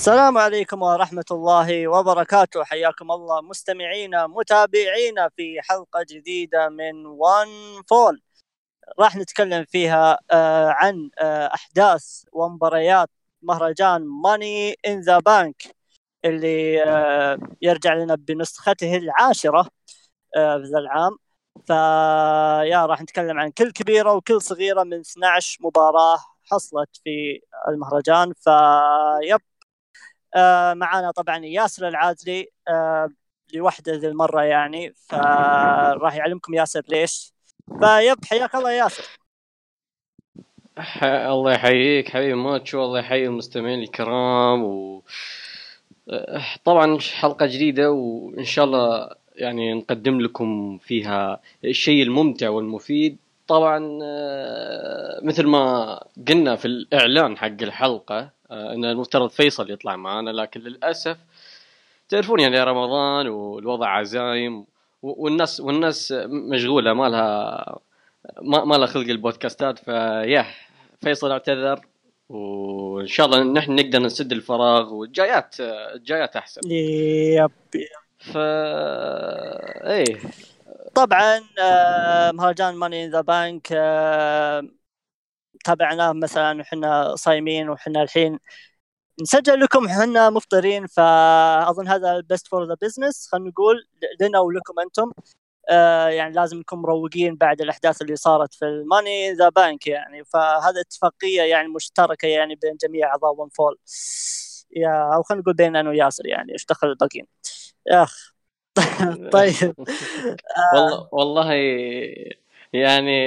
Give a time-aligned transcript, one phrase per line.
[0.00, 2.64] السلام عليكم ورحمة الله وبركاته.
[2.64, 7.48] حياكم الله مستمعينا متابعينا في حلقة جديدة من One
[7.90, 8.22] Fall
[9.00, 13.10] راح نتكلم فيها آه، عن آه، أحداث ومباريات
[13.42, 15.62] مهرجان Money in the Bank
[16.24, 19.62] اللي آه، يرجع لنا بنسخته العاشرة
[20.34, 21.16] في ذا العام.
[21.66, 26.18] فيا راح نتكلم عن كل كبيرة وكل صغيرة من 12 مباراة
[26.50, 28.32] حصلت في المهرجان.
[28.34, 29.40] فيب
[30.36, 33.08] آه معنا طبعا ياسر العازلي آه
[33.54, 37.32] لوحده ذي المرة يعني فراح يعلمكم ياسر ليش.
[37.80, 39.04] فيب حياك الله ياسر.
[41.04, 45.02] الله يحييك حبيبي ماتشو الله يحيي المستمعين الكرام و
[46.64, 53.18] طبعا حلقة جديدة وإن شاء الله يعني نقدم لكم فيها الشيء الممتع والمفيد.
[53.50, 55.94] طبعا آه، مثل ما
[56.28, 61.16] قلنا في الإعلان حق الحلقة آه، إن المفترض فيصل يطلع معنا لكن للأسف
[62.08, 64.64] تعرفون يعني رمضان والوضع عزايم
[65.02, 67.78] والناس والناس مشغولة ما لها
[68.42, 70.46] ما لها خلق البودكاستات فيا
[71.00, 71.80] فيصل اعتذر
[72.28, 76.60] وإن شاء الله نحن نقدر نسد الفراغ والجايات الجايات أحسن.
[76.70, 77.50] يب.
[78.18, 78.36] ف
[79.86, 80.16] إيه.
[80.94, 83.72] طبعا آه، مهرجان Money in the Bank
[85.64, 88.38] تابعناه مثلا وحنا صايمين وحنا الحين
[89.22, 93.76] نسجل لكم إحنا مفطرين فأظن هذا ال best for the business خلينا نقول
[94.20, 95.12] لنا ولكم أنتم.
[95.70, 99.86] آه يعني لازم نكون مروقين بعد الأحداث اللي صارت في ال Money in the Bank
[99.86, 100.24] يعني.
[100.24, 103.78] فهذا اتفاقية يعني مشتركة يعني بين جميع أعضاء One Fall
[104.76, 107.26] يا أو خلينا نقول بين أنا وياسر يعني إيش دخل الباقيين؟
[107.92, 108.34] آخ.
[109.32, 109.74] طيب.
[110.74, 111.52] والله والله
[112.72, 113.22] يعني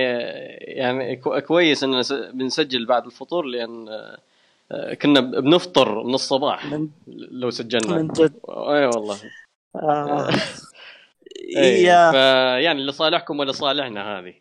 [0.59, 1.15] يعني
[1.47, 2.01] كويس إننا
[2.33, 3.87] بنسجل بعد الفطور لأن
[4.71, 7.95] آه، كنا بنفطر من الصباح من لو سجلنا.
[7.95, 8.33] من جد.
[8.49, 9.17] أي والله.
[9.75, 10.29] آه.
[11.57, 14.33] إيه فيعني لصالحكم ولصالحنا هذه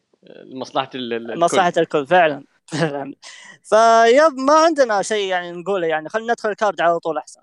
[0.45, 1.41] لمصلحة الكل.
[1.41, 2.45] مصلحه الكل فعلا.
[2.67, 3.15] فعلا
[3.63, 7.41] فيب ما عندنا شيء يعني نقوله يعني خلينا ندخل الكارد على طول أحسن.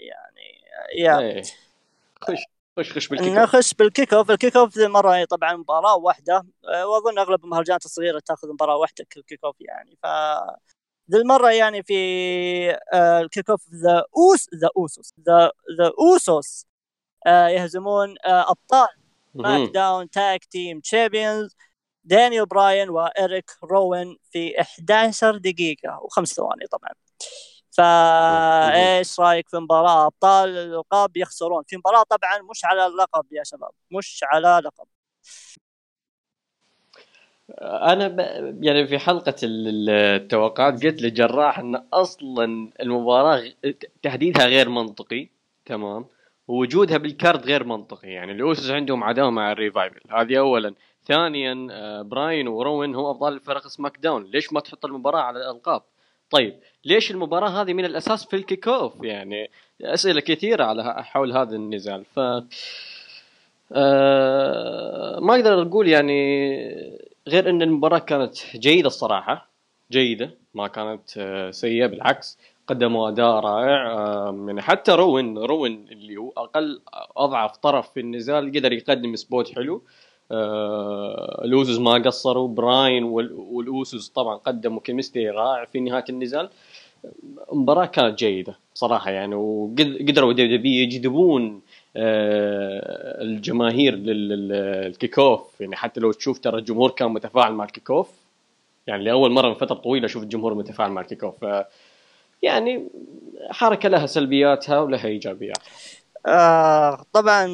[0.00, 0.64] يعني
[0.96, 1.42] يا إيه.
[2.22, 2.57] خش.
[2.78, 3.38] خش خش بال kick off.
[3.38, 4.30] نخش بال kick off.
[4.30, 9.04] ال kick off مرة طبعا مباراة واحدة آه، وأظن أغلب المهرجانات الصغيرة تأخذ مباراة واحدة
[9.10, 9.98] kick off يعني.
[10.02, 10.06] ف
[11.12, 11.94] ذي المرة يعني في
[12.92, 16.66] آه، ال kick off the Us- the Usos the the Usos
[17.26, 18.88] يهزمون آه، أبطال
[19.34, 21.56] SmackDown tag team champions Daniel
[22.04, 26.90] Bryan و Erick Rowan في 11 دقيقة وخمس ثواني طبعا.
[27.78, 31.62] فايش رأيك في مباراة؟ أبطال الألقاب يخسرون.
[31.66, 34.86] في مباراة طبعا مش على اللقب يا شباب مش على لقب.
[37.62, 38.18] أنا ب...
[38.64, 43.52] يعني في حلقة التوقعات قلت لجراح إن أصلا المباراة
[44.02, 45.28] تحديدها غير منطقي
[45.66, 46.06] تمام؟
[46.48, 50.00] ووجودها بال card غير منطقي يعني ال Usos عندهم عداوة مع ال Revival.
[50.10, 50.74] هذه اولا.
[51.06, 54.24] ثانيا آه، Bryan و Rowan هم افضل الفرق SmackDown.
[54.24, 55.82] ليش ما تحط المباراة على الألقاب؟
[56.30, 59.50] طيب ليش المباراة هذه من الأساس في ال kick off يعني
[59.82, 62.04] أسئلة كثيرة على حول هذا النزال.
[62.04, 62.20] ف
[63.72, 66.18] آه ما أقدر أقول يعني
[67.28, 69.48] غير أن المباراة كانت جيدة الصراحة
[69.90, 76.16] جيدة ما كانت آه سيئة بالعكس قدموا أداء رائع آه يعني حتى Rowan Rowan اللي
[76.16, 76.80] هو أقل
[77.16, 79.74] أضعف طرف في النزال قدر يقدم spot حلو.
[79.76, 86.50] آه ال Usos ما قصروا Bryan وال Usos طبعا قدموا chemistry رائع في نهاية النزال.
[87.52, 90.32] المباراه كانت جيدة صراحة يعني وقدروا
[90.64, 91.60] يجذبون
[91.96, 95.60] آه الجماهير للكيك أوف.
[95.60, 98.10] يعني حتى لو تشوف ترى الجمهور كان متفاعل مع الكيك أوف.
[98.86, 101.44] يعني لأول مرة من فترة طويلة أشوف الجمهور متفاعل مع الكيك أوف.
[102.42, 102.88] يعني
[103.50, 105.58] حركة لها سلبياتها ولها ايجابيات
[106.26, 107.46] آه طبعا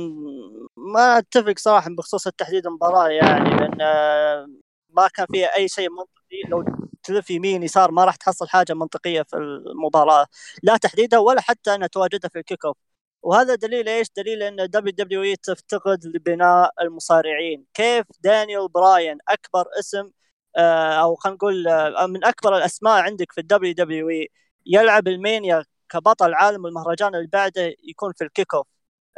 [0.77, 4.47] ما أتفق صراحة بخصوص التحديد المباراة يعني لأن آه
[4.91, 6.15] ما كان فيها أي شيء منطقي.
[6.49, 6.65] لو
[7.03, 10.27] تلف يمين يسار ما راح تحصل حاجة منطقية في المباراة
[10.63, 12.77] لا تحديدها ولا حتى انها تواجدها في ال kick off
[13.23, 20.11] وهذا دليل إيش؟ دليل أن WWE تفتقد لبناء المصارعين، كيف Daniel Bryan أكبر اسم
[20.57, 24.29] آه، أو خلينا نقول آه، من أكبر الأسماء عندك في ال WWE
[24.67, 28.67] يلعب المانيا كبطل عالم المهرجان اللي بعده يكون في ال kick off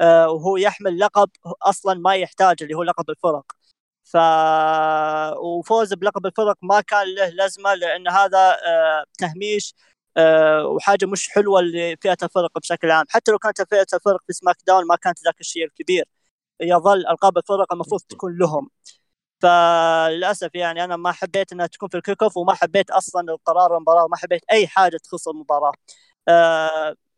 [0.01, 1.31] آه، وهو يحمل لقب
[1.63, 3.45] أصلا ما يحتاج اللي هو لقب الفرق.
[4.05, 4.17] ف
[5.39, 9.75] وفوز بلقب الفرق ما كان له لازمة لأن هذا آه، تهميش
[10.17, 13.05] آه، وحاجة مش حلوة لفئة الفرق بشكل عام.
[13.11, 16.05] حتى لو كانت فئة الفرق في SmackDown ما كانت ذاك الشيء الكبير.
[16.61, 18.71] يظل ألقاب الفرق المفروض تكون لهم.
[19.43, 23.77] فللاسف يعني أنا ما حبيت إنها تكون في ال kick off وما حبيت أصلا القرار
[23.77, 25.73] المباراة وما حبيت أي حاجة تخص المباراة.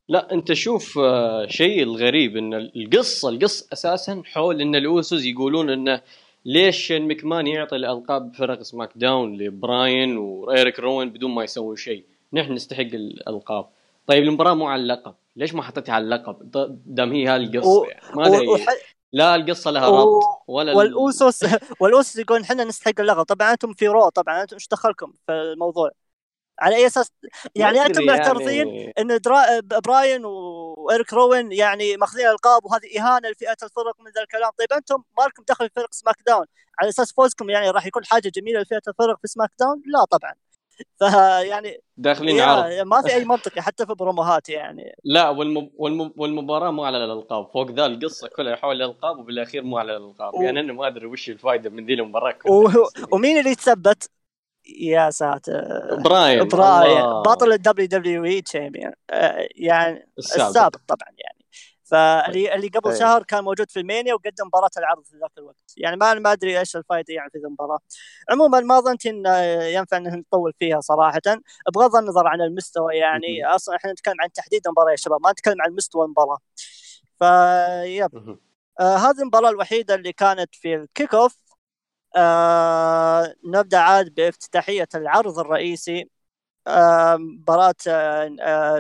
[0.09, 5.71] لا انت شوف آه، شيء الغريب إن القصة القصة أساسا حول إن ال Usos يقولون
[5.71, 6.01] إنه
[6.45, 11.77] ليش Shane McMahon يعطي الألقاب فرق SmackDown ل Bryan و Erick Rowan بدون ما يسوي
[11.77, 12.05] شيء.
[12.33, 13.67] نحن نستحق الألقاب.
[14.07, 15.15] طيب المباراة مو على اللقب.
[15.37, 16.37] ليش ما حطيتها على اللقب؟
[16.87, 17.87] دام هي هالقصة.
[17.87, 18.17] يعني.
[18.17, 18.67] ما أدري.
[19.13, 21.45] لا القصة لها ربط ولا والأوسوس
[21.81, 23.23] والأوسوس يقول إحنا نستحق اللقب.
[23.23, 25.91] طبعا أنتم في Raw طبعا أنتم إيش دخلكم في الموضوع؟
[26.59, 27.13] على أي أساس؟
[27.55, 28.93] يعني أنتم معترضين يعني...
[28.99, 29.61] إن درا...
[29.61, 34.51] Bryan و Erick Rowan يعني ماخذين ألقاب وهذه إهانة لفئة الفرق من ذا الكلام.
[34.59, 36.47] طيب أنتم ما لكم دخل في فرق SmackDown
[36.81, 40.35] على أساس فوزكم يعني راح يكون حاجة جميلة لفئة الفرق في SmackDown لا طبعا.
[40.99, 42.87] فيعني داخلين عرض.
[42.87, 44.97] ما في أي منطقي حتى في promoهات يعني.
[45.05, 45.71] لا والم...
[45.77, 46.13] والم...
[46.17, 47.51] والمباراة مو على الألقاب.
[47.53, 50.35] فوق ذا القصة كلها حول الألقاب وبالأخير مو على الألقاب.
[50.35, 50.43] و...
[50.43, 52.69] يعني أنا ما أدري وش الفائده من ذي المباراة و...
[53.13, 54.11] ومين اللي يتثبت؟
[54.69, 55.97] يا ساتر.
[56.05, 57.23] Bryan Bryan.
[57.23, 58.93] بطل ال WWE champion.
[59.57, 60.47] يعني السابق.
[60.47, 61.39] السابق طبعا يعني.
[61.85, 62.99] فاللي اللي قبل طيب.
[62.99, 65.75] شهر كان موجود في ال Mania وقدم مباراة العرض في ذاك الوقت.
[65.77, 67.79] يعني ما ما أدري إيش الفائده يعني في المباراة.
[68.31, 69.27] عموما ما ظنت إن
[69.63, 71.21] ينفع إن نطول فيها صراحة.
[71.75, 73.47] بغض النظر عن المستوى يعني.
[73.47, 76.39] أصلا إحنا نتكلم عن تحديد المباراه يا شباب ما نتكلم عن مستوى المباراة.
[77.19, 78.39] ف yep
[78.81, 81.37] آه هذه المباراة الوحيدة اللي كانت في ال kick-off
[82.17, 86.11] آه نبدأ عاد بافتتاحية العرض الرئيسي.
[87.19, 87.75] مباراة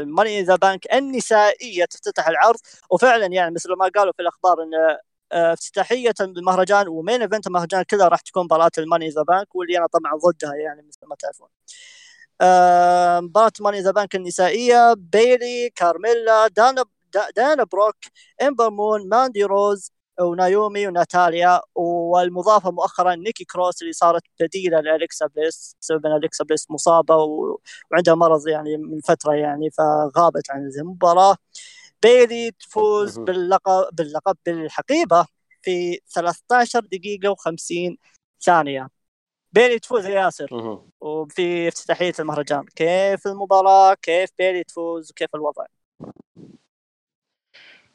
[0.04, 2.58] Money in the Bank النسائية تفتتح العرض.
[2.90, 4.70] وفعلا يعني مثل ما قالوا في الأخبار أن
[5.32, 9.22] آه، افتتاحية المهرجان و main event المهرجان كلها راح تكون مباراة ال Money in the
[9.22, 11.48] Bank واللي أنا طبعا ضدها يعني مثل ما تعرفون.
[13.24, 14.94] مباراة Money in the Bank النسائية.
[14.96, 16.84] بيلي كارميلا دانا
[17.36, 17.96] دانا بروك
[18.42, 25.76] امبر مون ماندي روز ونايومي وناتاليا والمضافة مؤخرا نيكي كروس اللي صارت بديله لالكسا بليس
[25.80, 27.16] بسبب أن الكسا بليس مصابة
[27.92, 31.36] وعندها مرض يعني من فترة يعني فغابت عن المباراة.
[32.02, 35.26] بيلي تفوز باللقب باللقب بالحقيبة
[35.62, 37.96] في 13 دقيقة و50
[38.44, 38.88] ثانية.
[39.52, 40.48] بيلي تفوز يا ياسر.
[41.00, 45.64] وفي افتتاحية المهرجان كيف المباراة؟ كيف بيلي تفوز؟ وكيف الوضع؟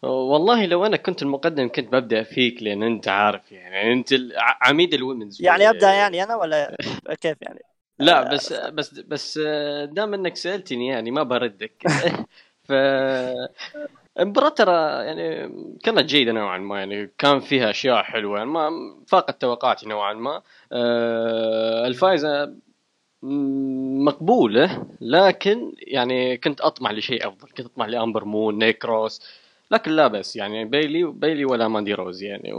[0.09, 4.09] والله لو أنا كنت المقدم كنت ببدأ فيك لأن أنت عارف يعني أنت
[4.61, 6.75] عميد الومنز يعني أبدأ يعني أنا ولا
[7.21, 7.59] كيف يعني؟
[7.99, 9.37] لا بس بس بس
[9.85, 11.83] دام إنك سألتني يعني ما بردك.
[12.67, 12.71] ف
[14.19, 15.49] المباراة ترى يعني
[15.83, 18.69] كانت جيدة نوعا ما يعني كان فيها أشياء حلوة يعني ما
[19.07, 20.41] فاقت توقعاتي نوعا ما.
[20.71, 22.53] آه، الفائزة
[23.23, 29.21] مقبولة لكن يعني كنت أطمح لشيء أفضل كنت أطمح لأمبر مون نيكي كروس
[29.73, 32.53] لكن لا بس يعني بيلي بيلي ولا ماندي روز يعني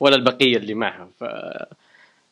[0.00, 1.24] ولا البقية اللي معها ف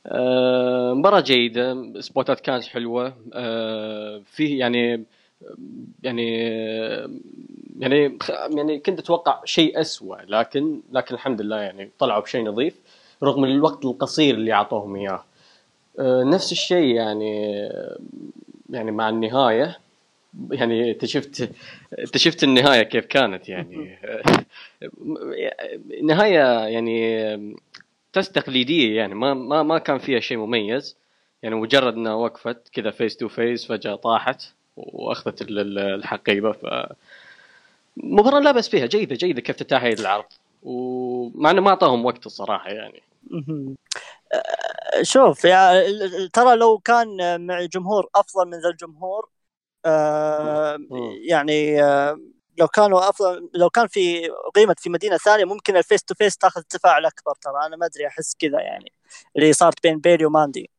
[0.07, 5.05] آه، مباراة جيدة سبوتات كانت حلوة آه، فيه يعني
[6.03, 6.37] يعني
[7.79, 8.19] يعني
[8.57, 12.75] يعني كنت أتوقع شيء اسوء لكن لكن الحمد لله يعني طلعوا بشيء نظيف
[13.23, 15.25] رغم الوقت القصير اللي أعطوهم إياه.
[15.99, 17.69] آه، نفس الشيء يعني
[18.71, 19.79] يعني مع النهاية
[20.51, 21.51] يعني انت شفت
[21.99, 23.99] انت شفت النهاية كيف كانت يعني؟
[26.03, 27.61] نهاية يعني
[28.13, 30.97] تست تقليدية يعني ما ما ما كان فيها شيء مميز.
[31.43, 34.43] يعني مجرد إنها وقفت كذا face to face فجأة طاحت
[34.77, 36.53] وأخذت الحقيبة.
[36.53, 36.67] ف
[37.97, 40.25] مباراة لا بس فيها جيدة جيدة كيف تتاهل العرض.
[40.63, 43.03] ومع إنه ما أعطاهم وقت الصراحة يعني.
[45.03, 45.83] شوف يا
[46.33, 49.29] ترى لو كان مع جمهور أفضل من ذا الجمهور
[49.87, 50.79] آه،
[51.29, 52.19] يعني آه
[52.59, 56.37] لو كانوا أفضل لو كان في قيمة في مدينة ثانية ممكن ال face to face
[56.37, 57.67] تاخذ تفاعل اكبر ترى.
[57.67, 58.93] أنا ما أدري أحس كذا يعني
[59.37, 60.71] اللي صارت بين بيلي وماندي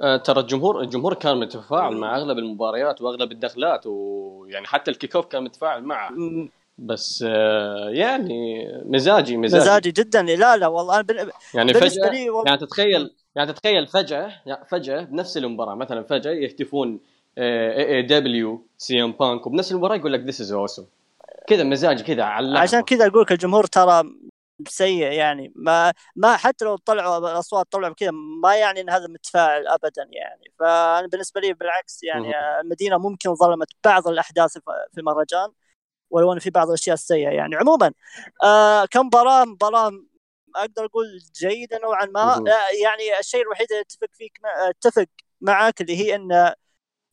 [0.00, 5.26] آه ترى الجمهور الجمهور كان متفاعل مع أغلب المباريات وأغلب الدخلات ويعني حتى ال kick-off
[5.26, 6.10] كان متفاعل معه.
[6.78, 7.22] بس
[7.88, 9.64] يعني مزاجي مزاجي.
[9.64, 10.22] مزاجي جدا.
[10.22, 12.12] لا لا والله أنا يعني فجأة
[12.46, 17.00] يعني تتخيل يعني تتخيل فجأة يعني فجأة بنفس المباراة مثلا فجأة يهتفون
[17.38, 20.86] AEW CM Punk وبنفس المباراه يقول لك this is awesome
[21.46, 24.02] كذا مزاج كذا على عشان كذا أقول لك الجمهور ترى
[24.68, 25.52] سيء يعني.
[25.56, 28.10] ما ما حتى لو طلعوا الاصوات طلعوا كذا
[28.42, 30.52] ما يعني إن هذا متفاعل ابدا يعني.
[30.58, 34.52] فأنا بالنسبة لي بالعكس يعني المدينة ممكن ظلمت بعض الأحداث
[34.92, 35.48] في المهرجان
[36.10, 37.56] ولو إن في بعض الأشياء السيئة يعني.
[37.56, 37.92] عموما
[38.44, 39.92] آه كمباراه مباراه
[40.56, 41.06] أقدر أقول
[41.40, 42.36] جيدة نوعا ما.
[42.36, 42.42] آه
[42.84, 44.38] يعني الشيء الوحيد اللي أتفق فيك
[44.68, 45.06] أتفق
[45.40, 46.52] معك اللي هي إن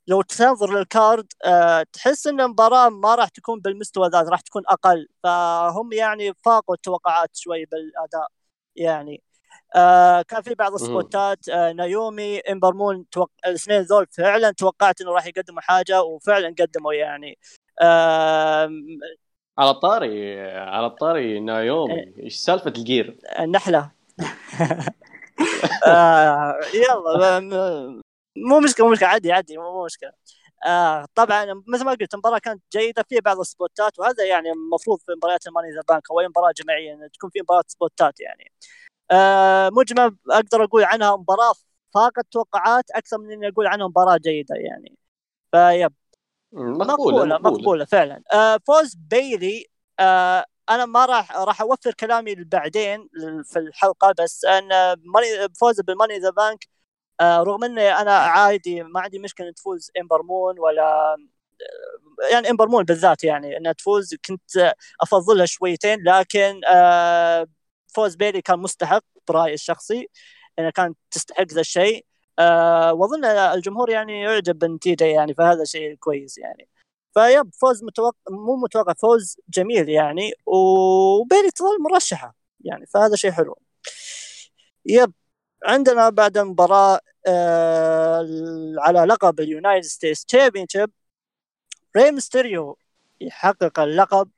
[0.08, 4.64] لو تنظر لل card أه تحس إن المباراة ما راح تكون بالمستوى ذا راح تكون
[4.68, 5.08] أقل.
[5.24, 8.28] فهم يعني فاقوا التوقعات شوي بالأداء
[8.76, 9.24] يعني.
[9.76, 13.32] آه كان في بعض السبوتات آه نايومي إمبر مون توق...
[13.46, 17.38] الاثنين ذول فعلا توقعت إنه راح يقدموا حاجة وفعلا قدموا يعني.
[17.82, 18.70] آه
[19.58, 22.14] على الطاري على الطاري نايومي.
[22.20, 23.92] إيش سالفة ال gear؟ النحله
[25.88, 28.00] آه يلا
[28.36, 30.12] مو مشكلة مو مشكلة عادي عادي مو مشكلة.
[30.66, 35.12] آه طبعا مثل ما قلت المباراة كانت جيدة فيها بعض السبوتات وهذا يعني المفروض في
[35.18, 38.20] مباريات ال Money in the Bank أو أي مباراة جماعية انه تكون في مباراة سبوتات
[38.20, 38.52] يعني.
[39.12, 41.54] آه مجمل أقدر أقول عنها مباراة
[41.94, 44.98] فاقت توقعات أكثر من إني أقول عنها مباراة جيدة يعني.
[45.52, 45.94] ف yep.
[46.54, 48.24] مقبوله مقبوله مقبوله فعلا.
[48.34, 49.66] آه فوز بيلي.
[50.00, 53.10] آه أنا ما راح راح أوفر كلامي بعدين
[53.44, 54.70] في الحلقة بس أن
[55.60, 56.68] فوز بال Money in the Bank
[57.22, 61.17] رغم اني أنا عادي ما عندي مشكلة تفوز إمبر مون ولا
[62.32, 67.48] يعني إمبر مون بالذات يعني إنها تفوز كنت أفضلها شويتين لكن آه
[67.96, 70.08] فوز بيلي كان مستحق برأيي الشخصي
[70.60, 72.05] إنها كانت تستحق ذا الشيء.
[72.39, 76.70] آه وأظن الجمهور يعني يعجب بالنتيجة يعني فهذا شيء كويس يعني.
[77.13, 83.32] ف yep فوز متوقع مو متوقع فوز جميل يعني وبيلي تظل مرشحة يعني فهذا شيء
[83.32, 83.58] حلو.
[84.86, 85.13] yep.
[85.65, 88.27] عندنا بعد المباراة آه
[88.77, 90.92] على لقب ال United States Championship
[91.98, 92.77] ري ميستيريو
[93.22, 94.29] يحقق اللقب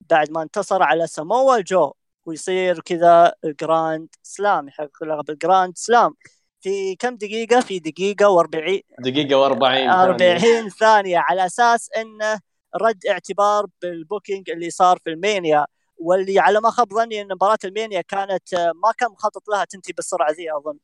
[0.00, 1.92] بعد ما انتصر على ساموا جو
[2.26, 6.14] ويصير كذا grand slam يحقق لقب ال grand slam
[6.60, 12.40] في كم دقيقة؟ في دقيقة و40 دقيقة و40 40 ثانية على أساس أنه
[12.82, 15.66] رد اعتبار بال booking اللي صار في ال Mania.
[16.02, 19.64] واللي على ما خاب ظني إن مباراة ال Mania كانت آه، ما كان مخطط لها
[19.64, 20.78] تنتهي بالسرعة ذي أظن.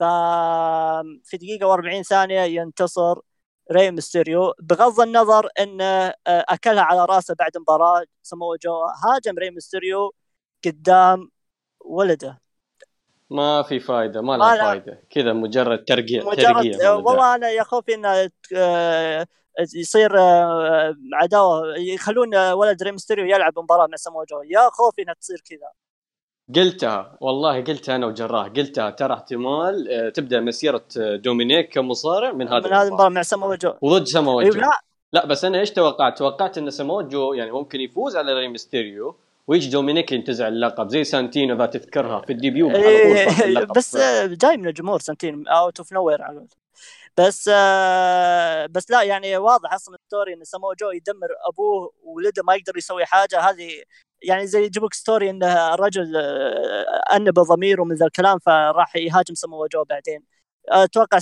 [0.00, 0.02] ف
[1.24, 3.18] في دقيقة و40 ثانية ينتصر
[3.72, 4.54] ري ميستيريو.
[4.62, 8.72] بغض النظر انه آه، أكلها على رأسه بعد مباراة سمو جو
[9.04, 10.14] هاجم ري ميستيريو
[10.64, 11.30] قدام
[11.80, 12.40] ولده.
[13.30, 14.56] ما في فايدة ما لها.
[14.56, 15.02] فايدة.
[15.10, 19.26] كذا مجرد ترقيع مجرد ترقيع آه، والله أنا يا خوفي انه آه،
[19.74, 25.02] يصير آه، عداوة يخلون آه، ولد ري ميستيريو يلعب مباراة مع سمو جو يا خوفي
[25.02, 25.68] إنها تصير كذا.
[26.54, 28.46] قلتها والله قلتها أنا وجراح.
[28.46, 33.22] قلتها ترى احتمال آه، تبدأ مسيرة آه، دومينيك كمصارع من هذا من هذه المباراة مع
[33.22, 34.80] سمو جو وضد ساموا أيوة، جو لا.
[35.12, 39.16] لا بس أنا إيش توقعت؟ توقعت إن ساموا جو يعني ممكن يفوز على ري ميستيريو
[39.46, 43.64] ويجي دومينيك ينتزع اللقب زي سانتينو إذا تذكرها في ال debut على إيه،.
[43.76, 46.22] بس آه، جاي من الجمهور سنتين out of nowhere
[47.18, 52.42] بس آه، بس لا يعني واضح أصلا ال story إن سمو جو يدمر أبوه وولده
[52.42, 53.40] ما يقدر يسوي حاجة.
[53.40, 53.70] هذه
[54.22, 59.66] يعني زي يجيبوك story إن الرجل آه، أنب ضميره من ذا الكلام فراح يهاجم سمو
[59.66, 60.22] جو بعدين.
[60.68, 61.18] أتوقع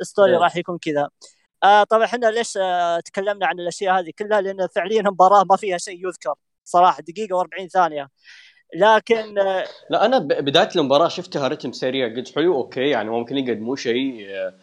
[0.00, 0.38] ال story إيه.
[0.38, 1.08] راح يكون كذا.
[1.64, 5.78] آه طبعا إحنا ليش آه تكلمنا عن الأشياء هذه كلها؟ لأن فعليا المباراة ما فيها
[5.78, 8.10] شيء يذكر صراحة دقيقة و40 ثانية.
[8.74, 13.76] لكن آه لا أنا بداية المباراة شفتها رتم سريع قلت حلو okay يعني ممكن يقدموا
[13.76, 14.54] شيء آه،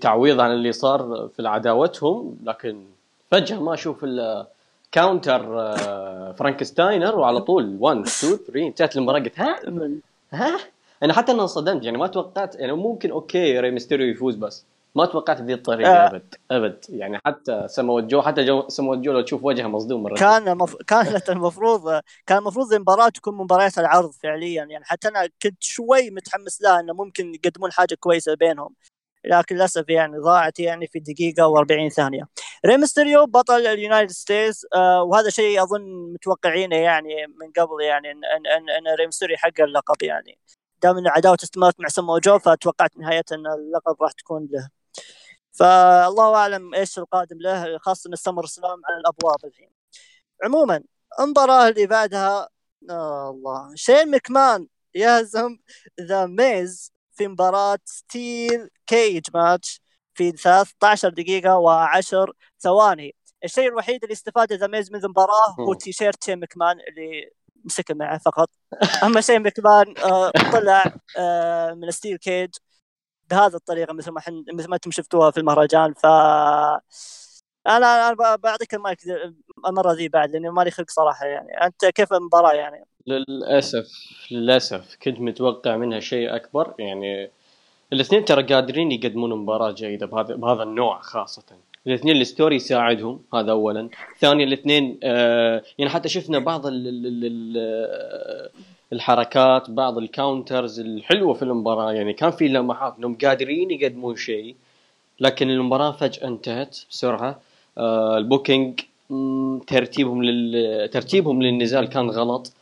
[0.00, 2.84] تعويض عن اللي صار في عداوتهم لكن
[3.30, 4.46] فجأة ما أشوف إلا
[4.92, 9.18] counter آه، فرانكستاينر وعلى طول 1 2 3 انتهت المباراة.
[9.18, 9.60] قلت ها؟
[10.32, 10.58] ها؟
[11.02, 14.64] أنا حتى أنا انصدمت يعني ما توقعت يعني ممكن okay ري ميستيريو يفوز بس.
[14.94, 16.06] ما توقعت بذي الطريقة آه.
[16.06, 16.84] أبد أبد.
[16.88, 20.14] يعني حتى سمو جو حتى جو سمو جو لو تشوف وجهه مصدوم مرة.
[20.14, 20.76] كان مف...
[20.76, 24.64] كانت المفروض كان المفروض المباراة تكون مباريات العرض فعليا.
[24.64, 28.70] يعني حتى أنا كنت شوي متحمس لها إنه ممكن يقدمون حاجة كويسة بينهم.
[29.26, 32.28] لكن للأسف يعني ضاعت يعني في دقيقة و40 ثانية.
[32.66, 38.10] ري ميستيريو بطل ال United States آه وهذا شيء أظن متوقعينه يعني من قبل يعني
[38.10, 40.38] ان ان ان, إن ري ميستيريو يحقق اللقب يعني.
[40.82, 44.68] دام إن عداوته استمرت مع سمو جو فتوقعت نهاية إن اللقب راح تكون له.
[45.52, 49.70] فالله أعلم إيش القادم له خاصة إن ال SummerSlam على الأبواب الحين.
[50.44, 50.82] عموما
[51.20, 52.48] المباراة اللي بعدها
[52.90, 55.58] آه اللي هي شين مكمان يهزم
[56.00, 59.80] ذا ميز في مباراة steel cage match
[60.14, 65.74] في 13 دقيقة و10 ثواني الشيء الوحيد اللي استفاد ذا ميز من المباراة هو.
[65.74, 67.30] تيشيرت شين مكمان اللي
[67.64, 68.50] مسك معه فقط
[69.04, 70.84] اما شين مكمان آه طلع
[71.18, 72.50] آه من steel cage
[73.30, 76.06] بهذه الطريقة مثل ما حن مثل ما أنتم شفتوها في المهرجان ف
[77.66, 78.98] أنا أنا بعطيك المايك
[79.68, 83.88] المرة ذي بعد لاني مالي خلق صراحة يعني أنت كيف المباراة يعني؟ للأسف
[84.30, 86.74] للأسف كنت متوقع منها شيء أكبر.
[86.78, 87.30] يعني
[87.92, 91.42] الاثنين ترى قادرين يقدمون مباراة جيدة بهذا بهذا النوع خاصة.
[91.86, 93.88] الاثنين ال story يساعدهم هذا اولا.
[94.18, 98.50] ثانيا الاثنين آه يعني حتى شفنا بعض ال ال ال ال
[98.92, 101.92] الحركات بعض ال counters الحلوة في المباراة.
[101.92, 104.54] يعني كان في لمحات إنهم قادرين يقدمون شيء
[105.20, 107.40] لكن المباراة فجأة انتهت بسرعة.
[107.78, 108.80] آه ال booking
[109.66, 110.88] ترتيبهم لل...
[110.88, 112.52] ترتيبهم للنزال كان غلط.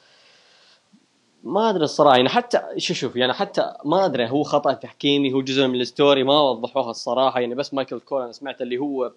[1.43, 5.43] ما أدري الصراحة يعني حتى شوف شوف يعني حتى ما أدري هو خطأ تحكيمي هو
[5.43, 9.13] جزء من ال story ما وضحوها الصراحة يعني بس مايكل كول أنا سمعت اللي هو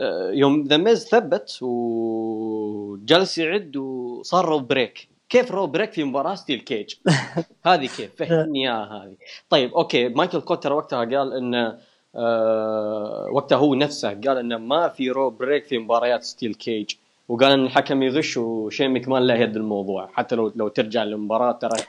[0.00, 5.08] آه، يوم ذا ميز ثبت وجلس يعد وصار rope break.
[5.28, 6.94] كيف rope break في مباراة steel cage؟
[7.66, 9.16] هذه كيف؟ فهمني اياها هذه.
[9.50, 11.78] طيب okay مايكل كول ترى وقتها قال انه
[12.14, 16.90] آه وقتها هو نفسه قال انه ما في rope break في مباريات steel cage.
[17.28, 20.10] وقال إن الحكم يغش وشين مكمان له يد الموضوع.
[20.12, 21.80] حتى لو لو ترجع للمباراة ترى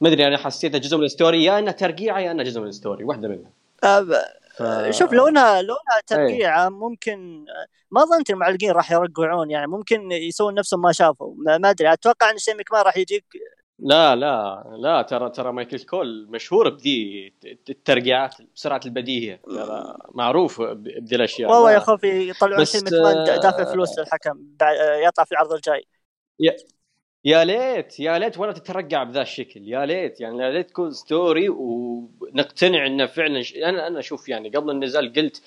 [0.00, 2.66] ما أدري أنا حسيتها جزء من ال story يا انها ترقيعة يا انها جزء من
[2.66, 3.50] ال story واحدة منها
[4.56, 4.62] ف...
[4.90, 7.44] شوف لو انها لو إنها ترقيعة ممكن
[7.90, 11.34] ما ظننت المعلقين راح يرقعون يعني ممكن يسوون نفسهم ما شافوا.
[11.36, 13.24] ما أدري أتوقع إن شين مكمان راح يجيك
[13.78, 17.32] لا لا لا ترى ترى مايكل كول مشهور بذي
[17.68, 21.50] الترقيعات بسرعة البديهه ترى معروف بذي الأشياء.
[21.50, 24.40] والله يا خوفي يطلعون كلمه دافع فلوس للحكم
[25.06, 25.84] يطلع في العرض الجاي.
[26.40, 26.56] يا,
[27.24, 30.20] يا ليت يا ليت ولا تترقع بذا الشكل يا ليت.
[30.20, 33.56] يعني يا ليت تكون story ونقتنع انه فعلا ش...
[33.56, 35.42] أنا أنا أشوف يعني قبل النزال قلت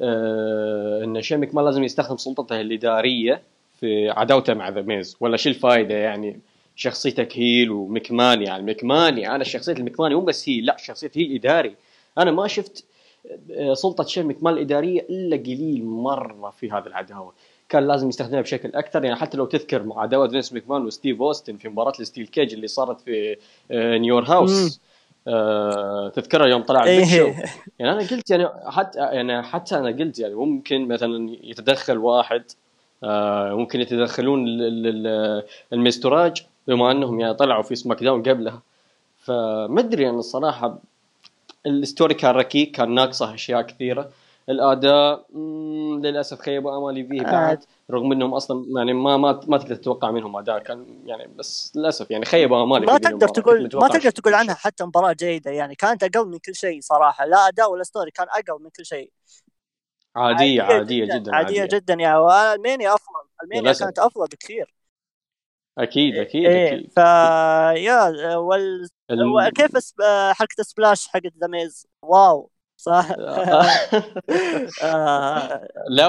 [0.00, 3.42] آه إن شين مكمان لازم يستخدم سلطته الإدارية
[3.80, 6.40] في عداوته مع ذا ميز ولا شو الفائده يعني.
[6.76, 11.76] شخصيتك هيل ومكماني يعني مكماني أنا شخصيه المكماني مو بس هي لا شخصيتي هي اداري
[12.18, 12.84] أنا ما شفت
[13.50, 17.32] آه، سلطة شيء مكمان الإدارية إلا قليل مرة في هذه العداوة.
[17.68, 19.04] كان لازم يستخدمها بشكل أكثر.
[19.04, 23.00] يعني حتى لو تذكر عداوه فينس مكمان وستيف أوستن في مباراة الستيل كيج اللي صارت
[23.00, 23.36] في
[23.70, 24.80] نيور هاوس.
[25.28, 27.32] آه تذكرها يوم طلع البيت شو
[27.78, 32.42] يعني أنا قلت يعني حتى يعني حتى أنا قلت يعني ممكن مثلا يتدخل واحد
[33.04, 34.44] آه ممكن يتدخلون
[35.72, 38.62] المستراج بما أنهم يعني طلعوا في سماك داون قبلها
[39.18, 40.78] فما أدري يعني الصراحة
[41.66, 44.10] ال story كان ركيك كان ناقصه أشياء كثيرة.
[44.48, 45.26] الأداء
[46.02, 50.36] للأسف خيبوا امالي فيه بعد رغم إنهم أصلا يعني ما ما ما تقدر تتوقع منهم
[50.36, 50.58] أداء.
[50.58, 54.84] كان يعني بس للأسف يعني خيبوا امالي ما تقدر تقول ما تقدر تقول عنها حتى
[54.84, 55.74] مباراة جيدة يعني.
[55.74, 57.26] كانت أقل من كل شيء صراحة.
[57.26, 59.10] لا أداء ولا story كان أقل من كل شيء.
[60.16, 61.78] عادية عادية, عادية جدا, جدا عادية, عادية.
[61.78, 62.18] جدا يعني.
[62.18, 63.28] وألمانيا أفضل.
[63.42, 64.74] ألمانيا كانت أفضل بكثير.
[65.78, 66.98] أكيد أكيد إيه أكيد ف
[67.76, 68.88] يا وال...
[69.10, 69.52] ال...
[69.54, 69.70] كيف
[70.32, 72.50] حركه splash حقت ذا ميز واو
[72.82, 73.10] صح
[74.82, 75.68] آه.
[75.96, 76.08] لا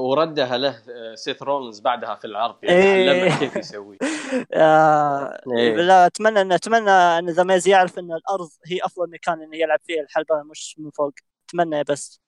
[0.00, 0.82] وردها له
[1.14, 3.38] سيث رولنز بعدها في العرض يعني إيه.
[3.38, 3.98] كيف يسوي
[4.54, 5.40] آه.
[5.56, 5.74] إيه.
[5.74, 9.78] لا أتمنى إن أتمنى إن ذا ميز يعرف إن الأرض هي أفضل مكان إنه يلعب
[9.82, 11.12] فيه الحلبة مش من فوق
[11.48, 12.20] أتمنى بس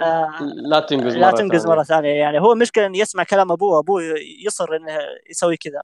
[0.00, 2.14] آه لا تنقز لا تنقز مرة ثانية.
[2.14, 4.02] يعني هو مشكلة إنه يسمع كلام أبوه أبوه
[4.46, 4.98] يصر إنه
[5.30, 5.82] يسوي كذا.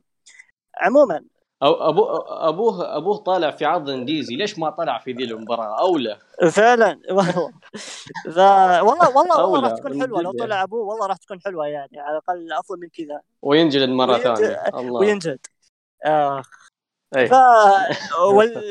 [0.81, 1.25] عموما
[1.62, 6.18] أو أبوه أبوه أبوه طالع في عرض انديزي ليش ما طلع في ذي المباراة؟ أولى.
[6.51, 7.01] فعلا.
[8.27, 10.22] والله والله والله, والله راح تكون حلوة.
[10.22, 12.01] لو طلع أبوه والله راح تكون حلوة يعني.
[12.01, 13.20] على الأقل أفضل من كذا.
[13.42, 14.62] وينجلد مرة ثانية.
[14.75, 15.01] الله.
[15.01, 15.46] وينجلد.
[16.05, 16.51] اخ
[17.16, 17.27] أيه.
[17.27, 17.33] ف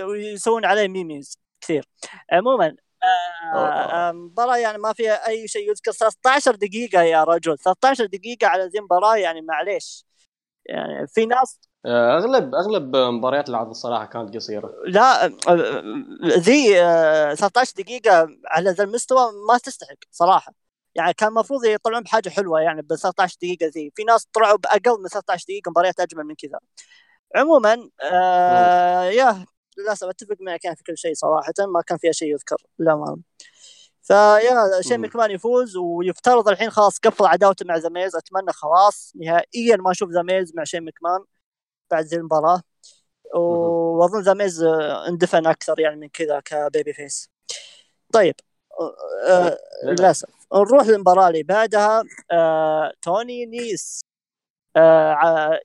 [0.06, 1.86] ويسوون عليه ميميز كثير.
[2.32, 2.76] عموما
[4.14, 5.92] مباراة يعني ما فيها أي شيء يذكر.
[5.92, 7.58] 13 دقيقة يا رجل.
[7.58, 10.06] 13 دقيقة على ذي المباراة يعني معليش.
[10.66, 14.74] يعني في ناس آه، أغلب أغلب مباريات العرض الصراحة كانت قصيرة.
[14.88, 15.84] لا آه،
[16.26, 16.74] ذي
[17.36, 20.54] 13 آه، دقيقة على ذا المستوى ما تستحق صراحة.
[20.96, 23.92] يعني كان المفروض يطلعون بحاجة حلوة يعني ب 13 دقيقة ذي.
[23.96, 26.60] في ناس طلعوا بأقل من 13 دقيقة مباريات أجمل من كذا.
[27.36, 29.46] عموما آه يا
[29.78, 33.18] للأسف أتفق معك يعني في كل شيء صراحة ما كان فيها شيء يذكر لا ما
[34.04, 39.76] فيها شين مكمان يفوز ويفترض الحين خلاص قفل عداوته مع ذا ميز أتمنى خلاص نهائيا
[39.76, 41.26] ما أشوف ذا ميز مع شين مكمان
[41.92, 42.62] بعد ذي المباراة.
[43.36, 44.64] وأظن ذا ميز
[45.08, 47.30] اندفن أكثر يعني من كذا ك babyface.
[48.14, 48.36] طيب
[49.28, 50.30] آه للأسف.
[50.54, 54.02] نروح للمباراة اللي بعدها آه توني نيس
[54.76, 55.60] آه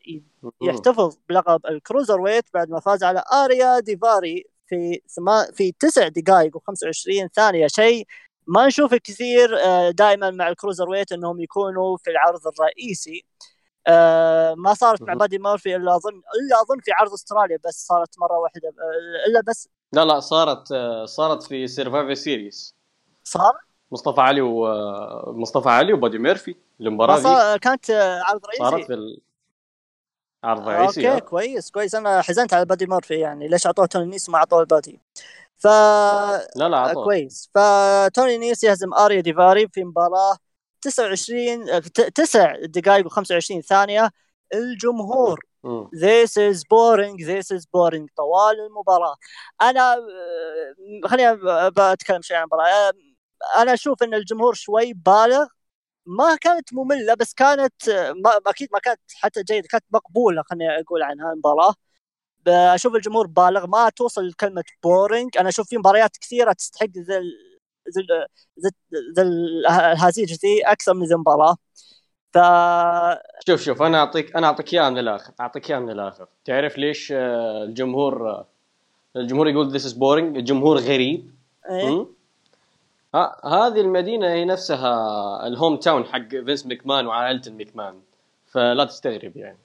[0.63, 6.57] يحتفظ بلقب ال Cruiserweight بعد ما فاز على آريا ديفاري في ثما في تسع دقائق
[6.57, 7.67] و25 ثانية.
[7.67, 8.07] شيء
[8.47, 13.25] ما نشوفه كثير آه، دائما مع ال Cruiserweight إنهم يكونوا في العرض الرئيسي.
[13.89, 18.19] آه، ما صارت مع بادي مورفي إلا اظن إلا اظن في عرض أستراليا بس صارت
[18.19, 20.69] مرة واحدة آه، إلا بس لا لا صارت
[21.05, 22.75] صارت في Survivor Series
[23.25, 23.53] صار؟
[23.93, 27.91] مصطفى علي ومصطفى علي وبادي ميرفي المباراة دي كانت
[28.25, 28.63] عرض رئيسي.
[28.63, 29.21] صارت في
[30.45, 31.95] عرض رئيسي أوكي كويس كويس.
[31.95, 33.49] أنا حزنت على بادي مورفي يعني.
[33.49, 35.01] ليش أعطوه توني نيس وما أعطوه البادي
[35.59, 37.05] ف لا لا عطوه.
[37.05, 37.51] كويس.
[37.55, 40.37] فتوني نيس يهزم آريا ديفاري في مباراة
[40.83, 41.81] 29
[42.15, 44.11] 9 دقائق و25 ثانية.
[44.55, 45.41] الجمهور
[45.93, 48.07] This is boring this is boring.
[48.17, 49.17] طوال المباراة.
[49.63, 51.39] أنا آه، خليني
[51.95, 52.69] بتكلم شوي عن المباراة.
[52.69, 52.93] آه،
[53.63, 55.47] أنا أشوف أن الجمهور شوي بالغ
[56.07, 57.91] ما كانت مملة بس كانت
[58.25, 61.75] ما أكيد ما كانت حتى جيدة كانت مقبولة خليني أقول عنها المباراة.
[62.49, 67.21] أشوف الجمهور بالغ ما توصل لكلمة boring أنا أشوف في مباريات كثيرة تستحق ذا
[67.97, 68.71] ذا
[69.17, 71.57] ذا الهزيج ذي أكثر من ذا المباراة.
[72.33, 72.39] ف
[73.47, 76.29] شوف شوف أنا أعطيك أنا أعطيك إياها من الآخر أعطيك إياها من الآخر.
[76.45, 78.47] تعرف ليش آه، الجمهور آه،
[79.17, 81.31] الجمهور يقول this is boring الجمهور غريب.
[81.71, 82.16] إيه؟
[83.45, 88.01] هذه المدينة هي نفسها ال hometown حق فينس ميكمان وعائله الميكمان
[88.47, 89.59] فلا تستغرب يعني.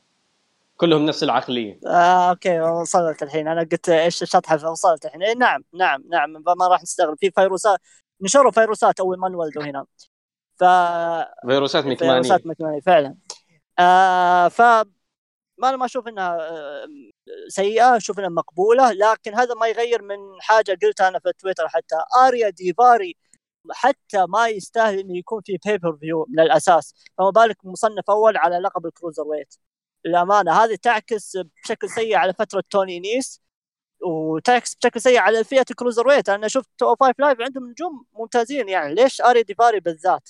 [0.77, 1.79] كلهم نفس العقلية.
[1.87, 3.47] آه، أوكي وصلت الحين.
[3.47, 5.23] أنا قلت إيش الشطحه وصلت الحين.
[5.23, 7.17] إيه نعم نعم نعم ما راح نستغرب.
[7.19, 7.79] في فيروسات
[8.21, 9.85] نشروا فيروسات أول ما انولدوا هنا.
[10.55, 10.63] ف
[11.47, 12.21] فيروسات مكمانية.
[12.21, 13.15] فيروسات مكمانية فعلا.
[13.79, 14.61] آه ف
[15.57, 16.87] ما أنا ما أشوف إنها آه،
[17.47, 21.95] سيئة أشوف إنها مقبولة لكن هذا ما يغير من حاجة قلتها أنا في تويتر حتى.
[22.27, 23.15] آريا ديفاري
[23.71, 26.93] حتى ما يستاهل إنه يكون في pay-per-view من الأساس.
[27.17, 29.56] فما بالك مصنف أول على لقب ال Cruiserweight.
[30.06, 33.41] للأمانة هذه تعكس بشكل سيء على فترة توني نيس
[34.06, 36.30] وتعكس بشكل سيء على فئة ال Cruiserweight.
[36.30, 38.95] أنا شفت Five Live عندهم نجوم ممتازين يعني.
[38.95, 40.30] ليش أري ديفاري بالذات؟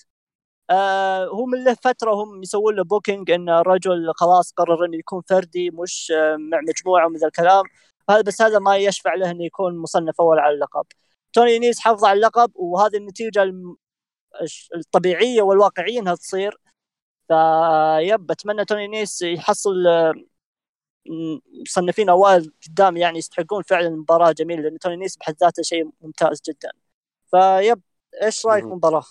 [0.69, 5.21] آه هو من له فترة هم يسوون له booking إن الرجل خلاص قرر إنه يكون
[5.29, 6.13] فردي مش
[6.51, 7.63] مع مجموعة ومن الكلام.
[8.09, 10.85] هذا بس هذا ما يشفع له إنه يكون مصنف أول على اللقب.
[11.33, 13.53] توني نيس حافظ على اللقب وهذه النتيجة
[14.75, 16.57] الطبيعية والواقعية إنها تصير.
[17.27, 19.73] فيب أتمنى توني نيس يحصل
[21.61, 26.41] مصنفين أوائل قدام يعني يستحقون فعلا مباراة جميلة لأن توني نيس بحد ذاته شيء ممتاز
[26.47, 26.71] جدا.
[27.31, 27.81] فيب
[28.23, 29.03] إيش رأيك بالمباراه؟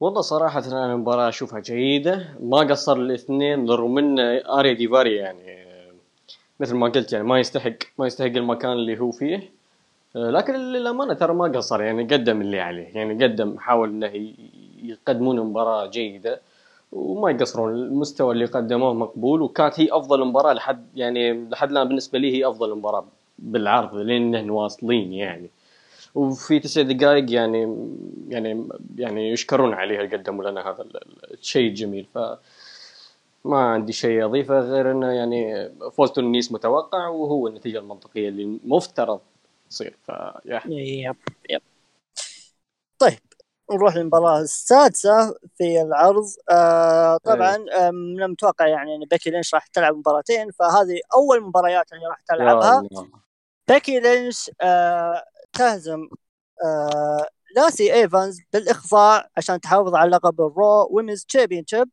[0.00, 5.66] والله صراحة أنا المباراة أشوفها جيدة ما قصر الاثنين رغم أن أريا ديفاري يعني
[6.60, 9.59] مثل ما قلت يعني ما يستحق ما يستحق المكان اللي هو فيه.
[10.14, 12.88] لكن للأمانة ترى ما قصر يعني قدم اللي عليه.
[12.94, 14.34] يعني قدم حاول أنه
[14.82, 16.40] يقدمون مباراة جيدة
[16.92, 17.74] وما يقصرون.
[17.74, 22.48] المستوى اللي قدموه مقبول وكانت هي أفضل مباراة لحد يعني لحد الآن بالنسبة لي هي
[22.48, 23.04] أفضل مباراة
[23.38, 25.50] بالعرض لين واصلين يعني.
[26.14, 27.86] وفي تسع دقائق يعني
[28.28, 28.68] يعني
[28.98, 30.84] يعني يشكرون عليها قدموا لنا هذا
[31.30, 32.18] الشيء الجميل ف
[33.44, 39.20] ما عندي شيء أضيفه غير إنه يعني فوز تونس متوقع وهو النتيجة المنطقية اللي مفترض
[39.70, 40.12] تصير ف
[40.44, 41.16] يب
[41.50, 41.62] يب
[42.98, 43.18] طيب
[43.72, 46.24] نروح للمباراة السادسة في العرض.
[46.50, 47.56] آه طبعا
[47.90, 52.82] من المتوقع يعني إن بيكي لينش راح تلعب مباراتين فهذه أول مباريات اللي راح تلعبها.
[53.68, 56.08] بيكي لينش آه تهزم
[56.64, 61.88] آه لاسي إيفانز بالإخضاع عشان تحافظ على لقب ال Raw Women's Championship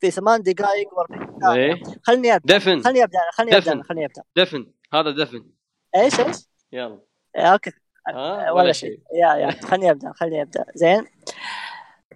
[0.00, 1.82] في ثمان دقائق و40 ثانية.
[2.02, 2.82] خلني أبدأ دفن.
[2.82, 4.22] خلني أبدأ خلني أبدأ خلني أبدأ.
[4.36, 4.72] دفن.
[4.92, 5.50] هذا دفن.
[5.96, 6.36] إيش إيش؟
[6.72, 7.11] يلا.
[7.36, 7.72] أوكي.
[8.08, 9.00] آه ولا شيء.
[9.14, 9.50] يا يا.
[9.70, 10.64] خليني أبدأ خليني أبدأ.
[10.74, 11.06] زين.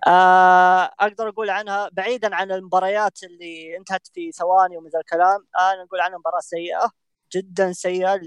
[0.06, 5.82] آه أقدر أقول عنها بعيدا عن المباريات اللي انتهت في ثواني ومن ذا الكلام أنا
[5.82, 6.90] أقول عنها مباراة سيئة
[7.34, 8.20] جدا سيئة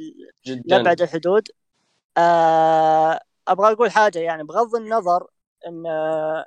[0.46, 0.64] جدا.
[0.66, 1.48] لابعد الحدود.
[2.18, 5.28] آه أبغى أقول حاجة يعني بغض النظر
[5.68, 5.88] إن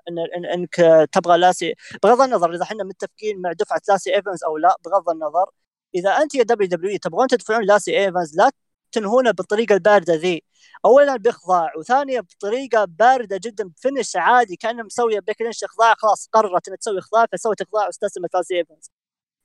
[0.08, 4.56] إن, إن إنك تبغى لاسي بغض النظر إذا إحنا متفقين مع دفعة لاسي إيفنز أو
[4.56, 5.46] لا بغض النظر
[5.94, 8.50] إذا أنت يا WW تبغون تدفعون لاسي إيفنز لا
[8.92, 10.42] تنهونه بالطريقة الباردة ذي.
[10.84, 16.28] اولا بإخضاع وثانيا بطريقة باردة جدا ب finish عادي كأنه مسويه بيك لينش إخضاع خلاص
[16.32, 18.90] قررت انها تسوي إخضاع فسوت إخضاع واستسلمت لاسي ايفنز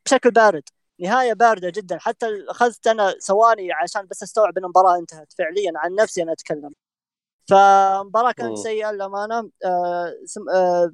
[0.06, 0.64] بشكل بارد
[1.00, 1.98] نهاية باردة جدا.
[2.00, 6.74] حتى أخذت أنا ثواني عشان بس أستوعب إن المباراة انتهت فعليا عن نفسي أنا أتكلم.
[7.50, 9.50] فمباراة كانت سيئة للأمانة.
[9.66, 10.14] آه
[10.56, 10.92] آه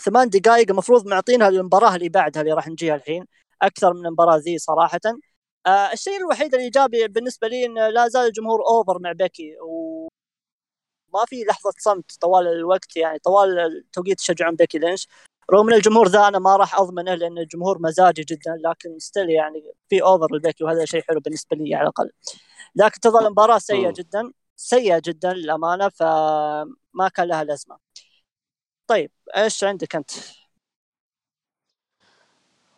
[0.00, 3.26] ثمان دقائق المفروض معطينها للمباراة اللي بعدها اللي راح نجيها الحين.
[3.62, 5.00] أكثر من المباراة ذي صراحة.
[5.66, 11.44] آه الشيء الوحيد الايجابي بالنسبة لي انه لا زال الجمهور over مع بيكي وما في
[11.44, 15.08] لحظة صمت طوال الوقت يعني طوال التوقيت يشجعون بيكي لينش
[15.52, 19.62] رغم إن الجمهور ذا أنا ما راح أضمنه لأن الجمهور مزاجي جدا لكن still يعني
[19.88, 22.10] في over لبيكي وهذا شيء حلو بالنسبة لي على الأقل.
[22.76, 27.78] لكن تظل المباراة سيئة جدا سيئة جدا للأمانة فما كان لها لازمة.
[28.86, 30.10] طيب إيش عندك أنت؟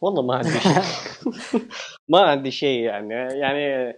[0.04, 0.82] والله ما عندي شيء.
[2.12, 3.14] ما عندي شيء يعني.
[3.14, 3.94] يعني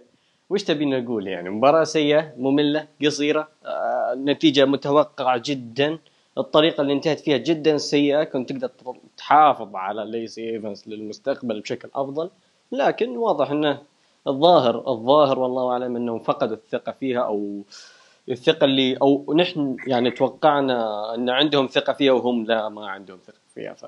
[0.49, 5.99] وش تبي نقول يعني؟ مباراة سيئة مملة قصيرة آه، نتيجة متوقعة جدا.
[6.37, 8.23] الطريقة اللي انتهت فيها جدا سيئة.
[8.23, 8.71] كنت تقدر
[9.17, 12.29] تحافظ على ليسي ايفنس للمستقبل بشكل أفضل.
[12.71, 13.81] لكن واضح إنه
[14.27, 17.61] الظاهر الظاهر والله أعلم إنهم فقدوا الثقة فيها أو
[18.29, 23.39] الثقة اللي أو نحن يعني توقعنا إن عندهم ثقة فيها وهم لا ما عندهم ثقة
[23.55, 23.73] فيها.
[23.73, 23.85] ف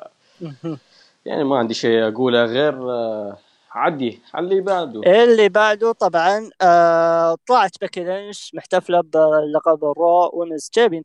[1.26, 3.38] يعني ما عندي شيء أقوله غير آه،
[3.72, 5.24] عدي على اللي بعده.
[5.24, 11.04] اللي بعده طبعا آه طلعت بيكي لينش محتفلة بلقب ال Raw Women's Champion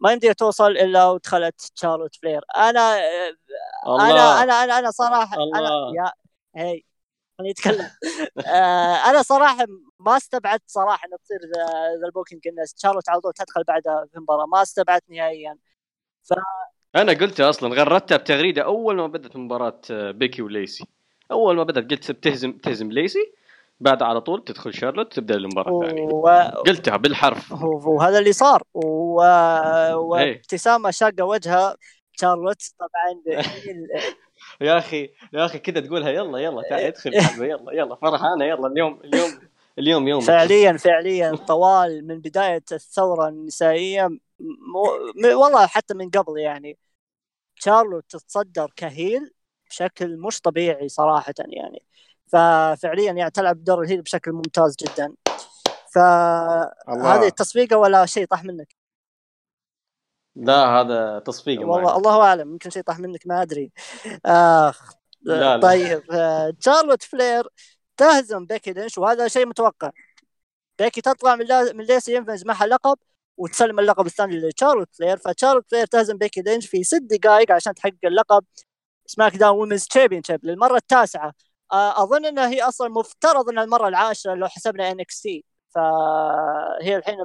[0.00, 2.42] ما يمديها توصل إلا ودخلت شارلوت فلير.
[2.56, 3.34] أنا آه،
[3.86, 4.10] الله.
[4.10, 5.58] أنا أنا أنا أنا صراحة الله.
[5.58, 6.12] أنا يا
[6.62, 6.82] هي
[7.38, 7.90] خليني أتكلم.
[8.46, 9.66] آه أنا صراحة
[10.00, 11.38] ما استبعدت صراحة إن تصير
[12.00, 14.46] ذا ال booking ان شارلوت على طول تدخل بعدها في المباراة.
[14.46, 15.58] ما استبعدت نهائيا.
[16.24, 16.32] ف
[16.98, 20.84] أنا قلت أصلا غردتها بتغريدة أول ما بدأت مباراة آه، بيكي وليسي.
[21.30, 23.32] أول ما بدأت قلت بتهزم تهزم ليسي
[23.80, 26.02] بعد على طول تدخل شارلوت تبدأ المباراة الثانية.
[26.02, 26.28] و...
[26.66, 27.52] قلتها بالحرف.
[27.62, 28.62] وهذا اللي صار.
[28.74, 29.22] و...
[29.22, 29.94] إيه.
[29.94, 31.76] وابتسامة شاقة وجهها
[32.20, 32.62] شارلوت.
[32.78, 33.38] طبعا
[34.60, 39.00] يا أخي يا أخي كذا تقولها يلا يلا تعال ادخل يلا يلا فرحانة يلا اليوم
[39.04, 39.30] اليوم
[39.78, 44.08] اليوم يوم فعليا فعليا طوال من بداية الثورة النسائية
[44.40, 44.82] مو...
[45.24, 46.76] والله حتى من قبل يعني.
[47.58, 49.30] شارلوت تتصدر كهيل
[49.70, 51.84] بشكل مش طبيعي صراحة يعني.
[52.26, 55.14] ففعليا يعني تلعب دور ال heel بشكل ممتاز جدا.
[55.94, 58.74] فهذه التصفيقه ولا شيء طاح منك؟
[60.36, 63.72] لا هذا تصفيق والله الله أعلم يمكن شيء طاح منك ما أدري.
[64.26, 64.92] آخ
[65.22, 65.60] لا لا.
[65.62, 66.02] طيب
[66.60, 67.48] شارلوت فلير
[67.96, 69.90] تهزم بيكي لينش وهذا شيء متوقع.
[70.78, 72.98] بيكي تطلع من من ليسي إيفنز معها لقب
[73.38, 78.04] وتسلم اللقب الثاني لتشارلوت فلير فتشارلوت فلير تهزم بيكي لينش في ست دقائق عشان تحقق
[78.04, 78.44] اللقب.
[79.06, 81.32] سماك داون women's championship للمرة التاسعة.
[81.72, 85.44] أظن انها هي أصلا مفترض إنها المرة العاشرة لو حسبنا إن إكس تي.
[85.74, 87.16] فهي الحين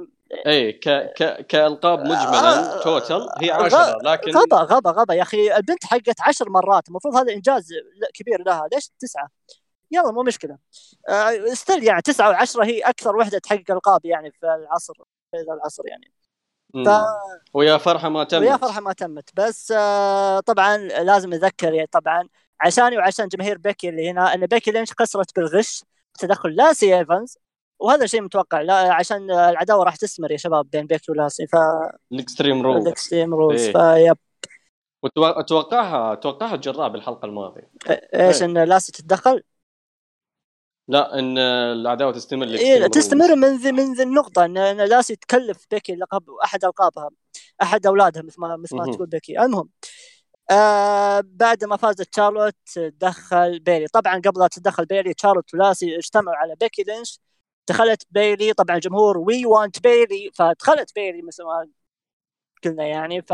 [0.46, 5.56] إي ك ك كألقاب مجملا آه total هي 10 لكن غبا غبا غبا يا أخي
[5.56, 6.88] البنت حقت 10 مرات.
[6.88, 7.68] المفروض هذا إنجاز
[8.14, 8.68] كبير لها.
[8.72, 9.28] ليش تسعة؟
[9.90, 10.58] يلا مو مشكلة.
[11.08, 14.94] آه still يعني تسعة وعشرة هي أكثر وحدة تحقق ألقاب يعني في العصر.
[15.36, 16.12] في ذا العصر يعني
[16.74, 16.88] ف...
[17.54, 18.42] ويا فرحة ما تمت.
[18.42, 19.30] ويا فرحة ما تمت.
[19.34, 22.28] بس آه طبعا لازم نذكر يعني طبعا
[22.60, 25.84] عشاني وعشان جماهير بيكي اللي هنا إن بيكي لينش خسرت بالغش
[26.18, 27.38] تدخل لاسي إيفنز
[27.78, 28.60] وهذا شيء متوقع.
[28.60, 31.56] لا عشان العداوة راح تستمر يا شباب بين بيكي ولاسي ف
[32.12, 34.16] الاكستريم رولز الاكستريم رولز فيب
[35.16, 37.70] واتوقعها اتوقعها جراء بالحلقة الماضية.
[38.14, 39.42] إيش إن لاسي تتدخل؟
[40.88, 45.94] لا إن العداوه تستمر إيه تستمر من ذي من ذي النقطة إن, لاسي تكلف بيكي
[45.94, 47.10] لقب أحد ألقابها
[47.62, 49.40] أحد أولادها مثل ما مثل ما تقول بيكي.
[49.40, 49.68] المهم
[50.50, 56.36] آه بعد ما فازت شارلوت دخل بيلي طبعا قبل لا تدخل بيلي شارلوت ولاسي اجتمعوا
[56.36, 57.20] على بيكي لينش.
[57.68, 61.66] دخلت بيلي طبعا الجمهور we want بيلي فدخلت بيلي مثل ما
[62.64, 63.22] قلنا يعني.
[63.22, 63.32] ف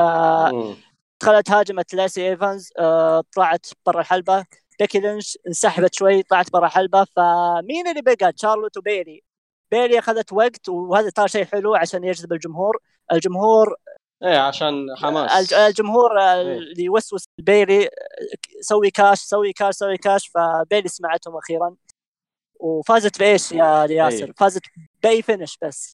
[1.20, 4.44] دخلت هاجمت لاسي ايفنز آه طلعت برا الحلبة.
[4.80, 9.22] بيكي لينش انسحبت شوي طلعت برا الحلبه فمين اللي بقى شارلوت وبيلي
[9.70, 12.78] بيلي أخذت وقت وهذا ترى شيء حلو عشان يجذب الجمهور
[13.12, 13.74] الجمهور
[14.22, 16.42] إيه عشان حماس الجمهور إيه.
[16.42, 17.88] اللي يوسوس بيلي
[18.60, 21.74] سوي كاش سوي كاش سوي كاش فبيلي سمعتهم أخيرا
[22.60, 24.32] وفازت بإيش يا ياسر؟ إيه.
[24.36, 24.62] فازت
[25.02, 25.96] بأي finish بس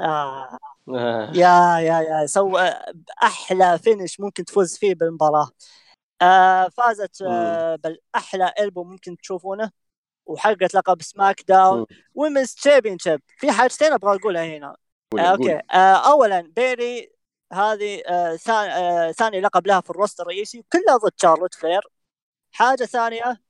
[0.00, 0.58] آه.
[0.88, 1.30] آه.
[1.34, 2.74] يا يا يا سوى
[3.22, 5.50] أحلى finish ممكن تفوز فيه بالمباراة
[6.22, 9.70] آه فازت آه بالأحلى elbow ممكن تشوفونه
[10.26, 12.96] وحققت لقب سماك داون women's champion
[13.38, 14.76] في حاجتين أبغى أقولها هنا.
[15.18, 15.60] آه أوكي.
[15.72, 17.12] آه اولا بيلي
[17.52, 21.82] هذه آه ثاني, آه ثاني لقب لها في ال roster الرئيسي كلها ضد شارلوت فلير.
[22.52, 23.40] حاجة ثانية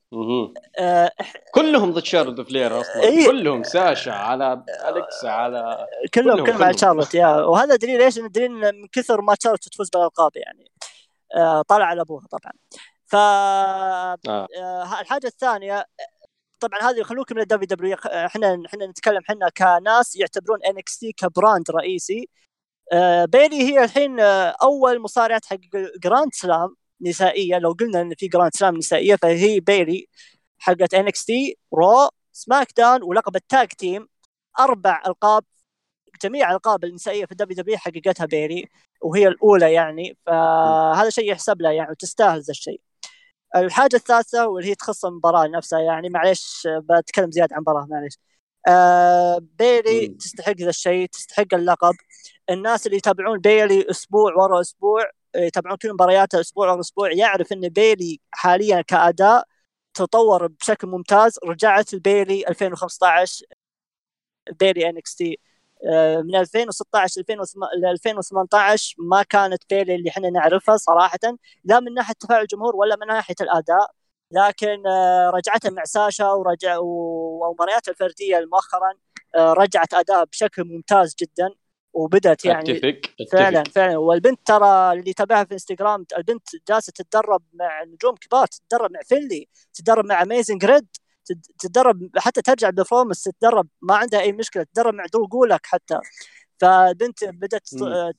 [0.78, 1.11] آه
[1.54, 3.02] كلهم ضد شارلوت فلير أصلا.
[3.02, 3.26] إيه.
[3.26, 7.28] كلهم ساشا على أليكسا على كلهم كلهم, كلهم على شارلوت يا.
[7.28, 10.72] وهذا دليل إيش؟ دليل من كثر ما شارلوت تفوز بالألقاب يعني.
[10.83, 10.89] آه
[11.69, 12.53] طلع على أبوها طبعا.
[13.07, 14.19] ف آه.
[14.29, 15.87] آه الحاجة الثانية
[16.61, 21.12] طبعا هذه خلوكم من الدبليو دبليو إحنا إحنا نتكلم إحنا كناس يعتبرون إن إكس تي
[21.12, 22.29] ك brand رئيسي.
[22.93, 25.61] آه بيلي هي الحين آه أول مصارعة تحقق
[26.05, 27.59] grand slam نسائية.
[27.59, 30.09] لو قلنا إن في grand slam نسائية فهي بيلي
[30.59, 34.09] حقت إن إكس تي رو سماك داون ولقب ال tag team
[34.61, 35.45] أربع ألقاب
[36.25, 38.69] جميع الالقاب النسائية في الدبليو دبليو حققتها بيلي
[39.02, 42.80] وهي الأولى يعني فهذا شيء يحسب لها يعني وتستاهل ذا الشيء.
[43.56, 48.18] الحاجة الثالثة واللي هي تخص المباراة نفسها يعني معليش بتكلم زيادة عن المباراه معليش.
[48.68, 50.16] آه بيلي م.
[50.16, 51.94] تستحق ذا الشيء تستحق اللقب.
[52.50, 57.68] الناس اللي يتابعون بيلي أسبوع ورا أسبوع يتابعون كل مبارياته أسبوع ورا أسبوع يعرف إن
[57.68, 59.44] بيلي حاليا كأداء
[59.94, 61.38] تطور بشكل ممتاز.
[61.44, 63.46] رجعت البيلي 2015
[64.60, 65.38] بيلي ان إكس تي
[66.25, 67.23] من 2016
[67.83, 71.19] ل 2018 ما كانت بيلي اللي إحنا نعرفها صراحة
[71.64, 73.90] لا من ناحية تفاعل الجمهور ولا من ناحية الأداء
[74.33, 78.93] لكن آه، رجعتها مع ساشا ورجع ومبارياتها الفردية مؤخرا
[79.37, 81.51] آه، رجعت أداء بشكل ممتاز جدا
[81.93, 83.11] وبدات يعني أتفق.
[83.21, 83.38] أتفق.
[83.38, 88.93] فعلا فعلا والبنت ترى اللي يتابعها في إنستغرام البنت جالسة تتدرب مع نجوم كبار تتدرب
[88.93, 90.87] مع بيلي تتدرب مع أميزنج ريد
[91.59, 95.98] تتدرب حتى ترجع performance تتدرب ما عندها أي مشكلة تتدرب مع درو جولاك حتى.
[96.61, 97.68] فالبنت بدأت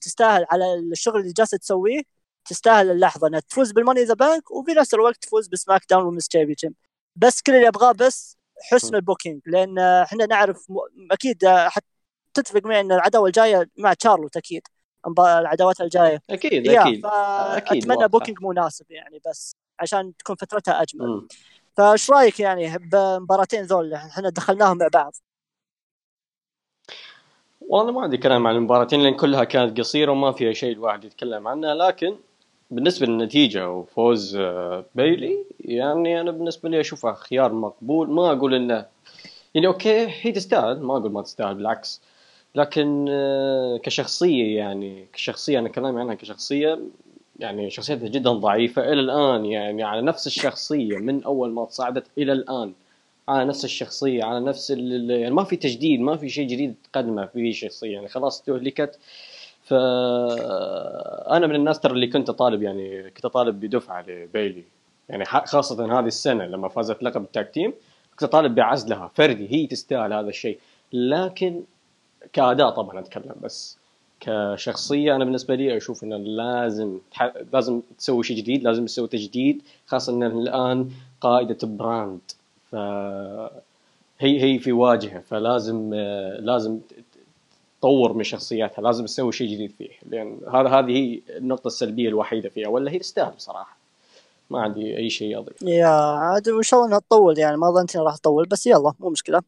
[0.01, 2.01] تستاهل على الشغل اللي جالسة تسويه
[2.45, 6.03] تستاهل اللحظة إنها تفوز بال money in the bank وفي نفس الوقت تفوز بسماك داون
[6.05, 6.73] women's champion.
[7.15, 8.37] بس كل اللي أبغاه بس
[8.71, 10.75] حسن ال booking لأن إحنا نعرف م...
[11.11, 11.47] أكيد
[12.33, 14.61] تتفق معي إن العداوة الجاية مع تشارلوت أكيد
[15.19, 16.21] العداوات الجاية.
[16.29, 17.05] أكيد أكيد.
[17.05, 21.27] أكيد اتمنى booking مناسب يعني بس عشان تكون فترتها أجمل.
[21.77, 25.13] فايش رايك يعني بمباراتين ذول؟ إحنا دخلناهم مع بعض.
[27.62, 31.47] والله ما عندي كلام عن المباراتين لأن كلها كانت قصيرة وما فيها شيء الواحد يتكلم
[31.47, 32.15] عنها لكن
[32.71, 38.10] بالنسبة للنتيجة وفوز آه، بيلي يعني أنا بالنسبة لي أشوفها خيار مقبول.
[38.10, 38.86] ما أقول إنه
[39.55, 42.01] يعني أوكي هي تستاهل ما أقول ما تستاهل بالعكس.
[42.55, 46.79] لكن آه، كشخصية يعني كشخصية أنا كلامي عنها كشخصية
[47.41, 52.34] يعني شخصيتها جدا ضعيفة إلى الآن يعني على نفس الشخصية من أول ما تصاعدت إلى
[52.34, 52.73] الآن.
[53.27, 57.54] على نفس الشخصية على نفس يعني ما في تجديد ما في شيء جديد تقدمه في
[57.54, 58.99] شخصية يعني خلاص تهلكت.
[59.63, 59.73] ف
[61.34, 64.63] أنا من الناس ترى اللي كنت طالب يعني كنت طالب بدفعة لبيلي.
[65.10, 67.73] يعني خاصة هذه السنة لما فازت لقب التاك تيم
[68.19, 70.60] كنت طالب بعزلها فردي هي تستاهل هذا الشيء.
[70.93, 71.63] لكن
[72.34, 73.80] كأداء طبعا أتكلم بس.
[74.21, 76.97] كشخصية أنا بالنسبة لي أشوف إنه لازم
[77.53, 80.89] لازم تسوي شيء جديد لازم تسوي تجديد خاصة ان الآن
[81.21, 82.19] قائدة براند.
[82.71, 82.75] ف
[84.19, 85.93] هي هي في واجهة فلازم
[86.39, 86.79] لازم
[87.79, 92.49] تطور من شخصياتها لازم تسوي شيء جديد فيه لأن هذا هذه هي النقطة السلبية الوحيدة
[92.49, 93.77] فيها ولا هي تستاهل بصراحة.
[94.49, 95.62] ما عندي أي شيء أضيف.
[95.62, 98.93] يا عاد وان شاء الله إنها تطول يعني ما ظنيت إنها راح تطول بس يلا
[98.99, 99.41] مو مشكلة.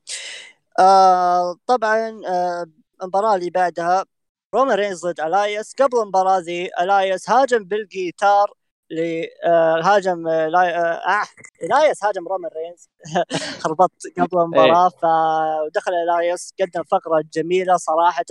[0.80, 2.66] آه طبعا آه
[3.02, 4.06] المباراة اللي بعدها
[4.54, 5.74] رومان رينز ضد إلايس.
[5.80, 8.54] قبل المباراه ذي إلايس هاجم بالجيتار
[9.84, 11.24] هاجم آه آه
[11.64, 12.90] إلايس هاجم رومان رينز
[13.64, 15.70] خربطت قبل المباراة إيه.
[15.70, 18.26] فدخل إلايس قدم فقرة جميلة صراحة.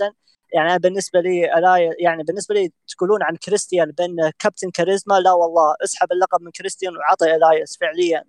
[0.53, 5.75] يعني بالنسبة لي إلايس يعني بالنسبة لي تقولون عن كريستيان بانه captain charisma لا والله
[5.83, 7.77] اسحب اللقب من كريستيان وعطي إلايس.
[7.81, 8.23] فعليا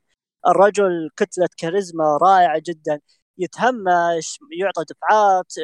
[0.48, 3.00] الرجل كتلة كاريزما رائعة جدا.
[3.38, 5.54] يتهمش يعطى دفعات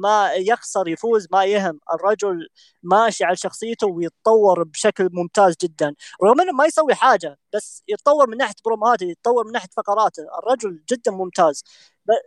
[0.00, 1.80] ما يخسر يفوز ما يهم.
[1.94, 2.48] الرجل
[2.82, 5.94] ماشي على شخصيته ويتطور بشكل ممتاز جدا.
[6.24, 10.22] رغم انه ما يسوي حاجة بس يتطور من ناحية بروماته يتطور من ناحية فقراته.
[10.38, 11.64] الرجل جدا ممتاز.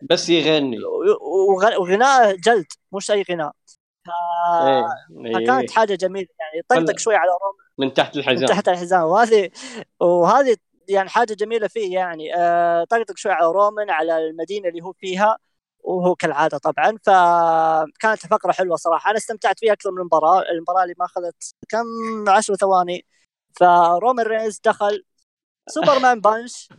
[0.10, 0.78] بس يغني.
[1.80, 3.52] وغناءه جلد مش أي غناء.
[4.06, 4.10] ف...
[4.68, 5.34] إيه.
[5.34, 6.28] فكانت حاجة جميلة.
[6.40, 8.42] يعني طقطق شوي على روما من تحت الحزام.
[8.42, 9.04] من تحت الحزام.
[9.04, 9.50] وهذه
[10.00, 10.58] وهذه
[10.90, 12.36] يعني حاجة جميلة فيه يعني.
[12.36, 15.38] آه طقطق شوي على رومان على المدينة اللي هو فيها.
[15.84, 19.10] وهو كالعادة طبعا فكانت فقرة حلوة صراحة.
[19.10, 20.42] أنا استمتعت فيها أكثر من المباراة.
[20.52, 23.06] المباراة اللي ما أخذت كم؟ 10 ثواني.
[23.60, 25.04] فرومان رينز دخل.
[25.70, 26.70] Superman punch.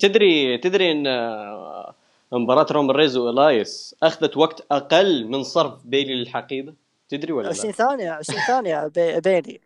[0.00, 1.94] تدري تدري إن آه،
[2.32, 6.74] مباراة رومان رينز وإلايس أخذت وقت أقل من صرف بيلي للحقيبة؟
[7.08, 8.86] تدري ولا 20 ثانية 20 ثانية
[9.20, 9.60] بيلي.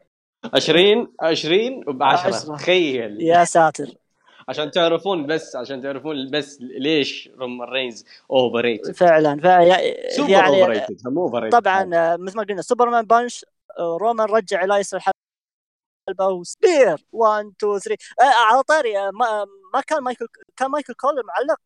[0.55, 3.21] 20 20 ب 10 تخيل.
[3.23, 4.02] يا ساتر.
[4.49, 9.77] عشان تعرفون بس عشان تعرفون بس ليش رومان رينز overrated فعلا فعلا
[10.11, 13.45] سوبر يعني overrated مو over طبعا آه، مثل ما قلنا Superman punch
[13.79, 17.07] آه، رومان رجع لايس الحلبة و spear.
[17.13, 20.27] 1 2 3 على طاري آه، ما, ما كان مايكل
[20.57, 21.61] كان مايكل كول معلق؟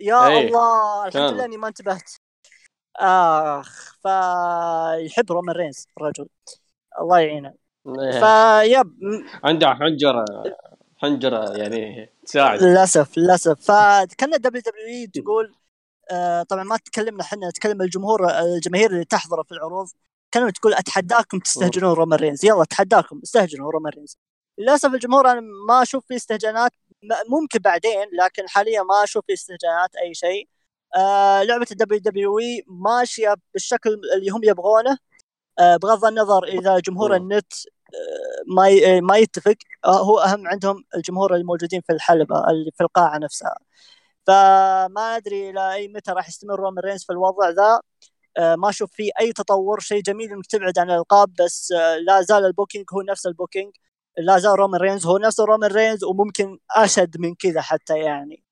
[0.00, 0.46] يا أيه.
[0.48, 2.10] الله الحمد لله إني ما انتبهت.
[2.96, 6.28] آخ فيحب رومان رينز الرجل.
[7.00, 7.54] الله يعينه.
[7.86, 8.10] إيه.
[8.10, 8.92] فيب
[9.44, 10.24] عنده حنجرة
[10.96, 12.62] حنجرة يعني تساعد.
[12.62, 13.60] للأسف للأسف.
[13.60, 15.54] فكان WWE تقول
[16.10, 19.88] آه طبعا ما تكلمنا إحنا نتكلم الجمهور الجماهير اللي تحضر في العروض.
[20.30, 22.44] كانت تقول أتحداكم تستهجنون رومان رينز.
[22.44, 24.18] يلا أتحداكم استهجنوا رومان رينز.
[24.58, 26.72] للأسف الجمهور أنا ما أشوف فيه استهجانات
[27.28, 30.48] ممكن بعدين لكن حاليا ما أشوف فيه استهجانات أي شيء.
[30.96, 34.98] آه لعبة ال WWE ماشية بالشكل اللي هم يبغونه.
[35.58, 37.52] آه بغض النظر إذا جمهور النت
[38.56, 39.56] ما ما يتفق.
[39.84, 43.56] آه، هو أهم عندهم الجمهور الموجودين في الحلبة اللي في القاعة نفسها.
[44.26, 47.80] فما أدري إلى أي متى راح يستمر رومان رينز في الوضع ذا.
[48.38, 52.22] آه، ما أشوف فيه أي تطور شيء جميل إنك تبعد عن الألقاب بس آه، لا
[52.22, 53.72] زال ال booking هو نفس ال booking.
[54.18, 58.44] لا زال رومان رينز هو نفس رومان رينز وممكن أشد من كذا حتى يعني.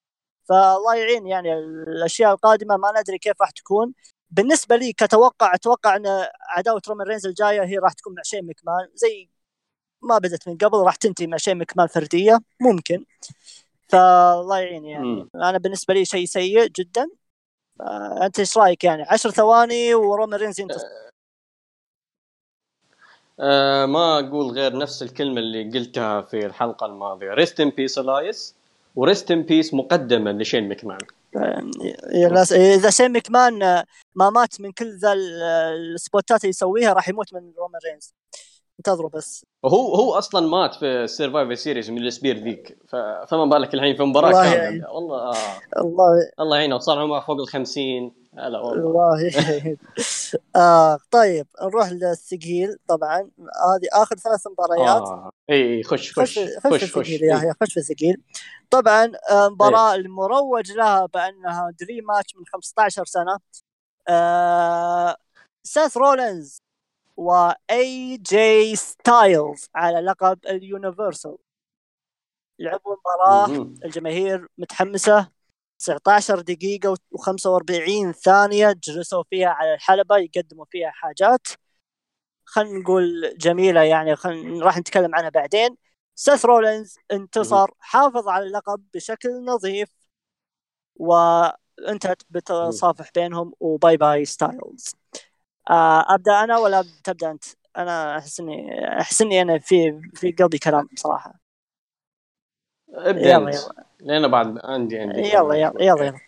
[0.49, 1.55] فالله يعين يعني
[1.88, 3.95] الأشياء القادمة ما ندري كيف راح تكون.
[4.30, 8.88] بالنسبة لي كتوقع أتوقع أن عداوة رومان رينز الجاية هي راح تكون مع شين مكمان
[8.94, 9.28] زي
[10.02, 13.04] ما بدت من قبل راح تنتهي مع شين مكمان فردية ممكن.
[13.88, 15.28] فالله يعين يعني.
[15.34, 17.08] أنا بالنسبة لي شيء سيء جدا.
[18.22, 20.86] أنت إيش رأيك يعني؟ 10 ثواني ورومان رينز ينتصر.
[23.40, 27.34] أه ما أقول غير نفس الكلمة اللي قلتها في الحلقة الماضية.
[27.34, 28.54] rest in peace إلايس
[28.96, 30.98] و rest in peace مقدما لشين مكمان
[32.52, 33.58] إذا شين مكمان
[34.14, 38.14] ما مات من كل ذا السبوتات اللي يسويها راح يموت من رومان رينز.
[38.78, 39.44] انتظروا بس.
[39.62, 42.78] وهو هو أصلا مات في ال Survivor Series من ال spear ذيك.
[43.28, 44.54] فما بالك الحين في مباراة كاملة.
[44.54, 44.86] يعني.
[44.94, 45.34] والله آه.
[45.76, 46.78] الله الله يعينه.
[46.78, 49.30] صار عمره فوق ال 50 هلا والله.
[50.56, 53.18] آه طيب نروح للثقيل طبعا.
[53.40, 55.02] هذه آخر ثلاث مباريات.
[55.02, 55.30] آه.
[55.50, 57.08] إي خش خش خش خش خش خش.
[57.10, 57.52] يا إيه.
[57.62, 58.22] خش في الثقيل
[58.70, 63.38] طبعا آه، المباراة المروج لها بأنها dream match من 15 سنة.
[64.08, 65.16] آه
[65.64, 66.62] سيث رولينز
[67.16, 71.36] وإي جي ستايلز على لقب ال universal.
[72.58, 73.74] لعبوا المباراة مهم.
[73.84, 75.39] الجماهير متحمسة.
[75.80, 81.46] 19 دقيقة و45 ثانية جلسوا فيها على الحلبة يقدموا فيها حاجات.
[82.44, 85.76] خلينا نقول جميلة يعني خلينا راح نتكلم عنها بعدين.
[86.14, 89.90] سيث رولينز انتصر حافظ على اللقب بشكل نظيف
[90.96, 94.94] وانتهت بتصافح بينهم و bye bye ستايلز.
[95.70, 97.44] آه، أبدأ أنا ولا تبدأ أنت؟
[97.78, 98.70] أنا أحس اني
[99.00, 101.49] أحس إني أنا في في قلبي كلام بصراحه
[102.95, 103.84] ابدأ يلا يلا.
[104.01, 106.18] لأن بعد عندي عندي يلا يلا يلا يلا.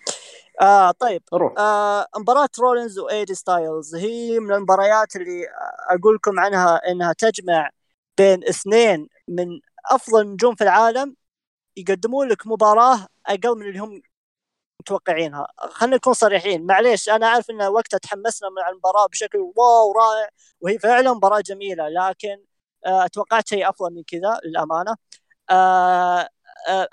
[0.61, 1.23] آه طيب.
[1.33, 1.55] روح.
[1.59, 5.47] آه مباراة رولينز وإي جي ستايلز هي من المباريات اللي
[5.91, 7.71] أقول لكم عنها إنها تجمع
[8.19, 9.61] بين اثنين من
[9.91, 11.17] أفضل النجوم في العالم
[11.77, 14.03] يقدمون لك مباراة أقل من اللي هم
[14.81, 15.47] متوقعينها.
[15.59, 16.67] خلينا نكون صريحين.
[16.67, 20.29] معليش أنا عارف إن وقتها تحمسنا مع المباراة بشكل واو رائع
[20.61, 22.45] وهي فعلا مباراة جميلة لكن
[22.87, 24.97] آه توقعت شيء أفضل من كذا للأمانة.
[25.51, 25.53] آه
[26.21, 26.29] آه،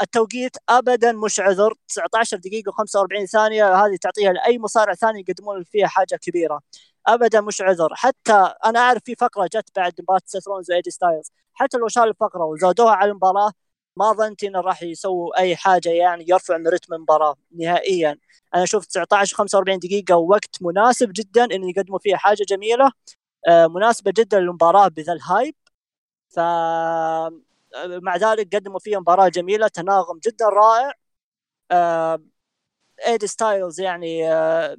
[0.02, 1.74] التوقيت ابدا مش عذر.
[1.88, 6.62] 19 دقيقة و45 ثانية هذه تعطيها لأي مصارع ثاني يقدمون فيها حاجة كبيرة.
[7.08, 7.90] ابدا مش عذر.
[7.96, 11.32] حتى أنا أعرف في فقرة جت بعد مباراة سيث رولينز وإي جي ستايلز.
[11.54, 13.52] حتى لو شالوا الفقرة وزادوها على المباراة
[13.98, 18.18] ما ظننت إنه راح يسووا أي حاجة يعني يرفع من رتم المباراة نهائيا.
[18.56, 22.92] أنا أشوف 19 45 دقيقة وقت مناسب جدا إن يقدموا فيها حاجة جميلة
[23.48, 25.56] آه، مناسبة جدا للمباراة بذا ال hype
[26.30, 26.40] ف
[27.86, 30.94] مع ذلك قدموا فيها مباراة جميلة تناغم جدا رائع.
[33.08, 34.24] إي جي ستايلز يعني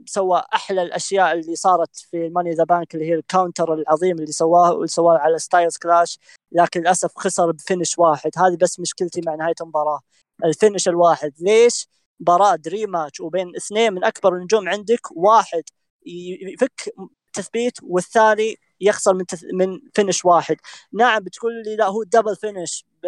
[0.07, 4.17] سوى أحلى الأشياء اللي صارت في Money in the Bank اللي هي ال counter العظيم
[4.19, 6.19] اللي سواه واللي سواه على Styles Clash
[6.53, 8.31] لكن للأسف خسر ب finish واحد.
[8.39, 10.01] هذه بس مشكلتي مع نهاية المباراة.
[10.45, 11.89] ال finish الواحد ليش؟
[12.21, 15.63] مباراة dream match وبين اثنين من أكبر النجوم عندك واحد
[16.07, 16.95] يفك
[17.33, 19.45] تثبيت والثاني يخسر من تث...
[19.53, 20.57] من finish واحد.
[20.93, 23.07] نعم بتقول لي لا هو double finish ب...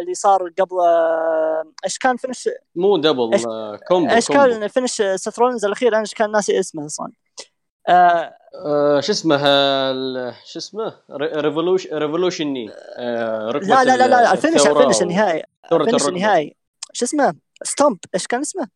[0.00, 4.28] اللي صار قبل آه، إيش كان فينش مو دبل آه، combo إيش.
[4.28, 7.12] كان finish سيث رولينز الأخير؟ أنا إيش كان ناسي اسمه أصلا.
[7.88, 9.36] آه آه، شو اسمه
[10.44, 15.42] شو اسمه؟ revolution revolution آه، ركبة لا لا لا لا ال finish ال finish النهائي.
[15.72, 16.08] ال finish.
[16.08, 16.56] النهائي.
[16.92, 18.68] شو اسمه؟ stomp إيش كان اسمه؟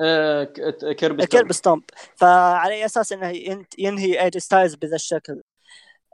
[0.00, 1.82] آه، ك- curb curb stomp
[2.16, 3.28] فعلى أساس إنه
[3.78, 5.42] ينهي إي جي ستايلز بهذا الشكل.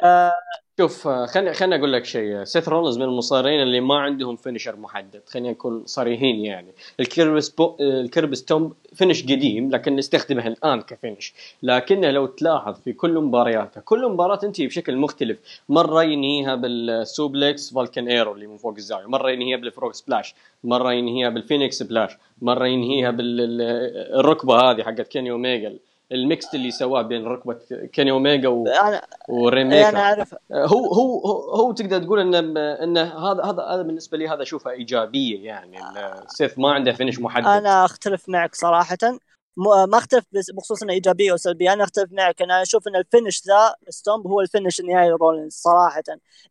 [0.02, 0.34] آه
[0.80, 2.44] شوف آه، خليني خليني أقول لك شيء.
[2.44, 5.22] سيث رولنز من المصارعين اللي ما عندهم finisher محدد.
[5.26, 6.72] خلينا نكون صريحين يعني.
[7.00, 7.48] ال curb sto...
[7.48, 13.14] ال curb stomp finish قديم لكن نستخدمه الآن ك finish لكنه لو تلاحظ في كل
[13.20, 15.38] مبارياته كل مباراة تنتهي بشكل مختلف.
[15.68, 19.06] مرة ينهيها بال suplex falcon arrow اللي من فوق الزاوية.
[19.06, 22.12] مرة ينهيها بال frog splash مرة ينهيها بال phoenix splash
[22.42, 25.78] مرة ينهيها بالركبه هذه حقت كيني اوميجا
[26.12, 27.58] ال mix اللي سواه بين ركبة
[27.92, 28.66] كيني اوميجا و...
[28.66, 29.88] أنا وريميكا.
[29.88, 30.34] أنا أعرف.
[30.52, 34.70] هو هو هو, هو تقدر تقول ان إن هذا هذا هذا بالنسبة لي هذا أشوفه
[34.70, 35.78] إيجابية يعني.
[36.28, 37.46] سيث ما عنده finish محدد.
[37.46, 38.98] أنا أختلف معك صراحة.
[39.56, 40.24] ما أختلف
[40.54, 41.72] بخصوص إنه إيجابية وسلبية.
[41.72, 42.42] أنا أختلف معك.
[42.42, 46.02] أنا أشوف إن ال finish the stomp هو ال finish النهائي لرولينز صراحة.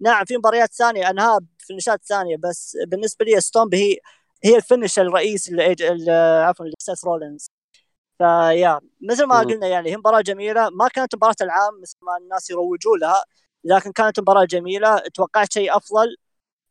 [0.01, 1.09] نعم في مباريات ثانية.
[1.09, 3.97] انهاء ب finish ات ثانية بس بالنسبة لي stomp هي
[4.43, 6.11] هي ال finish الرئيسي اللي-
[6.47, 7.47] عفوا لسيث رولينز.
[8.19, 9.39] فيا مثل ما.
[9.39, 10.69] قلنا يعني هي مباراة جميلة.
[10.69, 13.23] ما كانت مباراة العام مثل ما الناس يروجوا لها
[13.63, 14.97] لكن كانت مباراة جميلة.
[15.13, 16.15] توقعت شيء أفضل.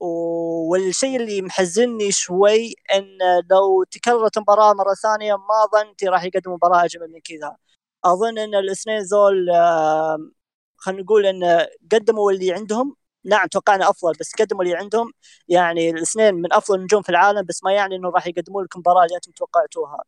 [0.01, 3.19] والشيء اللي محزنني شوي إن
[3.51, 7.57] لو تكررت المباراة مرة ثانية ما ظننت راح يقدموا مباراة أجمل من كذا.
[8.05, 10.33] أظن إن الاثنين ذول آم،
[10.77, 12.97] خلينا نقول إن قدموا اللي عندهم.
[13.25, 15.13] نعم توقعنا أفضل بس قدموا اللي عندهم.
[15.49, 19.05] يعني الاثنين من أفضل النجوم في العالم بس ما يعني إنه راح يقدموا لكم مباراة
[19.05, 20.03] اللي أنتم توقعتوها.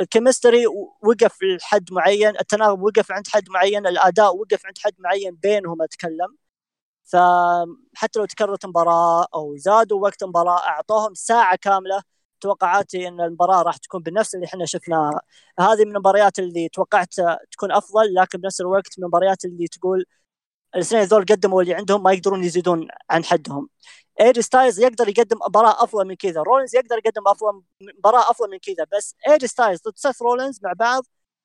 [0.00, 0.66] الكيمستري
[1.02, 6.36] وقف لحد معين التناغم وقف عند حد معين الأداء وقف عند حد معين بينهم اتكلم
[7.04, 12.02] فحتى لو تكررت مباراه أو زادوا وقت مباراه أعطوهم ساعة كاملة
[12.40, 15.20] توقعاتي إن المباراة راح تكون بنفس اللي إحنا شفناها
[15.60, 17.14] هذه من المباريات اللي توقعت
[17.52, 20.04] تكون أفضل لكن بنفس الوقت من المباريات اللي تقول
[20.74, 23.68] الاثنين ذول قدموا اللي عندهم ما يقدرون يزيدون عن حدهم.
[24.20, 26.42] ايجي ستايلز يقدر يقدم مباراة أفضل من كذا.
[26.42, 27.62] رولينز يقدر يقدم أفضل
[27.98, 28.86] مباراة أفضل من كذا.
[28.96, 31.04] بس ايجي ستايلز ضد سيث رولينز مع بعض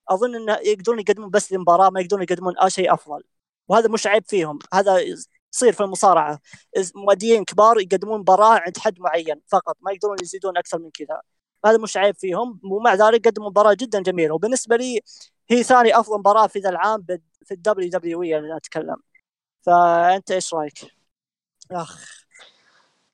[0.10, 3.24] أظن إنه يقدرون يقدمون بس المباراه ما يقدرون يقدمون أي شيء أفضل.
[3.68, 4.60] وهذا مش عيب فيهم.
[4.74, 5.00] هذا
[5.52, 6.40] تصير في المصارعة.
[6.96, 11.22] مؤديين كبار يقدمون مباراة عند حد معين فقط ما يقدرون يزيدون أكثر من كذا.
[11.66, 12.60] هذا مش عيب فيهم.
[12.64, 14.34] ومع ذلك قدموا مباراة جدا جميلة.
[14.36, 15.02] وبالنسبة لي
[15.50, 17.06] هي ثاني أفضل مباراة في ذا العام
[17.46, 18.98] في ال WWE اللي أتكلم.
[19.66, 20.94] فأنت إيش رأيك؟
[21.72, 22.24] أخ.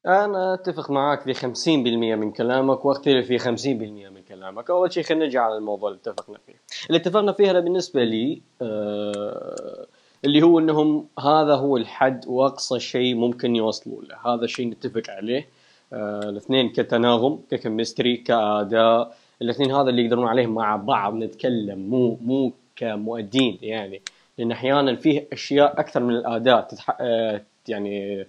[0.06, 4.70] أنا أتفق معاك في 50% من كلامك وأختلف في 50% من كلامك.
[4.70, 6.62] أول شيء خلينا نجي على الموضوع اللي اتفقنا فيه.
[6.88, 9.88] اللي اتفقنا فيه أنا بالنسبة لي آه
[10.26, 14.34] اللي هو إنهم هذا هو الحد وأقصى شيء ممكن يوصلوا له.
[14.34, 15.48] هذا الشيء نتفق عليه
[15.94, 19.16] آه الاثنين كتناغم ك chemistry كأداء.
[19.42, 24.02] الاثنين هذا اللي يقدرون عليه مع بعض نتكلم مو مو كمؤدين يعني.
[24.40, 26.98] لأن أحيانا فيه أشياء أكثر من الاداء تتح...
[27.00, 28.26] آه يعني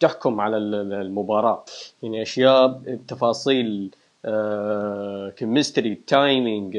[0.00, 1.64] تحكم على المباراة.
[2.02, 3.90] يعني أشياء تفاصيل
[5.36, 6.78] كمستري تايمينج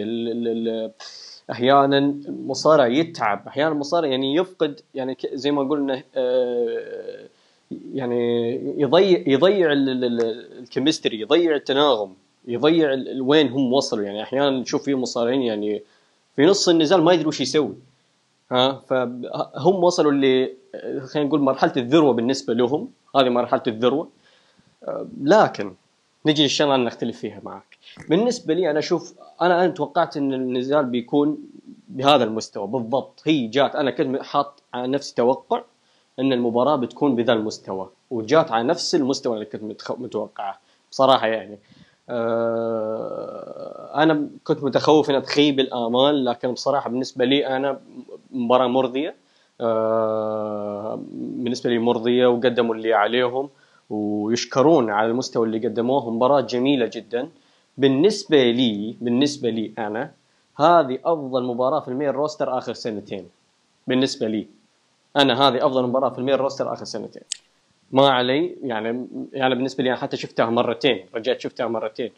[1.52, 3.48] أحيانا مصارع يتعب.
[3.48, 7.28] أحيانا مصارع يعني يفقد يعني زي ما قلنا آه،
[7.94, 12.14] يعني يضيع يضيع الكيمستري يضيع التناغم
[12.48, 14.04] يضيع وين هم وصلوا.
[14.04, 15.82] يعني أحيانا نشوف في مصارعين يعني
[16.36, 17.76] في نص النزال ما يدري وش يسوي.
[18.54, 20.54] ها فهم وصلوا اللي
[21.06, 22.90] خلينا نقول مرحلة الذروة بالنسبة لهم.
[23.16, 24.10] هذه مرحلة الذروة.
[25.22, 25.74] لكن
[26.26, 27.78] نجي للشغله اللي نختلف فيها معك.
[28.10, 31.38] بالنسبة لي أنا أشوف أنا أنا توقعت إن النزال بيكون
[31.88, 33.22] بهذا المستوى بالضبط.
[33.26, 35.62] هي جات أنا كنت حاط على نفسي توقع
[36.20, 40.60] إن المباراة بتكون بذا المستوى وجات على نفس المستوى اللي كنت متوقعه
[40.92, 41.60] بصراحة يعني.
[42.10, 47.80] آه، أنا كنت متخوف إنها تخيب الآمال لكن بصراحة بالنسبة لي أنا
[48.34, 49.16] مباراة مرضية
[49.62, 53.50] آه، بالنسبة لي مرضية وقدموا اللي عليهم
[53.90, 57.30] ويشكرون على المستوى اللي قدموه مباراة جميلة جدا.
[57.78, 60.12] بالنسبة لي بالنسبة لي أنا
[60.60, 63.30] هذه أفضل مباراة في المين روستر آخر سنتين.
[63.88, 64.48] بالنسبة لي
[65.18, 67.24] أنا هذه أفضل مباراة في ال main roster آخر سنتين.
[67.92, 72.12] ما علي يعني يعني بالنسبة لي أنا حتى شفتها مرتين رجعت شفتها مرتين.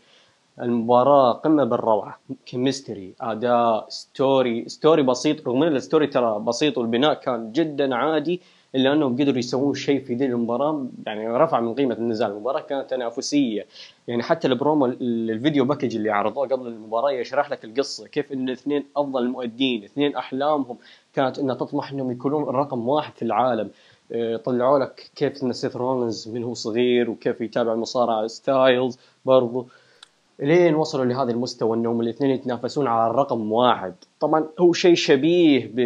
[0.62, 7.14] المباراة قمة بالروعة chemistry أداء story story بسيط رغم أن ال story ترى بسيط والبناء
[7.14, 8.42] كان جدا عادي
[8.76, 12.32] إلا أنهم قدروا يسوون شيء في ذي المباراة يعني رفع من قيمة النزال.
[12.32, 13.66] المباراة كانت تنافسية.
[14.08, 18.32] يعني حتى ال promo ال video package اللي عرضوه قبل المباراة يشرح لك القصة كيف
[18.32, 20.78] أن الاثنين أفضل المؤدين اثنين أحلامهم
[21.14, 23.70] كانت أنها تطمح أنهم يكونون رقم واحد في العالم.
[24.12, 29.68] آه، طلعوا لك كيف إن سيث رولنز من هو صغير وكيف يتابع المصارعه ستايلز برضو.
[30.40, 33.94] لين وصلوا لهذا المستوى أنهم الاثنين يتنافسون على الرقم واحد.
[34.20, 35.80] طبعا هو شيء شبيه ب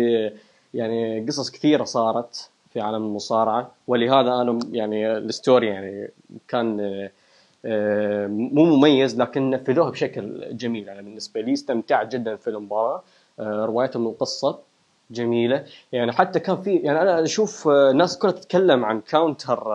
[0.74, 6.10] يعني قصص كثيرة صارت في عالم المصارعة ولهذا أنا يعني ال story يعني
[6.47, 6.80] كان
[7.66, 10.89] آه، مو مميز لكن نفذوها بشكل جميل.
[10.89, 13.04] أنا بالنسبة لي استمتعت جدا في المباراة
[13.39, 14.60] آه، روايتهم القصة
[15.12, 15.66] جميلة.
[15.91, 19.74] يعني حتى كان في يعني أنا أشوف آه، ناس كلها تتكلم عن counter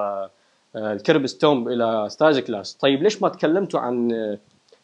[0.77, 4.09] ال curb stomp إلى Styles Clash طيب ليش ما تكلمتوا عن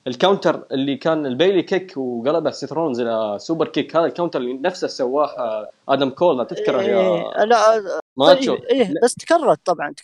[0.07, 4.39] ال counter اللي كان ال Pele kick وقلبه سيث رولنز إلى superkick هذا ال counter
[4.39, 7.83] اللي نفسه سواه آدم كول تذكره يا إيه لا
[8.17, 9.95] ماتشو إيه, إيه بس تكررت طبعا.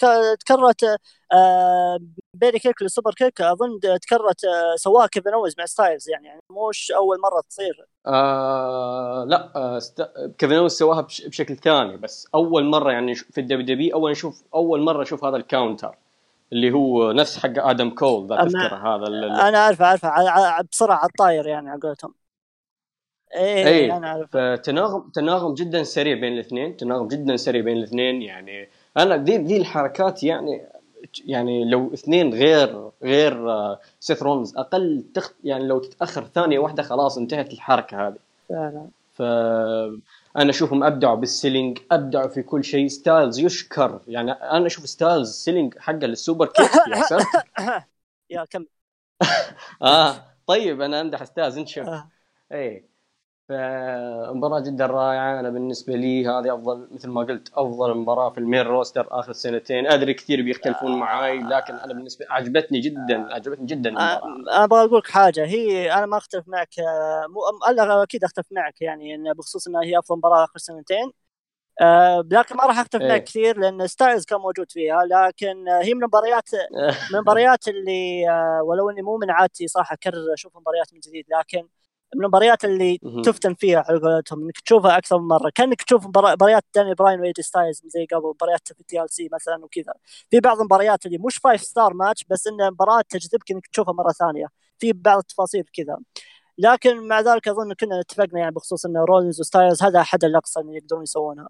[0.41, 0.85] تكررت
[1.33, 1.99] آه
[2.35, 3.41] Pele kick لل superkick.
[3.41, 6.41] أظن تكررت آه سواها كيفن اوينز مع ستايلز يعني, يعني
[6.71, 7.87] مش أول مرة تصير.
[8.07, 9.81] آه لا آه
[10.39, 14.81] كيفن اوينز سواها بشكل ثاني بس أول مرة يعني في ال WW أول نشوف أول
[14.81, 15.97] مرة أشوف هذا ال counter.
[16.53, 19.07] اللي هو نفس حق آدم كول ذا تذكره هذا
[19.49, 20.63] أنا أعرفه أعرفه.
[20.73, 22.15] بسرعة على الطاير يعني على قولتهم.
[23.35, 28.23] إيه, إيه أنا اعرف فتناغم تناغم جدا سريع بين الاثنين تناغم جدا سريع بين الاثنين
[28.23, 30.63] يعني أنا ذي ذي الحركات يعني
[31.25, 36.83] يعني لو اثنين غير غير آه، سيث رولنز أقل تخت يعني لو تتأخر ثانية واحدة
[36.83, 38.17] خلاص انتهت الحركة هذه.
[38.49, 38.87] فعلا.
[39.15, 39.23] ف
[40.37, 42.89] أنا أشوفهم أبدعوا بال selling أبدعوا في كل شيء.
[42.89, 44.01] ستايلز يشكر.
[44.09, 47.25] يعني أنا أشوف ستايلز selling حقه لل superkick يا ساتر
[48.31, 48.65] يا كم.
[49.83, 52.09] آه طيب أنا أمدح ستايلز إنت شوف آه.
[52.53, 52.96] إيه.
[53.49, 55.41] فمباراة جدا رائعة.
[55.41, 59.33] أنا بالنسبة لي هذه أفضل مثل ما قلت أفضل مباراة في ال main roster آخر
[59.33, 59.87] سنتين.
[59.87, 60.97] أدري كثير بيختلفون آه.
[60.97, 64.25] معاي لكن أنا بالنسبة عجبتني جدا عجبتني جدا المباراة.
[64.25, 65.45] أنا أبغى أقول لك حاجة.
[65.47, 70.17] هي أنا ما أختلف معك آه، مو أكيد أختلف معك يعني بخصوص أنها هي أفضل
[70.19, 71.13] مباراة آخر سنتين.
[71.81, 73.19] أه لكن ما راح أختلف معك إيه.
[73.25, 75.03] كثير لأن ستايلز كان موجود فيها.
[75.05, 76.51] لكن هي من المباريات
[77.11, 81.25] من المباريات اللي أه ولو إني مو من عادتي صراحة أكرر أشوف مباريات من جديد.
[81.39, 81.69] لكن
[82.15, 85.51] من المباريات اللي تفتن فيها على قولتهم إنك تشوفها أكثر من مرة.
[85.55, 89.93] كأنك تشوف مباريات دانيل براين وإيجي ستايلز زي قبل مباريات في TLC مثلا وكذا.
[90.31, 94.13] في بعض المباريات اللي مش five star match بس انها مباراة تجذبك إنك تشوفها مرة
[94.13, 94.47] ثانية.
[94.79, 95.99] في بعض التفاصيل كذا.
[96.59, 100.77] لكن مع ذلك أظن كنا اتفقنا يعني بخصوص إن رولينز وستايلز هذا أحد الأقصى اللي
[100.77, 101.49] يقدرون يسوونها.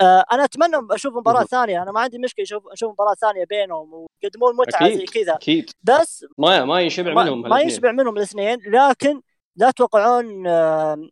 [0.00, 1.82] آه أنا أتمنى أشوف مباراة ثانية.
[1.82, 5.34] أنا ما عندي مشكلة أشوف أشوف مباراة ثانية بينهم ويقدمون متعة زي كذا.
[5.34, 5.70] أكيد.
[5.82, 7.68] بس ما ما ينشبع ما, منهم ما هالاثنين.
[7.68, 9.20] يشبع منهم الاثنين لكن
[9.58, 11.08] لا تتوقعون آه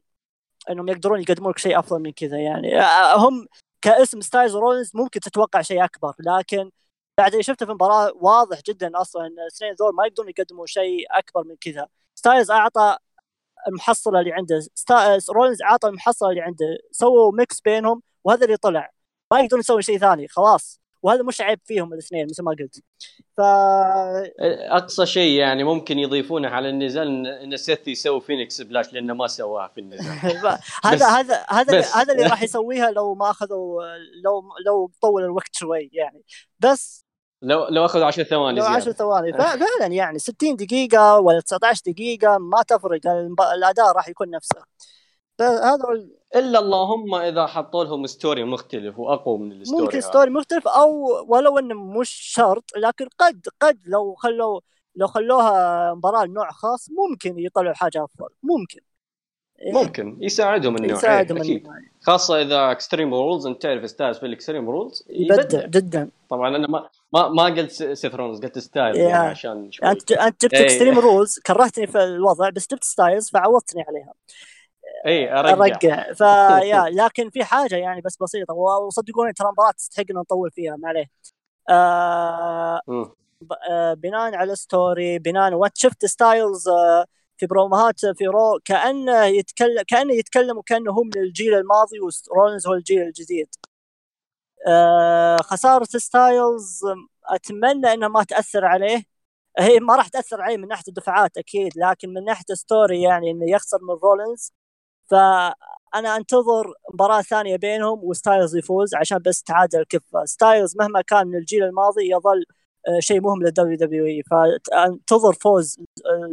[0.70, 2.80] إنهم يقدرون يقدمون لك شيء أفضل من كذا يعني.
[2.80, 3.47] آه هم
[3.82, 6.70] كاسم ستايلز ورولينز ممكن تتوقع شيء أكبر لكن
[7.18, 11.44] بعد اللي شفته في المباراة واضح جدا أصلا الاثنين ذول ما يقدرون يقدموا شيء أكبر
[11.44, 11.88] من كذا.
[12.14, 12.97] ستايلز أعطى
[13.68, 15.18] المحصلة اللي عنده ستا...
[15.30, 18.92] رولينز أعطى المحصلة اللي عنده سووا mix بينهم وهذا اللي طلع.
[19.32, 20.80] ما يقدرون يسوون شيء ثاني خلاص.
[21.03, 22.82] وهذا مش عيب فيهم الاثنين مثل ما قلت.
[23.36, 23.40] ف
[24.70, 29.68] أقصى شيء يعني ممكن يضيفونه على النزال ان سيث يسوي Phoenix Splash لأنه ما سواها
[29.68, 30.07] في النزال.
[30.84, 33.82] هذا هذا هذا هذا اللي راح يسويها لو ما اخذوا
[34.24, 36.24] لو لو طول الوقت شوي يعني.
[36.61, 37.07] بس
[37.42, 39.32] لو لو أخذوا 10 ثواني لو 10 ثواني.
[39.38, 43.01] فعلا يعني 60 دقيقة ولا 19 دقيقة ما تفرق
[43.55, 44.62] الأداء راح يكون نفسه.
[45.40, 50.68] هذا إلا اللهم إذا حطوا لهم story مختلف وأقوى من ال story ممكن story مختلف
[50.68, 54.61] أو ولو انه مش شرط لكن قد قد لو خلوا
[54.97, 58.80] لو خلوها مباراة نوع خاص ممكن يطلعوا حاجة أفضل ممكن.
[59.72, 61.57] ممكن يساعدهم النوع يساعدهم أكيد.
[61.57, 61.80] النوع.
[62.01, 65.66] خاصة إذا Extreme Rules أنت تعرف ستايلز في ال Extreme Rules يبدع.
[65.66, 66.11] جدا.
[66.28, 69.91] طبعا أنا ما ما, ما قلت سيث رولينز قلت ستايلز يعني عشان شوي.
[69.91, 74.12] أنت انت جبت اكستريم رولز كرهتني في الوضع بس جبت ستايلز فعوضتني عليها.
[75.07, 75.52] اي أرجع.
[76.18, 80.88] فيا لكن في حاجة يعني بس بسيطة وصدقوني ترى المباراه تستحق ان نطول فيها ما
[80.88, 81.07] عليه.
[81.70, 82.80] آه
[83.70, 87.07] آه بناء على story بناء وانت شفت ستايلز آه
[87.38, 91.98] في بروموهات في Raw كأنه يتكلم كأنه يتكلم وكانه هو من الجيل الماضي
[92.30, 93.48] ورولينز هو الجيل الجديد.
[94.68, 96.80] آه خسارة ستايلز
[97.24, 99.02] أتمنى إنها ما تأثر عليه.
[99.59, 103.50] هي ما راح تأثر عليه من ناحية الدفعات أكيد لكن من ناحية story يعني إنه
[103.50, 104.52] يخسر من رولينز.
[105.07, 111.36] فأنا أنتظر مباراة ثانية بينهم وستايلز يفوز عشان بس تعادل الكفه ستايلز مهما كان من
[111.36, 112.44] الجيل الماضي يظل
[112.98, 114.22] شيء مهم لل WWE.
[114.22, 115.80] فأنتظر فوز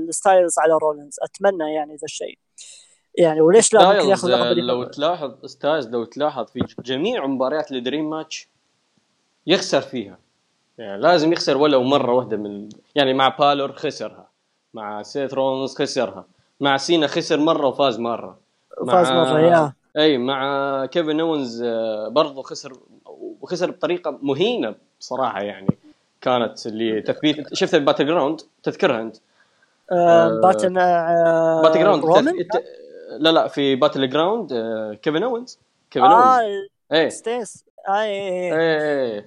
[0.09, 1.15] ستايلز على رولينز.
[1.21, 2.37] أتمنى يعني ذا الشيء.
[3.17, 8.09] يعني وليش لا؟ ممكن ياخذ لو تلاحظ ستايلز لو تلاحظ في جميع مباريات ال dream
[8.09, 8.47] match
[9.47, 10.17] يخسر فيها.
[10.77, 14.29] يعني لازم يخسر ولو مرة واحدة من يعني مع بالور خسرها
[14.73, 16.25] مع سيث رولينز خسرها
[16.59, 18.42] مع سينا خسر مرة وفاز مرة.
[18.87, 19.73] فاز مرة يا.
[19.97, 21.63] أي مع كيفن اونز
[22.07, 22.73] برضه خسر
[23.41, 25.67] وخسر بطريقة مهينة بصراحة يعني.
[26.21, 29.17] كانت اللي تثبيت شفت ال Battleground تذكرها أنت؟
[29.91, 32.03] آه Battle آه Battleground
[32.53, 32.61] تث...
[33.19, 35.59] لا لا في Battleground آه كيفن اونز
[35.91, 37.09] كيفن آه اونز إيه.
[37.09, 37.65] ستيس.
[37.89, 39.25] اي اي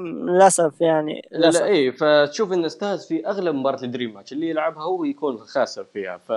[0.00, 4.48] للأسف يعني لا لا اي فتشوف إن ستايلز في أغلب مباراة ال dream match اللي
[4.48, 6.16] يلعبها هو يكون خاسر فيها.
[6.16, 6.32] ف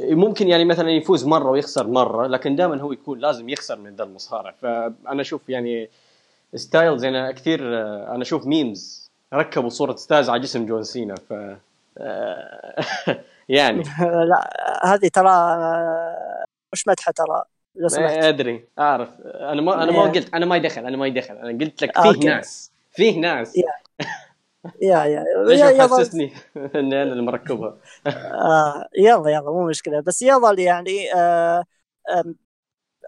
[0.00, 4.04] ممكن يعني مثلا يفوز مرة ويخسر مرة لكن دائما هو يكون لازم يخسر من ذا
[4.04, 4.50] المصارع.
[4.50, 5.88] فأنا أشوف يعني
[6.54, 7.60] ستايلز أنا كثير
[8.14, 11.32] أنا أشوف memes ركبوا صورة ستايلز على جسم جون سينا ف
[13.48, 13.82] يعني.
[14.30, 14.50] لا
[14.84, 15.56] هذه ترى
[16.72, 17.42] مش مدحه ترى؟
[17.76, 18.16] لو سمحت.
[18.16, 19.08] أدري أعرف.
[19.24, 22.28] أنا ما أنا ما قلت أنا ما يدخل أنا ما يدخل أنا قلت لك فيه.
[22.28, 23.54] ناس فيه ناس.
[24.82, 26.32] يا يا ليش تحسسني
[26.74, 30.00] إني أنا اللي مركبها؟ آه يلا يلا مو مشكلة.
[30.00, 31.64] بس يظل يعني آه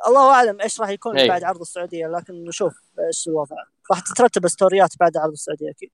[0.09, 1.28] الله أعلم إيش راح يكون هي.
[1.28, 2.72] بعد عرض السعودية لكن نشوف
[3.06, 3.56] إيش الوضع.
[3.90, 5.90] راح تترتب ستوريات بعد عرض السعودية أكيد.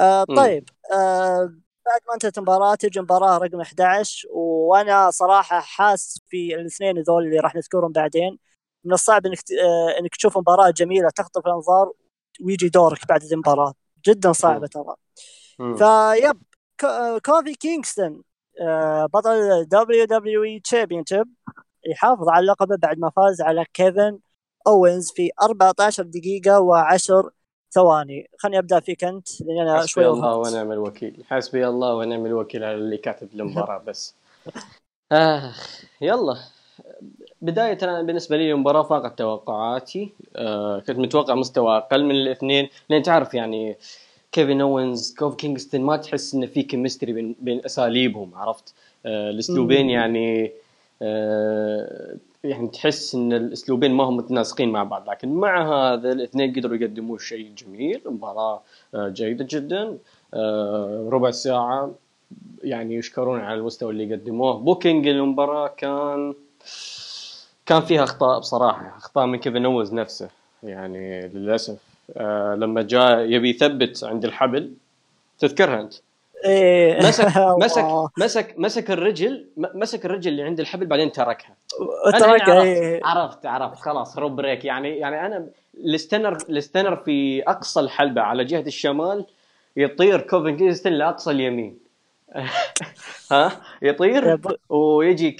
[0.00, 1.44] آه طيب آه
[1.86, 7.38] بعد ما انتهت المباراة تجي مباراة رقم 11 وأنا صراحة حاس في الاثنين ذول اللي
[7.40, 8.38] راح نذكرهم بعدين.
[8.84, 11.92] من الصعب إنك آه إنك تشوف مباراة جميلة تخطف الأنظار
[12.44, 13.74] ويجي دورك بعد المباراة.
[14.06, 14.94] جدا صعبة ترى.
[15.58, 16.42] فيب
[17.26, 18.22] كوفي كينغستون
[18.60, 21.04] آه بطل WWE Champion
[21.86, 24.18] يحافظ على لقبه بعد ما فاز على كيفن
[24.66, 27.30] أوينز في 14 دقيقة و10
[27.70, 28.30] ثواني.
[28.38, 31.24] خليني أبدأ فيك أنت لأن أنا حسبي شوي الله ونعم الوكيل.
[31.30, 34.14] حسبي الله ونعم الوكيل على اللي كاتب المباراة بس.
[35.12, 35.54] آه
[36.00, 36.36] يلا.
[37.42, 40.12] بداية أنا بالنسبة لي المباراة فاقت توقعاتي.
[40.36, 42.68] آه كنت متوقع مستوى أقل من الاثنين.
[42.90, 43.76] لأن تعرف يعني
[44.32, 48.74] كيفن أوينز كوفي كينغستون ما تحس انه في chemistry بين بين أساليبهم عرفت؟
[49.06, 50.52] آه الأسلوبين يعني
[51.02, 55.10] آه يعني تحس إن الأسلوبين ما هم متناسقين مع بعض.
[55.10, 58.00] لكن مع هذا الاثنين قدروا يقدموا شيء جميل.
[58.06, 58.62] مباراة
[58.94, 59.98] آه جيدة جدا.
[60.34, 61.90] آه ربع ساعة
[62.64, 64.58] يعني يشكرون على المستوى اللي قدموه.
[64.58, 66.34] booking المباراة كان
[67.66, 70.28] كان فيها أخطاء بصراحة أخطاء من كيفن اونز نفسه
[70.62, 71.78] يعني للأسف
[72.16, 74.72] آه لما جاء يبي يثبت عند الحبل
[75.38, 75.94] تذكرها أنت
[76.44, 76.98] إيه.
[76.98, 77.84] مسك مسك.
[78.18, 81.56] مسك مسك الرجل مسك الرجل اللي عند الحبل بعدين تركها
[82.06, 83.00] أنا ترك هنا إيه.
[83.04, 88.20] عرفت عرفت خلاص rope break يعني يعني أنا ال Stunner ال Stunner في أقصى الحلبة
[88.20, 89.26] على جهة الشمال
[89.76, 91.78] يطير كوفي كينغستون لأقصى اليمين
[93.32, 95.30] ها؟ يطير ويجي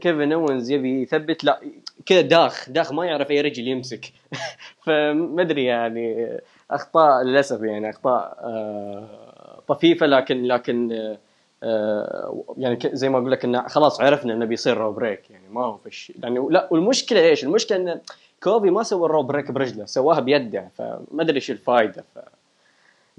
[0.00, 1.60] كيفن اونز يبي يثبت لا
[2.06, 4.12] كذا داخ داخ ما يعرف أي رجل يمسك.
[4.84, 6.38] فما أدري يعني
[6.70, 10.92] أخطاء للأسف يعني أخطاء آه، طفيفة لكن لكن
[11.62, 15.64] آه، يعني زي ما أقول لك انه خلاص عرفنا إنه بيصير rope break يعني ما
[15.64, 18.00] هو فش يعني لا والمشكلة إيش؟ المشكلة إن
[18.42, 22.18] كوفي ما سوى ال rope break برجله سواها بيده فما أدري إيش الفائده ف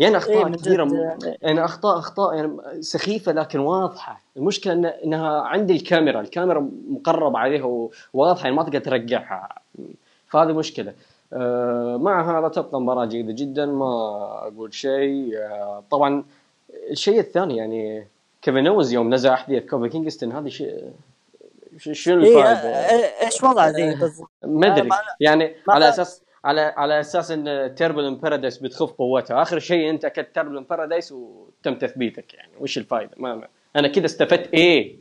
[0.02, 1.66] يعني إيه أخطاء جد كثيرة م- يعني.
[1.66, 8.44] أخطاء أخطاء يعني سخيفة لكن واضحة المشكلة إن إنها عند الكاميرا الكاميرا مقرب عليها وواضحة
[8.44, 9.50] يعني ما تقدر ترجعها
[10.28, 10.94] فهذه مشكلة
[11.34, 13.86] آه، مع هذا تبقى مباراة جيدة جدا ما
[14.48, 16.24] أقول شيء آه، طبعا
[16.92, 18.08] الشيء الثاني يعني
[18.42, 20.92] كيفن اونز يوم نزع أحذية كوفي كينغستون هذا شيء
[21.78, 24.90] شنو إيه الفائدة؟ إيه، إيش وضع ذي بالضبط؟ ما أدري
[25.20, 29.42] يعني على أساس على على أساس إن Trouble in Paradise بتخف قوتها.
[29.42, 32.52] آخر شيء أنت أكلت Trouble in Paradise وتم تثبيتك يعني.
[32.60, 35.00] وش الفائده ما ما- أنا كذا استفدت إيه؟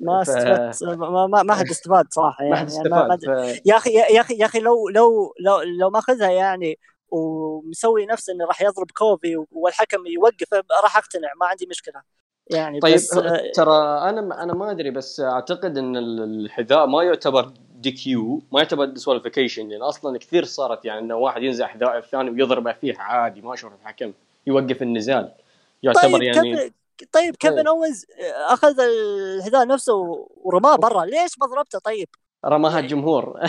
[0.00, 2.50] ما ف- استفدت ما, ما, ما حد استفاد صراحة يعني.
[2.54, 3.60] ما حد يعني ما- ما استفاد.
[3.66, 6.78] يا أخي يا أخي يا أخي لو لو لو لو ماخذها يعني
[7.10, 10.54] ومسوي نفسه إنه راح يضرب كوفي والحكم يوقف
[10.84, 12.02] راح أقتنع ما عندي مشكلة.
[12.50, 13.76] يعني طيب بس آه، ترى
[14.08, 19.68] أنا أنا ما أدري بس أعتقد إن ال- الحذاء ما يعتبر DQ ما يعتبر disqualification
[19.68, 23.72] لأن أصلا كثير صارت يعني إنه واحد ينزع حذاء الثاني ويضربه فيه عادي ما يشوف
[23.82, 24.12] الحكم
[24.46, 25.32] يوقف النزال.
[25.82, 26.70] يعتبر طيب يعني كيفن
[27.12, 27.66] طيب كيفن طيب.
[27.66, 28.06] اونز
[28.48, 29.94] أخذ الحذاء نفسه
[30.36, 31.04] ورماه برا.
[31.04, 32.08] ليش ما ضربته؟ طيب؟
[32.44, 33.40] رماها الجمهور.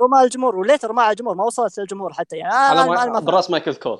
[0.00, 2.52] ورماه الجمهور وليت رماه على الجمهور؟ ما وصلت للجمهور حتى يعني.
[2.54, 3.98] أنا أنا- أنا ما ما براس مايكل كول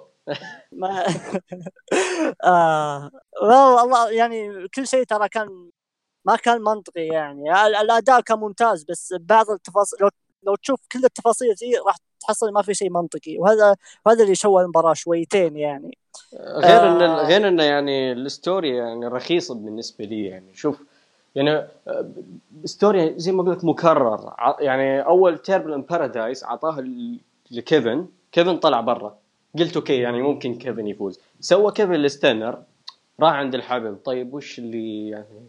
[0.72, 1.04] ما
[2.44, 3.10] آه.
[3.42, 5.70] والله الله يعني كل شيء ترى كان
[6.26, 7.52] ما كان منطقي يعني.
[7.66, 10.08] ال- الأداء كان ممتاز بس بعض التفاصيل لو
[10.42, 14.62] لو تشوف كل التفاصيل دي راح تحصل ما في شيء منطقي وهذا وهذا اللي شوه
[14.62, 15.98] المباراة شويتين يعني.
[16.42, 17.26] غير إن آه.
[17.26, 20.54] غير انه يعني ال story يعني رخيصه بالنسبة لي يعني.
[20.54, 20.82] شوف
[21.34, 21.50] يعني
[21.88, 22.10] آه،
[22.64, 24.34] story زي ما قلت مكرر.
[24.60, 26.84] يعني أول trouble in paradise اعطاه
[27.50, 28.06] لكيفن.
[28.32, 29.18] كيفن طلع برا.
[29.58, 31.20] قلت okay يعني ممكن كيفن يفوز.
[31.40, 32.62] سوى كيفن ال stunner
[33.20, 35.46] راح عند الحبل طيب وش اللي يعني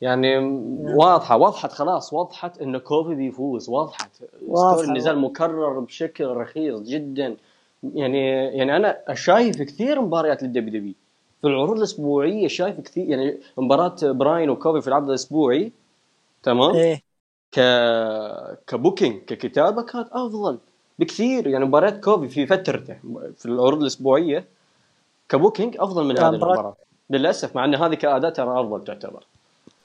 [0.00, 0.38] يعني
[0.82, 4.10] واضحة وضحت خلاص وضحت انه كوفي بيفوز وضحت
[4.46, 4.76] واضحة.
[4.76, 7.36] story النزال مكرر بشكل رخيص جدا.
[7.94, 10.94] يعني يعني أنا شايف كثير مباريات لل WW
[11.40, 15.72] في العروض الأسبوعية شايف كثير يعني مباراة براين وكوفي في العرض الأسبوعي
[16.42, 17.02] تمام؟ إيه.
[17.52, 17.60] ك
[18.66, 20.58] ك booking ككتابة كانت أفضل
[20.98, 21.46] بكثير.
[21.46, 22.96] يعني مباريات كوفي في فترته
[23.36, 24.44] في العروض الأسبوعية
[25.28, 26.76] ك booking أفضل من هذه المباراة.
[27.10, 29.24] للأسف مع إن هذه كأداء ترى أفضل تعتبر.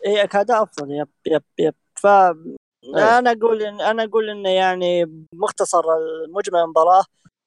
[0.06, 1.76] إيه كاداء أفضل يب يب يب.
[1.96, 3.18] ف إيه.
[3.18, 5.82] أنا أقول إن أنا أقول إنه يعني مختصر
[6.26, 7.04] المجمل المباراة.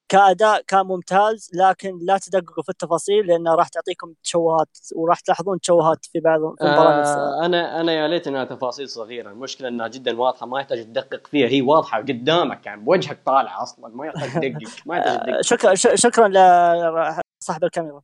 [0.09, 6.07] كأداء كان ممتاز لكن لا تدققوا في التفاصيل لانها راح تعطيكم تشوهات وراح تلاحظون تشوهات
[6.13, 7.17] في بعض في المباراة نفسها.
[7.17, 9.31] آه أنا أنا يا ليت انها تفاصيل صغيرة.
[9.31, 11.49] المشكلة إنها جدا واضحة ما يحتاج تدقق فيها.
[11.49, 15.37] هي واضحة قدامك يعني بوجهك طالعه أصلا ما يحتاج تدقق ما يحتاج تدقق.
[15.39, 18.01] آه، شكرا شكرا لصاحب الكاميرا.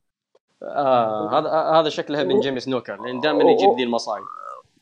[0.63, 4.23] آه هذا آه هذا شكلها من جيمس نوكر لأن دائما يجيب ذي المصايب.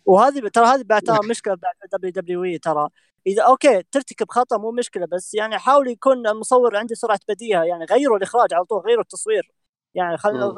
[0.05, 2.89] وهذه ترى هذه بعد ترى مشكلة بعد WWE ترى.
[3.27, 7.85] إذا okay ترتكب خطأ مو مشكلة بس يعني حاول يكون المصور عنده سرعة بديهة يعني
[7.85, 9.51] غيروا الإخراج على طول غيروا التصوير.
[9.95, 10.53] يعني خلينا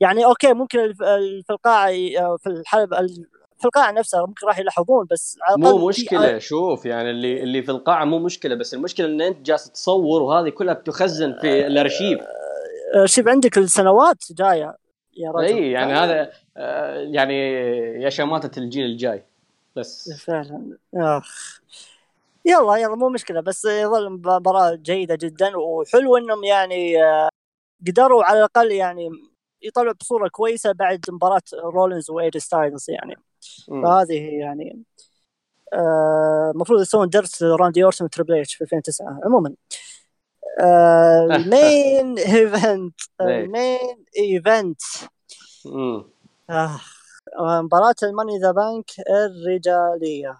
[0.00, 0.92] يعني okay ممكن
[1.46, 1.90] في القاعه
[2.36, 2.96] في الحلبه
[3.58, 7.70] في القاعه نفسها ممكن راح يلاحظون بس على مو مشكلة شوف يعني اللي اللي في
[7.70, 12.20] القاعة مو مشكلة بس المشكلة إن أنت جالس تصور وهذه كلها بتخزن في الأرشيف.
[13.04, 14.76] شوف عندك السنوات جاية
[15.16, 15.44] يا رجل.
[15.44, 16.30] إي يعني هذا آه
[17.12, 17.52] يعني
[18.02, 19.24] يا شماتة الجيل الجاي.
[19.76, 20.12] بس.
[20.12, 21.60] فعلا أخ.
[22.44, 27.28] يلا يلا مو مشكلة بس يظل مباراة جيدة جدا وحلو إنهم يعني آه،
[27.86, 29.10] قدروا على الأقل يعني
[29.62, 33.16] يطلعوا بصورة كويسة بعد مباراة رولينز و AJ ستايلز يعني.
[33.68, 34.82] فهذه يعني
[35.72, 39.54] آه، المفروض يسوون درس راندي أورتون و Triple H في 2009 عموما
[40.60, 43.00] آه، ال main event.
[43.20, 44.80] ال main event.
[46.50, 46.80] آه،
[47.62, 50.34] مباراة ال Money in the Bank الرجالية.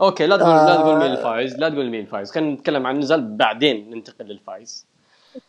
[0.00, 1.14] okay لا تقول لا تقول مين آه.
[1.14, 4.86] الفايز لا تقول مين الفايز خلينا نتكلم عن النزال بعدين ننتقل للفايز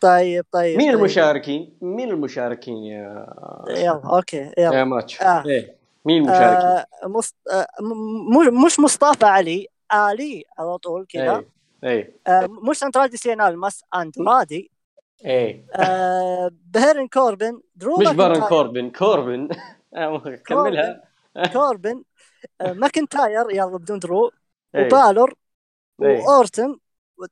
[0.00, 0.98] طيب طيب مين طيب.
[0.98, 3.26] المشاركين؟ مين المشاركين يا
[3.68, 4.74] يلا okay يلا.
[4.78, 5.22] يا ماتش.
[5.22, 5.44] آه.
[5.46, 5.76] إيه.
[6.04, 7.34] مين المشاركين؟ آه مص...
[7.52, 11.36] آه م- مش مصطفى علي آلي على طول كذا.
[11.36, 12.16] إيه إيه.
[12.26, 14.70] آه مش اندرادي سينال مس اندرادي
[15.24, 15.64] إيه.
[15.74, 19.48] آه بيرن كوربن درو مش بارن ماكنتاير- كوربن كوربن.
[20.46, 21.02] كملها.
[21.52, 22.02] كوربن
[22.60, 24.30] آه ماكنتاير يلا بدون درو
[24.74, 24.86] إيه.
[24.86, 25.34] وبالور
[26.02, 26.20] إيه.
[26.20, 26.78] وأورتن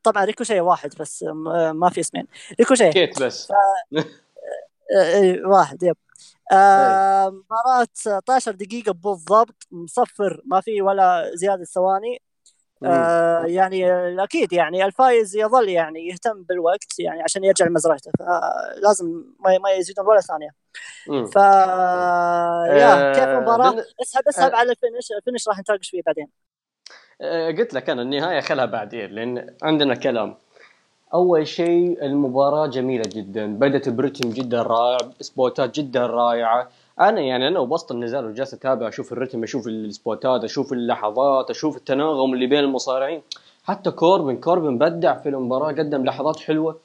[0.02, 2.26] طبعا ريكوشي واحد بس آه، ما في اسمين.
[2.60, 2.90] ريكوشي.
[2.90, 3.50] كيت بس.
[3.50, 5.96] آه، إيه، واحد يب.
[6.52, 12.22] آه مباراة 16 دقيقة بالضبط مصفر ما في ولا زيادة ثواني.
[12.82, 13.84] آه يعني
[14.24, 20.06] أكيد يعني الفايز يظل يعني يهتم بالوقت يعني عشان يرجع لمزرعته فلازم ما ما يزيدون
[20.06, 20.48] ولا ثانية.
[21.08, 21.26] مم.
[21.26, 24.56] ف يا كيف المباراة؟ بال- اسحب اسحب آه.
[24.56, 26.28] على ال finish ال finish راح نتناقش فيه بعدين.
[27.20, 30.34] آه، قلت لك أنا النهاية خلها بعدين لأن عندنا كلام.
[31.14, 36.68] أول شيء المباراة جميلة جدا بدأت برتم جدا رائع سبوتات جدا رائعة.
[37.00, 42.34] أنا يعني أنا وبسط النزال وجالس أتابع أشوف الرتم أشوف السبوتات أشوف اللحظات أشوف التناغم
[42.34, 43.22] اللي بين المصارعين.
[43.64, 46.78] حتى كوربن كوربن بدع في المباراة قدم لحظات حلوة.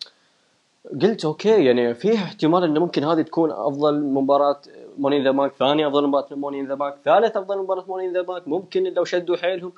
[1.01, 4.62] قلت okay يعني فيه احتمال انه ممكن هذه تكون أفضل مباراة
[4.97, 8.05] Money in the Bank ثاني أفضل مباراة Money in the Bank ثالث أفضل مباراة Money
[8.05, 9.72] in the Bank ممكن لو شدوا حيلهم.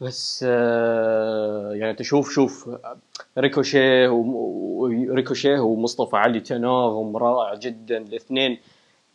[0.00, 2.70] بس آه، يعني تشوف شوف
[3.38, 7.98] ريكوشيه وريكوشيه ومصطفى علي تناغم رائع جدا.
[7.98, 8.58] الاثنين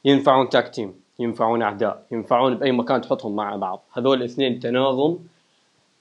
[0.08, 3.84] ينفعون tag team ينفعون أعداء ينفعون بأي مكان تحطهم مع بعض.
[3.94, 5.20] هذول الاثنين تناغم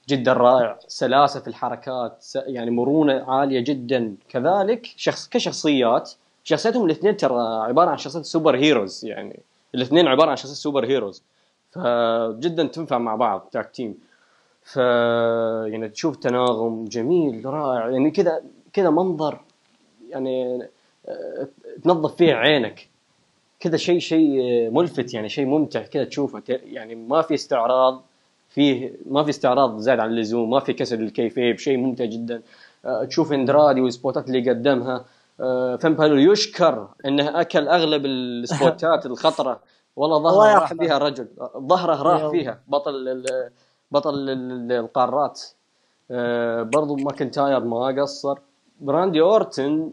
[0.09, 4.15] جدا رائع سلاسة في الحركات يعني مرونة عالية جدا.
[4.29, 6.11] كذلك شخص كشخصيات
[6.43, 9.39] شخصيتهم الاثنين ترى عبارة عن شخصيات superheroes يعني
[9.75, 11.23] الاثنين عبارة عن شخصيات superheroes
[11.71, 13.97] فجدا تنفع مع بعض tag team
[14.63, 14.77] ف
[15.71, 17.89] يعني تشوف تناغم جميل رائع.
[17.89, 18.41] يعني كذا
[18.73, 19.39] كذا منظر
[20.09, 20.63] يعني
[21.07, 21.47] آه،
[21.83, 22.89] تنظف فيه عينك.
[23.59, 24.39] كذا شيء شيء
[24.71, 26.43] ملفت يعني شيء ممتع كذا تشوفه.
[26.49, 28.03] يعني ما في استعراض
[28.49, 32.41] فيه ما في استعراض زاد عن اللزوم ما في كسر ال kayfabe شيء ممتع جدا.
[32.85, 35.05] آه، تشوف اندرادي والسبوتات اللي قدمها
[35.39, 39.59] آه، بالور يشكر إنه أكل أغلب السبوتات الخطرة.
[39.95, 40.73] والله الله ظهره راح.
[40.73, 41.27] فيها الرجل
[41.57, 42.31] ظهره راح.
[42.31, 42.59] فيها.
[42.67, 43.23] بطل
[43.91, 45.41] بطل ال- ال- القارات.
[46.11, 48.37] آه، برضو ماكنتاير ما قصر.
[48.81, 49.91] راندي أورتن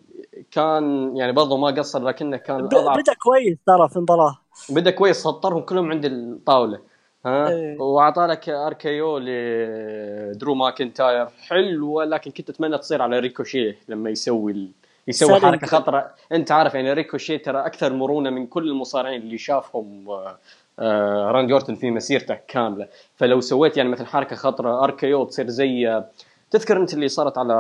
[0.51, 4.39] كان يعني برضو ما قصر لكنه كان بدا كويس ترى في المباراة.
[4.71, 6.81] بدا كويس سطرهم كلهم عند الطاولة.
[7.27, 7.81] ها؟ إيه.
[7.81, 11.27] وأعطى لك RKO لدرو ماكنتاير.
[11.27, 14.71] حلوة لكن كنت أتمنى تصير على ريكوشيه لما يسوي ال...
[15.09, 15.41] يسوي.
[15.41, 16.11] حركة خطرة.
[16.33, 20.39] أنت عارف يعني ريكوشيه ترى أكثر مرونة من كل المصارعين اللي شافهم آه،
[20.79, 22.89] آه، راندي أورتن في مسيرته كاملة.
[23.17, 26.09] فلو سويت يعني مثل حركة خطرة RKO تصير زي آه،
[26.51, 27.55] تذكر أنت اللي صارت على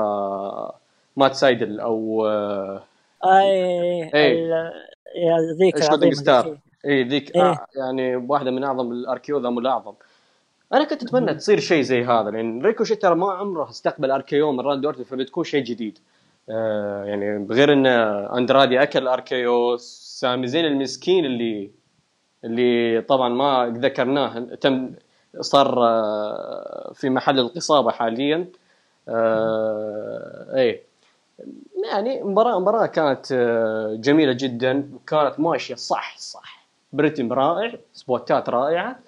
[1.16, 2.82] مات سايدل أو آه،
[3.24, 3.40] اي
[4.14, 4.32] إيه.
[4.32, 4.72] ال-
[5.16, 6.58] يا ذيك shooting star ذيك.
[6.86, 7.42] اي ذيك إيه.
[7.42, 9.92] آه يعني واحدة من أعظم ال RKO ذا الاعظم
[10.72, 14.60] أنا كنت أتمنى تصير شيء زي هذا لأن ريكوشي ترى ما عمره استقبل RKO من
[14.60, 15.98] راندي أورتن فبتكون شيء جديد.
[16.50, 21.70] آه يعني بغير إن أندرادي أكل RKO سامي زين المسكين اللي
[22.44, 24.90] اللي طبعا ما ذكرناه تم
[25.40, 28.46] صار آه، في محل القصابة حاليا.
[29.08, 30.82] آه إيه.
[31.92, 38.48] يعني مباراة مباراة كانت آه، جميلة جدا وكانت ماشية صح صح برتم رائع spot ات
[38.48, 38.98] رائعة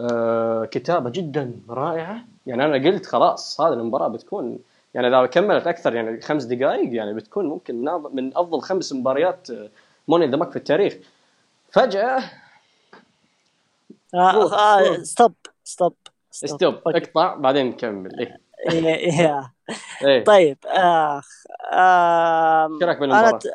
[0.00, 4.58] آه، كتابة جدا رائعة يعني أنا قلت خلاص هذه المباراة بتكون
[4.94, 9.48] يعني إذا كملت أكثر يعني خمس دقائق يعني بتكون ممكن من أفضل- خمس مباريات
[10.08, 10.96] Money in the Bank في التاريخ
[11.70, 12.22] فجأة
[14.14, 15.02] آه، آه،.
[15.02, 15.34] stop
[15.64, 15.94] stop
[16.30, 16.74] stop.
[16.86, 18.20] اقطع بعدين نكمل.
[18.20, 18.40] إيه
[20.26, 21.28] طيب آخ
[21.72, 23.46] آم، إيش رأيك أنا بالمباراة؟ ت-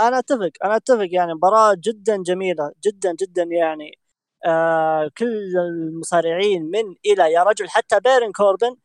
[0.00, 3.98] أنا أتفق أنا أتفق يعني مباراة جدا جميلة جدا جدا يعني
[4.46, 8.76] آه كل المصارعين من إلى يا رجل حتى بيرن كوربن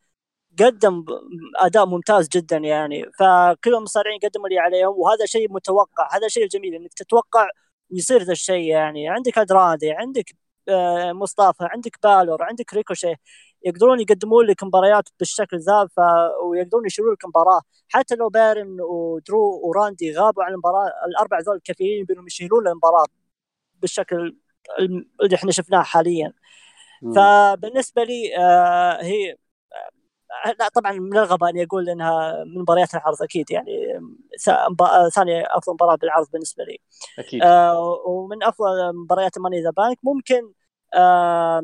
[0.60, 1.04] قدم
[1.56, 3.04] أداء ممتاز جدا يعني.
[3.18, 7.48] فكل المصارعين قدموا اللي عليهم وهذا شيء متوقع هذا شيء جميل إنك تتوقع
[7.90, 9.08] ويصير ذا الشيء يعني.
[9.08, 10.24] عندك أندرادي عندك
[10.68, 13.14] آه مصطفى عندك بالور عندك ريكوشيه.
[13.64, 16.00] يقدرون يقدمون لك مباريات بالشكل ذا ف...
[16.44, 17.60] ويقدرون يشيلون لك مباراة.
[17.88, 23.04] حتى لو بارون ودرو وراندي غابوا عن المباراة الأربع ذول كفيلين بانهم يشيلون المباراة
[23.82, 24.36] بالشكل
[24.80, 26.32] اللي إحنا شفناه حاليا.
[27.02, 27.12] مم.
[27.12, 29.36] فبالنسبة لي آه هي
[30.46, 34.00] آه لا طبعا من الغباء إني أقول إنها من مباريات العرض أكيد يعني
[35.14, 36.78] ثاني أفضل مباراة بالعرض بالنسبة لي.
[37.18, 37.42] أكيد.
[37.42, 40.52] آه ومن أفضل مباريات Money in the Bank ممكن
[40.94, 41.62] آه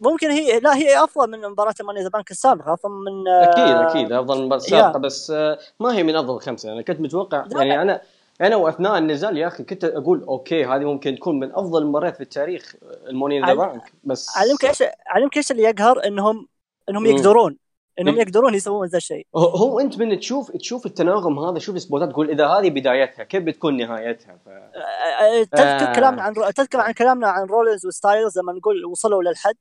[0.00, 3.44] ممكن هي لا هي أفضل من مباراة Money in the Bank السابقة أفضل من آه
[3.44, 4.56] أكيد أكيد أفضل من يا.
[4.56, 7.44] السابقة بس آه، ما هي من أفضل خمسة أنا كنت متوقع.
[7.52, 8.00] يعني أنا
[8.40, 12.20] أنا وأثناء النزال يا أخي كنت أقول okay هذه ممكن تكون من أفضل المباريات في
[12.20, 12.74] التاريخ
[13.08, 16.48] ال Money in the Bank بس علمك إيش علمك إيش اللي يقهر إنهم
[16.90, 17.06] إنهم.
[17.06, 17.56] يقدرون
[18.00, 18.16] إنهم.
[18.16, 22.10] يقدرون يسوون ذا الشيء هو, أنت من تشوف تشوف التناغم هذا شوف ال spot ات
[22.10, 24.48] تقول إذا هذه بدايتها كيف بتكون نهايتها ف...
[24.48, 25.94] آه، تذكر آه.
[25.94, 29.56] كلامنا عن تذكر عن كلامنا عن رولينز وستايلز لما نقول وصلوا للحد.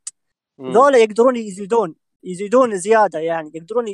[0.61, 3.85] ذولا يقدرون يزيدون يزيدون زيادة يعني يقدرون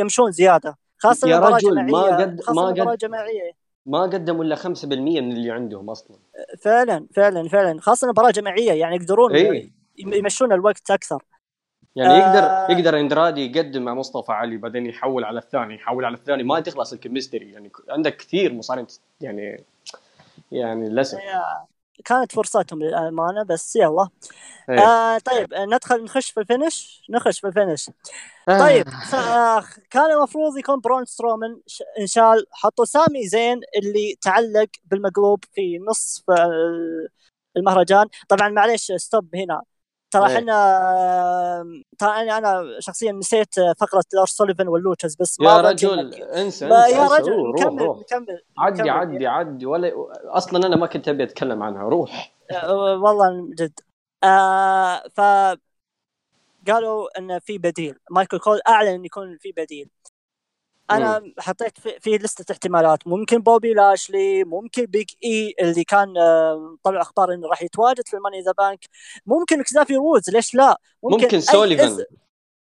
[0.00, 0.78] يمشون زيادة.
[0.98, 3.52] خاصة يا رجل، ما قد- ما قد- جماعية.
[3.86, 6.16] ما قدموا إلا 5% من اللي عندهم أصلا.
[6.62, 7.80] فعلا فعلا فعلا.
[7.80, 9.32] خاصة مباراة جماعية يعني يقدرون
[9.98, 11.22] يم- يمشون الوقت أكثر.
[11.96, 12.16] يعني آه.
[12.18, 16.42] يقدر يقدر أندرادي يقدم مع مصطفى علي بعدين يحول على الثاني يحول على الثاني.
[16.42, 18.86] ما تخلص ال chemistry يعني عندك كثير مصارعين
[19.20, 19.64] يعني
[20.52, 21.18] يعني للأسف.
[22.04, 24.08] كانت فرصتهم للأمانة بس يلا.
[24.70, 24.78] إيه.
[24.78, 27.90] آه طيب ندخل نخش في ال finish؟ نخش في ال finish.
[28.48, 28.58] آه.
[28.58, 31.60] طيب آه كان المفروض يكون برون سترومان
[32.00, 36.22] انشال حطوا سامي زين اللي تعلق بالمقلوب في نصف
[37.56, 38.06] المهرجان.
[38.28, 39.62] طبعا معليش stop هنا.
[40.10, 40.36] ترى إيه.
[40.38, 45.98] إحنا ترى أنا أنا شخصيا نسيت فقرة لارس سوليفان وال Lucha's بس ما يا رجل
[46.14, 47.08] انسى انسى يا.
[47.08, 48.90] رجل روح نكمل روح نكمل عدي نكمل.
[48.90, 49.92] عدي عدي ولا
[50.24, 53.80] أصلا أنا ما كنت أبي أتكلم عنها روح آه، والله جد
[54.24, 55.20] آه ف
[56.68, 59.90] قالوا إن في بديل مايكل كول أعلن إن يكون في بديل
[60.90, 66.16] أنا حطيت في, في list ة احتمالات ممكن بوبي لاشلي ممكن بيج إي اللي كان
[66.18, 68.84] آه، طلع أخبار إنه راح يتواجد في ال Money in the Bank
[69.26, 71.86] ممكن كزافي وودز ليش لا ممكن سوليفان.
[71.86, 72.04] اسم.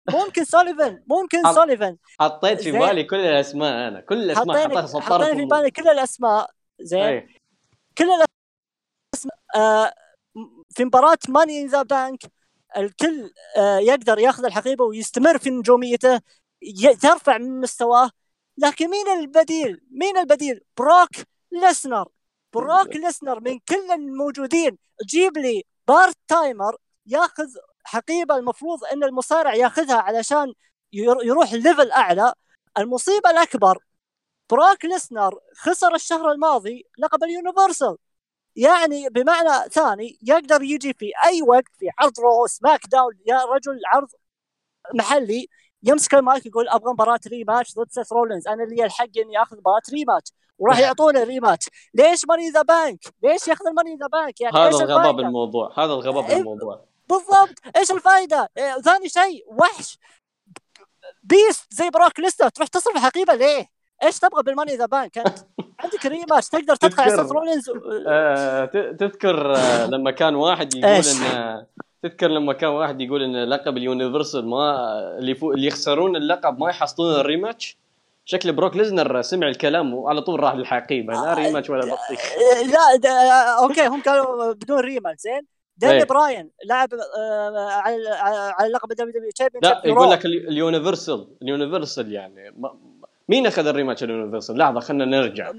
[0.09, 2.71] ممكن سوليفان ممكن سوليفان حطيت في.
[2.71, 6.49] بالي كل الأسماء أنا كل الأسماء حطيتها حطينا في بالي كل الأسماء
[6.81, 7.27] زين.
[7.97, 9.93] كل الأسماء آه
[10.69, 12.23] في مباراة Money in the Bank
[12.77, 16.21] الكل آه يقدر ياخذ الحقيبة ويستمر في نجوميته
[17.01, 18.11] ترفع من مستواه.
[18.57, 21.09] لكن مين البديل؟ مين البديل؟ بروك
[21.51, 22.07] ليسنر.
[22.53, 24.77] بروك ليسنر من كل الموجودين.
[25.05, 27.47] جيب لي part-timer ياخذ
[27.83, 30.53] حقيبة المفروض إن المصارع ياخذها علشان
[30.93, 32.33] ير- يروح level أعلى.
[32.77, 33.77] المصيبة الأكبر
[34.49, 37.97] بروك ليسنر خسر الشهر الماضي لقب ال Universal.
[38.55, 43.79] يعني بمعنى ثاني يقدر يجي في أي وقت في عرض رو سماك داون يا رجل
[43.85, 44.09] عرض
[44.93, 45.47] محلي
[45.83, 49.81] يمسك المايك يقول أبغى مباراة rematch ضد سيث رولينز أنا لي الحق إني أخذ مباراة
[49.93, 54.07] rematch وراح يعطونه rematch ليش Money in the Bank؟ ليش ياخذ ال Money in the
[54.07, 56.35] Bank؟ يعني هذا الغباء؟ بالموضوع هذا الغباء إيه.
[56.35, 59.99] بالموضوع بالضبط إيش الفائده؟ إيه، ثاني شيء وحش
[61.23, 63.65] beast زي بروك ليسنر تروح تصرف حقيبة ليه؟
[64.03, 65.37] إيش تبغى بال Money in the Bank أنت؟
[65.79, 67.71] عندك rematch تقدر تدخل على تذكر- سيث رولينز
[68.07, 68.65] آه،
[68.99, 71.07] تذكر آه، لما كان واحد يقول إيش؟
[72.03, 74.75] تذكر لما كان واحد يقول إن لقب ال Universal ما
[75.19, 77.77] اللي فوق اللي يخسرون اللقب ما يحصلون ال rematch.
[78.25, 82.21] شكل بروك ليزنر سمع الكلام وعلى طول راح للحقيبة لا rematch ولا بطيخ.
[83.03, 85.41] لا okay هم قالوا بدون rematch زين.
[85.77, 86.03] دانيال إيه.
[86.03, 88.09] براين لعب آه، على
[88.59, 92.53] على لقب WW champion لا يقول لك ال Uni- ال Universal ال Universal يعني
[93.29, 95.51] مين أخذ ال rematch ال Universal؟ لحظة خلينا نرجع.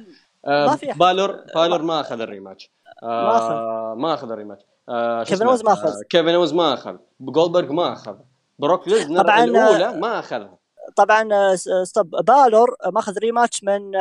[0.45, 0.93] آه، ما في.
[0.97, 2.71] بالور بالور ما أخذ ال rematch.
[3.03, 4.63] ما آه، ما أخذ ال rematch.
[4.89, 5.89] آه، كيفن؟ أوينز ما أخذ.
[5.89, 6.97] آه، كيفن أوينز ما أخذ.
[7.21, 8.17] جولدبرغ ما أخذ.
[8.59, 10.59] بروك ليزنر طبعاً، الأولى ما أخذها.
[10.97, 11.55] طبعا
[11.85, 12.11] stop.
[12.11, 13.93] بالور ماخذ rematch من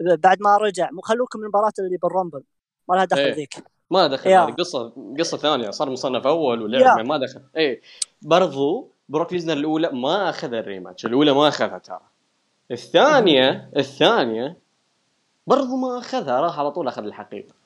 [0.00, 0.88] بعد ما رجع.
[0.92, 2.42] مو خلوكم من المباراة اللي بال Rumble.
[2.88, 3.34] ما لها دخل إيه.
[3.34, 3.64] ذيك.
[3.90, 4.30] ما دخل.
[4.30, 4.52] هذه.
[4.52, 5.70] قصة قصة ثانية.
[5.70, 6.62] صار مصنف أول.
[6.62, 7.42] ولعب ما دخل.
[7.56, 7.80] اي
[8.22, 11.06] برضو بروك ليزنر الأولى ما أخذ ال rematch.
[11.06, 12.00] الأولى ما أخذها ترى.
[12.70, 14.58] الثانية الثانية
[15.46, 16.40] برضو ما أخذها.
[16.40, 17.57] راح على طول أخذ الحقيبة.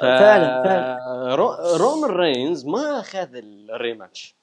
[0.00, 0.04] ف...
[0.04, 1.34] فعلا، فعلا.
[1.34, 1.52] رو...
[1.76, 4.34] رومان رينز ما أخذ ال rematch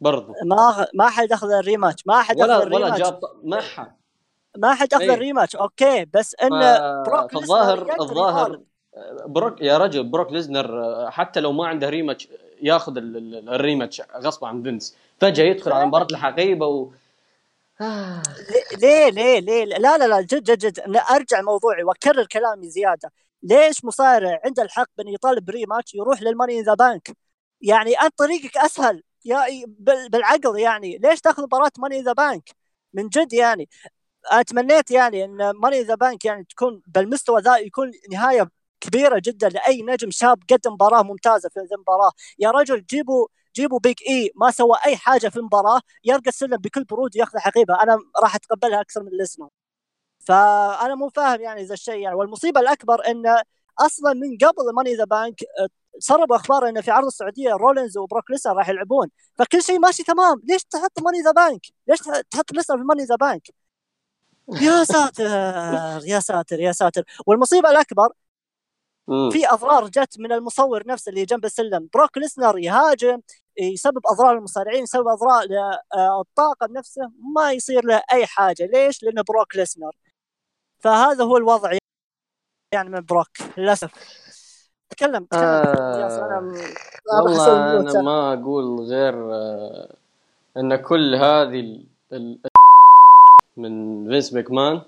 [0.00, 3.20] برضو ما ما حد أخذ ال rematch ما حد ولا أخذ ولا ال rematch جاب
[3.44, 3.92] ما حد
[4.56, 5.14] ما حد أخذ إيه.
[5.14, 8.62] ال rematch okay بس إن ف- بروك الظاهر يطالب.
[9.26, 12.28] بروك يا رجل بروك ليزنر آه، حتى لو ما عنده rematch
[12.62, 16.88] ياخذ ال- ال- ال rematch غصب عن فينس فجأة يدخل على مباراة الحقيبة و
[17.80, 18.22] آه.
[18.82, 23.12] ليه ليه ليه لا لا لا جد جد جد أرجع موضوعي وأكرر كلامي زيادة
[23.42, 27.16] ليش مصارع عنده الحق بأن يطالب ب rematch يروح لل Money in the Bank؟
[27.60, 29.02] يعني أنت طريقك أسهل.
[29.24, 29.38] يا
[29.68, 30.98] بال- بالعقل يعني.
[30.98, 32.50] ليش تأخذ مباراة Money in the Bank؟
[32.94, 33.68] من جد يعني.
[34.32, 39.22] أنا تمنيت يعني أن Money in the Bank يعني تكون بالمستوى ذا يكون نهاية كبيرة
[39.24, 42.12] جدا لأي نجم شاب قدم مباراة ممتازة في ذي المباراة.
[42.38, 43.26] يا رجل جيبوا
[43.56, 44.32] جيبوا Big E.
[44.36, 45.80] ما سوى أي حاجة في المباراة.
[46.04, 47.82] يرقى السلم بكل برود ياخذ حقيبة.
[47.82, 49.48] أنا راح أتقبلها أكثر من ليسنر
[50.20, 53.42] فأنا مو فاهم يعني ذا الشيء يعني والمصيبة الأكبر انه
[53.78, 55.40] أصلا من قبل Money in the Bank
[55.98, 59.10] سربوا أخبار انه في عرض السعودية رولينز وبروك ليسنر راح يلعبون.
[59.38, 60.42] فكل شيء ماشي تمام.
[60.44, 61.98] ليش تحط Money in the Bank ليش
[62.30, 63.48] تحط ليسنر في Money in the Bank
[64.62, 65.24] يا ساتر
[66.06, 67.04] يا ساتر يا ساتر.
[67.26, 68.08] والمصيبة الأكبر.
[69.32, 71.88] في أضرار جت من المصور نفسه اللي جنب السلم.
[71.94, 73.20] بروك ليسنر يهاجم
[73.58, 77.02] يسبب أضرار للمصارعين يسبب أضرار للطاقم نفسه
[77.36, 78.66] ما يصير له أي حاجة.
[78.72, 79.96] ليش؟ لأنه بروك ليسنر.
[80.80, 81.72] فهذا هو الوضع
[82.74, 83.90] يعني من بروك للأسف.
[84.90, 85.42] تكلم تكلم.
[85.42, 89.94] آه أنا والله أنا ما أقول غير آه
[90.56, 91.86] إن كل هذه ال...
[92.12, 92.38] ال...
[93.56, 94.82] من فينس ماكمان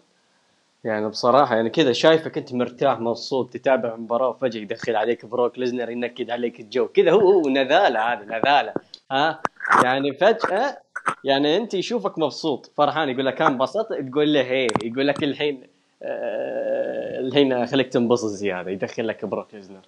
[0.84, 5.90] يعني بصراحة يعني كذا شايفك أنت مرتاح مبسوط تتابع مباراة وفجأة يدخل عليك بروك ليزنر
[5.90, 6.88] ينكد عليك الجو.
[6.88, 8.72] كذا هو هو نذالة هذه نذالة.
[9.10, 9.40] ها؟
[9.84, 10.78] يعني فجأة
[11.24, 15.71] يعني أنت يشوفك مبسوط فرحان يقول لك كان انبسطت تقول له هي يقول لك الحين
[16.02, 19.80] الحين خليك تنبسط زيادة يدخل لك بروك ليزنر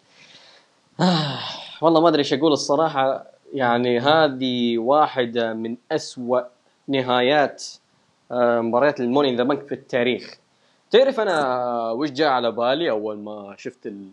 [1.00, 1.38] آه
[1.82, 3.26] والله ما أدري إيش أقول الصراحة.
[3.52, 6.40] يعني هذه واحدة من أسوأ
[6.88, 7.64] نهايات
[8.32, 10.38] آه مباريات ال Money in the Bank في التاريخ.
[10.90, 14.08] تعرف أنا وش جاء على بالي أول ما شفت ال...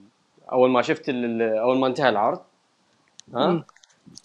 [0.51, 1.41] أول ما شفت ال...
[1.41, 2.39] أول ما انتهى العرض؟
[3.35, 3.65] ها؟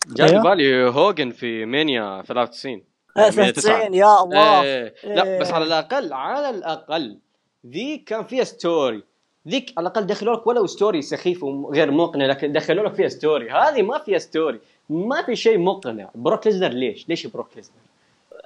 [0.07, 2.83] جاء أيوه؟ بالي هوجن في مانيا 93
[3.15, 4.63] 93 يا الله.
[4.63, 4.95] إيه.
[5.05, 7.19] لا بس على الأقل على الأقل
[7.67, 9.03] ذي كان فيها story
[9.49, 13.51] ذيك على الأقل دخلوا لك ولو story سخيف وغير مقنع لكن دخلوا لك فيها story
[13.51, 14.61] هذه ما فيها story
[14.91, 16.11] ما في شيء مقنع.
[16.15, 17.75] بروك ليزنر ليش؟ ليش بروك ليزنر؟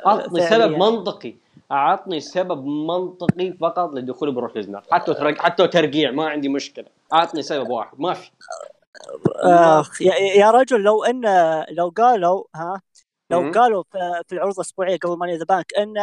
[0.06, 1.34] اعطني سبب منطقي.
[1.72, 4.82] اعطني سبب منطقي فقط لدخول بروك ليزنر.
[4.90, 5.38] حتى ترق...
[5.38, 6.86] حتى ترقيع ما عندي مشكلة.
[7.12, 8.00] اعطني سبب واحد.
[8.00, 8.30] ما في.
[9.42, 10.02] اخ
[10.36, 11.24] يا رجل لو ان
[11.70, 12.80] لو قالوا ها
[13.30, 13.82] لو قالوا
[14.28, 15.94] في العروض الأسبوعية قبل Money in the Bank إن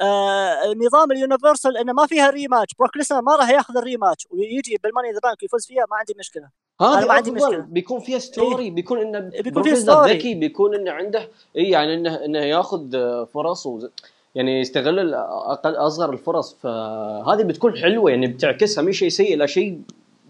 [0.00, 4.26] آه نظام ال Universal إنه ما فيها rematch بروك ليزنر ما راح ياخذ ال rematch
[4.30, 6.48] ويجي بال Money in the Bank ويفوز فيها ما عندي مشكلة.
[6.80, 7.58] هذا ما عندي مشكلة.
[7.58, 11.94] بيكون فيها story إيه؟ بيكون إنه بيكون فيها story ذكي بيكون إنه عنده اي يعني
[11.94, 12.90] إنه إنه ياخذ
[13.26, 13.88] فرص وز...
[14.34, 16.56] يعني يستغل أقل أصغر الفرص.
[16.62, 19.80] فهذه بتكون حلوة يعني بتعكسها مش شيء سيء لا شيء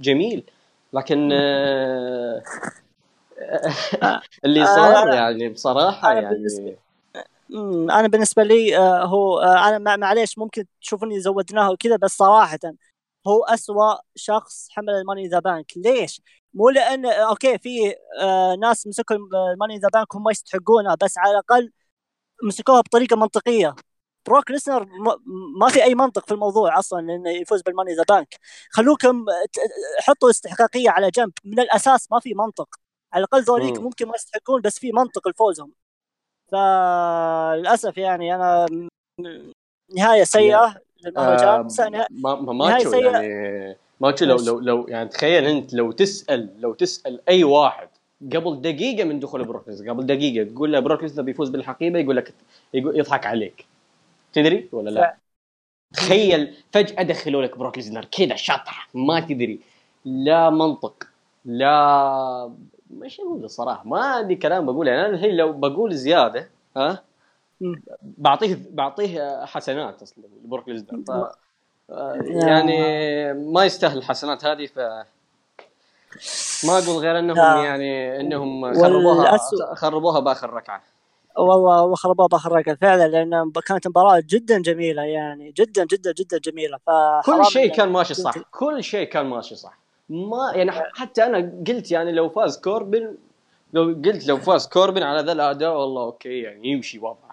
[0.00, 0.44] جميل.
[0.92, 2.42] لكن آه،
[4.44, 6.48] اللي صار يعني بصراحة يعني
[7.90, 12.58] أنا بالنسبة لي آه، هو آه، أنا معليش ممكن تشوفوني زودناه وكذا بس صراحة
[13.26, 15.66] هو أسوأ شخص حمل ال Money in the Bank.
[15.76, 16.22] ليش؟
[16.54, 17.94] مو لأن okay في
[18.60, 19.16] ناس مسكوا
[19.52, 21.72] ال Money in the Bank هم يستحقونه بس على الأقل
[22.44, 23.74] مسكوها بطريقة منطقية.
[24.26, 24.86] بروك ليسنر
[25.60, 28.38] ما في أي منطق في الموضوع أصلا إنه يفوز بال Money in the Bank.
[28.70, 29.24] خلوكم
[30.00, 31.32] حطوا استحقاقية على جنب.
[31.44, 32.68] من الأساس ما في منطق.
[33.12, 35.81] على الأقل ذوليك ممكن ما يستحقون بس في منطق لفوزهم.
[36.52, 38.66] فللأسف يعني أنا
[39.96, 40.74] نهاية سيئة
[41.04, 46.74] للمهرجان آه ما ماتشو يعني ماتشو لو لو لو يعني تخيل أنت لو تسال لو
[46.74, 47.88] تسأل أي واحد
[48.34, 52.34] قبل دقيقة من دخول بروك قبل دقيقة تقول له بروك بيفوز بالحقيبة يقول لك
[52.74, 53.66] يضحك عليك.
[54.32, 55.16] تدري ولا لا؟
[55.94, 59.60] تخيل فجأة دخلوا لك بروك ليزنر كذا شطح ما تدري.
[60.04, 61.04] لا منطق
[61.44, 62.52] لا
[62.92, 67.02] مش أقول الصراحة ما عندي كلام بقوله يعني أنا الحين لو بقول زيادة ها
[68.02, 71.10] بعطيه بعطيه حسنات أصلا لبروك ليزنر ف...
[72.24, 74.78] يعني ما يستاهل الحسنات هذه ف
[76.66, 79.38] ما أقول غير أنهم يعني أنهم خربوها
[79.74, 80.82] خربوها بآخر ركعة.
[81.36, 82.74] والله وخربوها بآخر ركعة.
[82.74, 86.78] فعلا لأن كانت مباراة جدا جميلة يعني جدا جدا جدا جميلة.
[86.86, 86.90] ف
[87.26, 89.81] كل شيء كان ماشي صح كل شيء كان ماشي صح.
[90.08, 93.14] ما يعني حتى أنا قلت يعني لو فاز كوربن
[93.72, 97.32] لو قلت لو فاز كوربن على ذا الأداء والله okay يعني يمشي وضعه.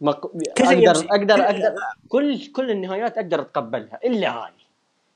[0.00, 1.06] ما أقدر يمشي.
[1.10, 1.74] أقدر أقدر
[2.08, 3.98] كل كل النهايات أقدر أتقبلها.
[4.04, 4.52] إلا هذه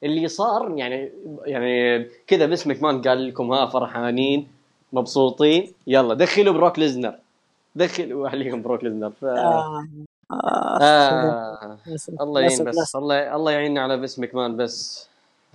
[0.02, 1.12] اللي صار يعني
[1.44, 4.48] يعني كذا باسمك مان قال لكم ها فرحانين
[4.92, 5.72] مبسوطين.
[5.86, 7.18] يلا دخلوا بروك ليزنر.
[7.74, 9.10] دخل عليهم بروك ليزنر.
[9.10, 9.24] ف...
[9.24, 9.86] آه.
[10.30, 10.78] آه.
[10.82, 11.78] آه.
[12.20, 15.08] الله يعين بس الله الله يعيننا على فينس مكمان بس.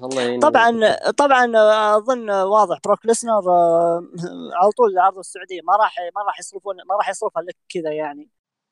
[0.04, 1.52] الله طبعا طبعا
[1.98, 2.78] أظن واضح.
[2.86, 4.04] بروك ليسنر آه،
[4.62, 5.62] على طول عرض السعودية.
[5.64, 8.30] ما راح ما راح يصرفون ما راح يصرفها لك كذا يعني.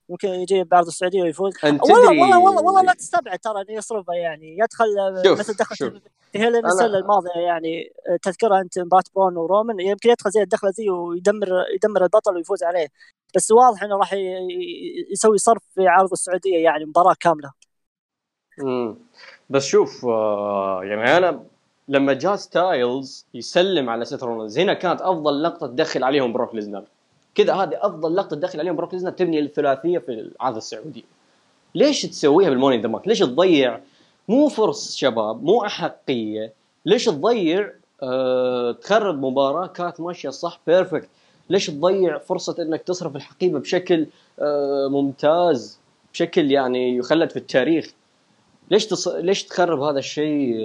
[0.09, 1.53] ممكن يجي بعرض السعودية ويفوز.
[1.63, 4.57] والله والله والله والله لا تستبعد ترى إنه يصرفها يعني.
[4.59, 4.85] يدخل
[5.39, 6.01] مثل دخل
[6.31, 9.79] في Hell السنة الماضية يعني تذكرها أنت مباراة برون ورومان.
[9.79, 12.87] يمكن يدخل زي الدخلة ذي ويدمر يدمر البطل ويفوز عليه.
[13.35, 14.13] بس واضح إنه راح
[15.11, 17.51] يسوي صرف في عرض السعودية يعني مباراة كاملة.
[18.61, 18.97] امم
[19.49, 21.43] بس شوف آه يعني أنا
[21.87, 26.83] لما جاء ستايلز يسلم على سيث رولينز هنا كانت أفضل لقطة تدخل عليهم بروك ليزنر.
[27.35, 31.05] كذا هذه أفضل لقطة تدخل عليهم بروك ليزنر تبني الثلاثية في العرض السعودي
[31.75, 33.79] ليش تسويها بال Money in the ليش تضيع؟
[34.27, 36.53] مو فرص شباب مو أحقية.
[36.85, 37.71] ليش تضيع؟
[38.03, 41.09] أه تخرب مباراة كانت ماشية صح perfect
[41.49, 44.07] ليش تضيع فرصة إنك تصرف الحقيبة بشكل
[44.39, 45.79] أه ممتاز
[46.13, 47.93] بشكل يعني يخلد في التاريخ؟
[48.71, 49.07] ليش تص...
[49.07, 50.55] ليش تخرب هذا الشيء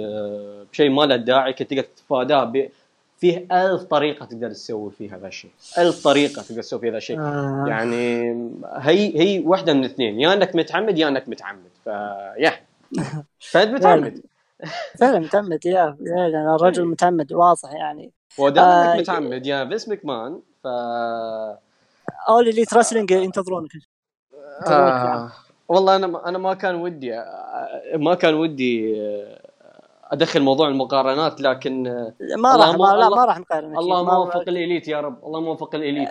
[0.71, 2.69] بشيء ما له داعي كنت تقدر تتفاداه ب...
[3.17, 5.51] فيه ألف طريقة تقدر تسوي فيها هذا الشيء.
[5.77, 7.19] ألف طريقة تقدر تسوي فيها هذا الشيء.
[7.19, 7.65] آه.
[7.67, 8.31] يعني
[8.65, 11.69] هي هي واحدة من الاثنين يا إنك متعمد يا إنك متعمد.
[11.83, 12.53] فيا
[13.51, 14.21] فأنت متعمد.
[14.99, 18.11] فعلا متعمد يا فعلا الرجل متعمد واضح يعني.
[18.37, 20.67] ودام آه، متعمد يا فيس مكمان ف
[22.29, 23.71] اول اللي رسلينج ينتظرونك.
[24.67, 25.31] آه.
[25.69, 29.39] والله أنا أنا ما كان ودي آه، ما كان ودي آه،
[30.11, 33.77] أدخل موضوع المقارنات لكن آه، ما راح ما لا ما راح نقارن.
[33.77, 36.09] الله ما- موفق الإليت يا رب الله موفق الإليت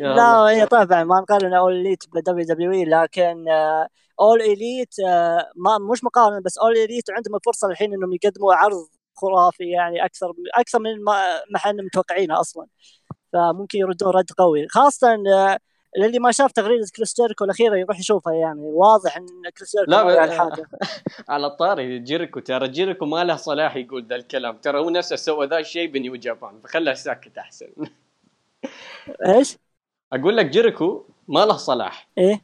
[0.00, 0.48] يلا.
[0.50, 3.44] هي طبعا ما نقارن أول إليت ب WWE لكن
[4.20, 4.94] أول إليت
[5.56, 8.86] ما مش مقارنة بس أول إليت عندهم الفرصة الحين إنهم يقدموا عرض
[9.16, 11.12] خرافي يعني أكثر أكثر من ما
[11.50, 12.66] ما إحنا متوقعينه أصلا
[13.32, 15.58] فممكن يردون رد قوي خاصة آه،
[15.98, 18.60] للي ما شاف تغريدة كريس جيريكو الأخيرة يروح يشوفها يعني.
[18.60, 19.26] واضح إن
[19.58, 20.66] كريس جيريكو لا، على الحاجة
[21.28, 24.56] على الطاري جيريكو ترى جيريكو ما له صلاح يقول ذا الكلام.
[24.56, 27.66] ترى هو نفسه سوى ذا الشيء بنيو جابان فخله ساكت أحسن.
[29.26, 29.56] إيش؟
[30.12, 32.08] أقول لك جيريكو ما له صلاح.
[32.18, 32.40] إيه.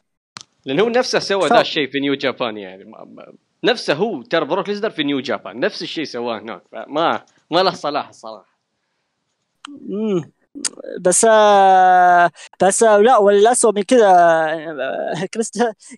[0.65, 1.49] لأن هو نفسه سوى.
[1.49, 2.85] ذا الشيء في نيو جابان يعني.
[2.85, 3.33] ما- ما-
[3.65, 7.71] نفسه هو ترى بروك ليزنر في نيو جابان نفس الشيء سواه هناك فما ما له
[7.71, 8.57] صلاح الصراحه
[9.69, 10.31] امم
[11.01, 11.27] بس
[12.63, 14.17] بس لا والاسوء من كذا
[15.35, 15.51] كريس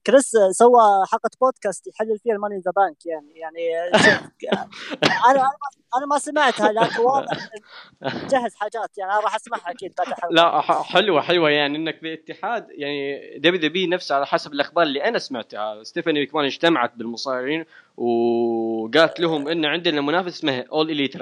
[0.07, 0.81] كريس سوى
[1.13, 3.89] حلقة بودكاست يحلل فيها ال Money in the Bank يعني يعني
[5.31, 5.51] أنا
[5.97, 7.49] أنا ما- سمعتها لكن واضح
[8.03, 9.93] جهز حاجات يعني أنا راح أسمعها أكيد
[10.31, 15.05] لا حلوة حلوة يعني إنك في اتحاد يعني دبليو دبليو نفسه على حسب الأخبار اللي
[15.05, 15.83] أنا سمعتها.
[15.83, 17.65] ستيفاني كمان اجتمعت بالمصارعين
[17.97, 21.17] وقالت لهم إن عندنا منافس اسمه اول اليت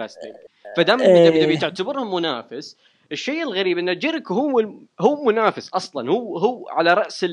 [0.77, 1.29] فدام إيه.
[1.29, 2.77] دبليو دبليو تعتبرهم منافس
[3.13, 6.11] الشيء الغريب ان جيريكو هو هو منافس أصلا.
[6.11, 7.27] هو هو على رأس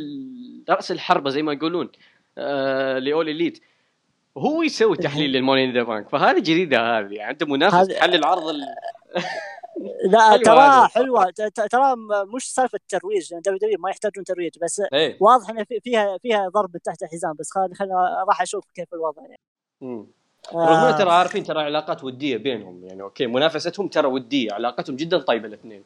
[0.69, 1.89] رأس الحربة زي ما يقولون
[2.37, 3.59] آه لأول إليت.
[4.37, 6.09] هو يسوي تحليل لل Money in the Bank.
[6.09, 7.13] فهذه جديدة هذه.
[7.13, 8.61] يعني أنت منافس تحلل عرض ال...
[10.11, 10.87] لا ترى.
[10.87, 11.29] حلوة.
[11.71, 11.95] ترى
[12.35, 13.31] مش سالفة ترويج.
[13.33, 14.51] لأن دبليو دبليو ما يحتاجون ترويج.
[14.63, 15.17] بس إيه.
[15.19, 19.39] واضح إن في- فيها فيها ضرب تحت الحزام بس خلينا راح أشوف كيف الوضع يعني.
[20.53, 24.95] رغم آه، إنه ترى عارفين ترى علاقات ودية بينهم يعني okay منافستهم ترى ودية علاقتهم
[24.95, 25.83] جدا طيبة الاثنين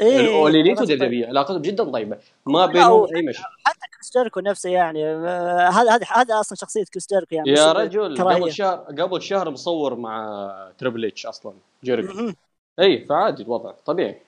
[0.00, 0.92] إيه، اوليليت عرفت.
[0.92, 5.90] ودبليو علاقتهم جدا طيبة ما بينهم أي مشكلة حتى كريس جيريكو نفسه يعني آه، هذا
[5.90, 8.40] هذا هذا أصلا شخصية كريس جيريكو يعني يا رجل كراهية.
[8.42, 11.52] قبل شهر قبل شهر مصور مع تريبل اتش أصلا
[11.84, 12.32] جيريكو.
[12.80, 14.20] إي فعادي الوضع طبيعي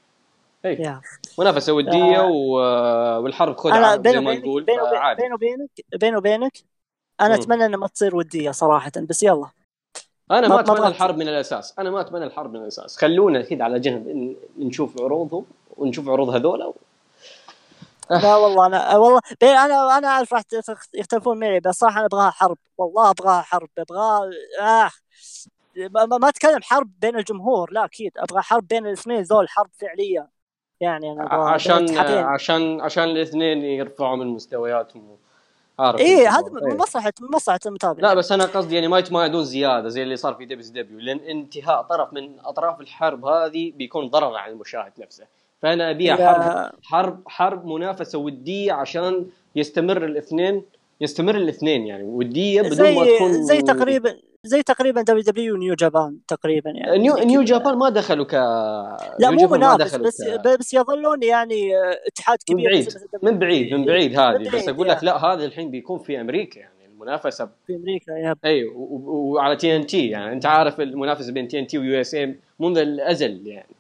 [0.64, 1.00] إي.
[1.38, 3.18] منافسة ودية آه.
[3.18, 4.80] والحرب خدعة زي ما نقول بيني
[5.18, 5.70] بيني وبينك
[6.00, 6.52] بيني وبينك
[7.20, 7.42] أنا مم.
[7.42, 9.46] أتمنى انها ما تصير ودية صراحة بس يلا.
[10.30, 10.86] أنا ما- ما أتمنى.
[10.86, 11.74] الحرب من الأساس.
[11.78, 12.96] أنا ما أتمنى الحرب من الأساس.
[12.96, 15.44] خلونا كذا على جنب نشوف عروضهم
[15.76, 16.74] ونشوف عروض هذولا و...
[18.10, 20.42] لا والله أنا والله أنا أنا أعرف راح
[20.94, 22.58] يختلفون معي بس صراحة أنا أبغاها حرب.
[22.78, 23.68] والله أبغاها حرب.
[23.78, 24.30] ابغاها
[24.60, 24.90] آه.
[26.06, 28.12] ما, أتكلم حرب بين الجمهور لا أكيد.
[28.18, 30.28] أبغى حرب بين الاثنين ذول حرب فعلية.
[30.80, 31.98] يعني أنا عشان.
[31.98, 35.16] عشان عشان الاثنين يرفعوا من مستوياتهم.
[35.78, 36.50] عارف إيه هذا.
[36.62, 40.16] من مصلحة من مصلحة المتابع لا بس أنا قصدي يعني ما يتمادون زيادة زي اللي
[40.16, 44.92] صار في دبليو دبليو لأن انتهاء طرف من أطراف الحرب هذه بيكون ضرر على المشاهد
[44.98, 45.24] نفسه.
[45.62, 49.26] فأنا ابيها حرب حرب حرب منافسة ودية عشان
[49.56, 50.62] يستمر الاثنين
[51.00, 56.18] يستمر الاثنين يعني ودية بدون ما تكون زي تقريبا زي تقريبا دبليو دبليو ونيو جابان
[56.28, 57.42] تقريبا يعني نيو نيو.
[57.42, 58.34] جابان ما دخلوا ك
[59.18, 63.24] لا مو منافس بس ك- بس يظلون يعني آه، اتحاد من كبير بعيد مثل WWE
[63.24, 64.88] من بعيد من بعيد هذه من بس بعيد، أقول.
[64.88, 69.76] لك لا هذا الحين بيكون في أمريكا يعني المنافسة في أمريكا يا اي وعلى تي
[69.76, 73.46] إن تي يعني أنت عارف المنافسة بين تي إن تي ويو إس ام منذ الأزل
[73.46, 73.74] يعني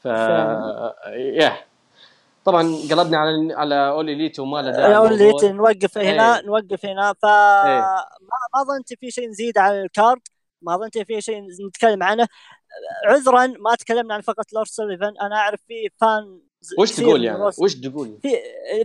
[0.00, 0.94] ف فعلا.
[1.16, 1.52] يا
[2.44, 4.96] طبعا قلبنا على على أول إليت و وما له داعي.
[4.96, 5.12] اول.
[5.12, 6.46] اللي نوقف هنا إيه.
[6.46, 7.12] نوقف هنا.
[7.12, 7.80] ف إيه.
[8.54, 10.20] ما ظننت في شيء نزيد على ال card
[10.62, 12.26] ما ظننت في شيء نتكلم عنه.
[13.06, 16.40] عذرا ما تكلمنا عن فقط لارس سوليفان أنا أعرف في fan
[16.78, 18.28] وش تقول يعني؟ وش تقول؟ في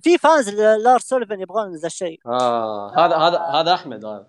[0.04, 2.20] في fans لارس سوليفان يبغون ذا الشيء.
[2.26, 4.28] آه هذا هذا هذا أحمد هذا.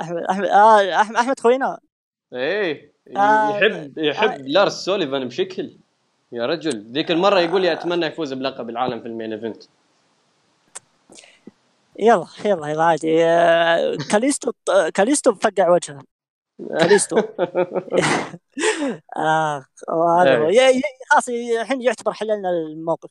[0.00, 1.78] احمد احمد آه احمد أحمد خوينا.
[2.32, 5.76] إيه آه، يحب يحب لارس سوليفان بشكل.
[6.32, 6.92] يا رجل.
[6.92, 9.62] ذيك المرة يقول لي أتمنى يفوز بلقب العالم في ال main event.
[11.98, 13.24] يلا يلا يلا عادي.
[13.24, 14.52] آه، كاليستو
[14.94, 16.02] كاليستو فقع وجهه.
[16.78, 17.16] كاليستو.
[19.16, 20.48] آه هذا هو.
[20.48, 20.80] إيه.
[21.10, 23.10] خلاص الحين يعتبر حللنا الموقف.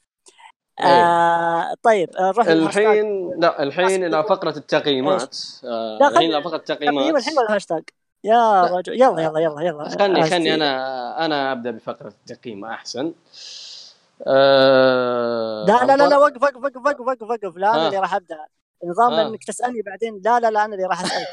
[0.79, 2.47] آه طيب آه، نروح.
[2.47, 5.37] الحين لا الحين إلى فقرة التقييمات.
[5.63, 7.83] آه الحين إلى فقرة تقييم التقييمات الحين ولا الهاشتاج؟
[8.23, 9.89] يا رجل يلا يلا يلا يلا.
[9.89, 13.13] خلني خلني أنا أنا أبدأ بفقرة التقييم أحسن.
[14.27, 17.57] آه لا لا لا, لا وقف وقف وقف وقف وقف وقف.
[17.57, 17.87] لا أنا آه.
[17.87, 18.37] اللي راح أبدأ.
[18.85, 19.27] نظام آه.
[19.27, 20.21] إنك تسألني بعدين.
[20.25, 21.27] لا لا لا أنا اللي راح اسالك.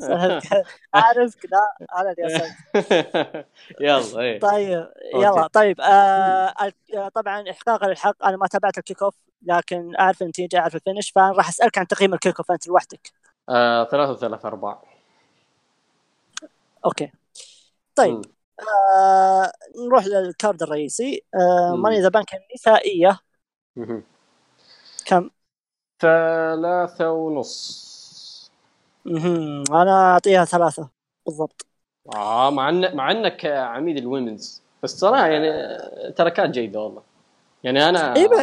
[0.94, 3.46] اعرفك لا أنا اللي اسالك
[3.80, 4.40] يلا إيه.
[4.40, 4.86] طيب.
[5.14, 5.46] يلا.
[5.46, 6.54] طيب آه
[6.96, 10.79] آه، طبعا احقاقا للحق أنا ما تابعت ال kick off لكن أعرف النتيجة أعرف ال
[10.79, 13.12] finish فأنا راح أسألك عن تقييم ال kick off أنت لوحدك.
[13.48, 14.82] آه، ثلاثة وثلاثة أرباع
[16.84, 17.12] okay
[17.94, 18.22] طيب مم.
[18.94, 19.52] آه
[19.86, 21.82] نروح لل card الرئيسي آه مم.
[21.82, 23.18] Money in the Bank النسائية.
[25.06, 25.30] كم؟
[26.02, 28.50] ثلاثة ونص
[29.04, 29.64] مهم.
[29.72, 30.88] أنا أعطيها ثلاثة
[31.26, 31.66] بالضبط
[32.14, 35.50] آه مع ان مع أنك عميد ال women's بس صراحة يعني
[36.12, 37.02] ترى كانت جيدة والله
[37.64, 38.34] يعني أنا إيه ما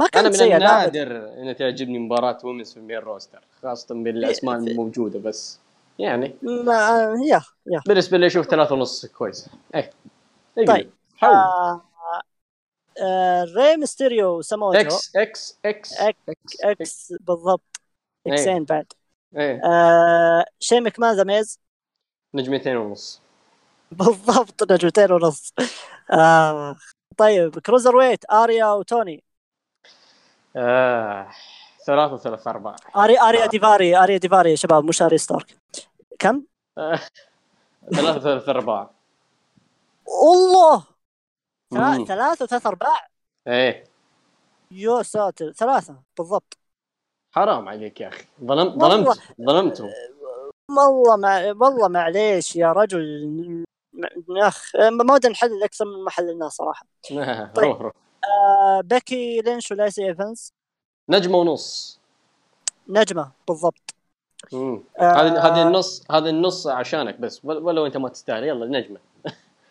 [0.00, 0.96] أنا كانت من لا أبد.
[0.96, 5.58] النادر ان تعجبني مباراة women's في ال main roster خاصة بالأسماء في- الموجودة بس
[6.00, 6.36] يعني.
[6.42, 7.80] ما yeah yeah.
[7.86, 9.48] بالنسبة لي أشوف ثلاثة ونص كويس.
[9.74, 9.90] إيه
[10.58, 10.66] اقلب.
[10.66, 10.90] طيب.
[11.16, 11.82] حول آه
[13.02, 16.00] آه ري ميستيريو ساموجو إكس إكس إكس.
[16.00, 17.80] إكس إكس بالضبط.
[18.26, 18.32] إيه.
[18.32, 18.92] إكسين بعد.
[19.36, 19.60] إيه.
[19.64, 21.58] آه شين مكمان ذا ميز
[22.34, 23.20] نجمتين ونص.
[23.90, 25.52] بالضبط نجمتين ونص.
[26.12, 26.76] آه
[27.16, 29.24] طيب cruiserweight آريا وتوني.
[30.56, 31.30] آه.
[31.86, 35.59] ثلاثة وثلاثة أرباع آريا آريا ديفاري آريا ديفاري يا شباب مش آريا ستارك.
[36.20, 36.42] كم؟
[37.94, 38.90] ثلاثة وثلاثة أرباع
[40.08, 40.84] الله.
[42.04, 43.08] ثلاثة وثلاث ارباع
[43.46, 43.84] إيه.
[44.70, 46.58] يا ساتر ثلاثة بالضبط.
[47.32, 48.24] حرام عليك يا أخي.
[48.44, 48.80] ظلمت.
[48.80, 49.90] ظلمت ظلمتهم
[50.70, 51.36] والله مع...
[51.46, 53.64] والله معليش يا رجل.
[54.36, 56.86] يا أخ ما ودي نحلل أكثر من ما حللناه صراحة.
[57.10, 57.18] طيب.
[57.64, 57.80] روح.
[57.80, 57.92] روح
[58.24, 60.52] آه بيكي لينش ولايسي ايفنز
[61.08, 62.00] نجمة ونص.
[62.88, 63.94] نجمة بالضبط.
[64.54, 67.40] آه، هذه هذه النص هذه النص عشانك بس.
[67.44, 68.44] ول- ولو انت ما تستاهل.
[68.44, 68.98] يلا نجمة.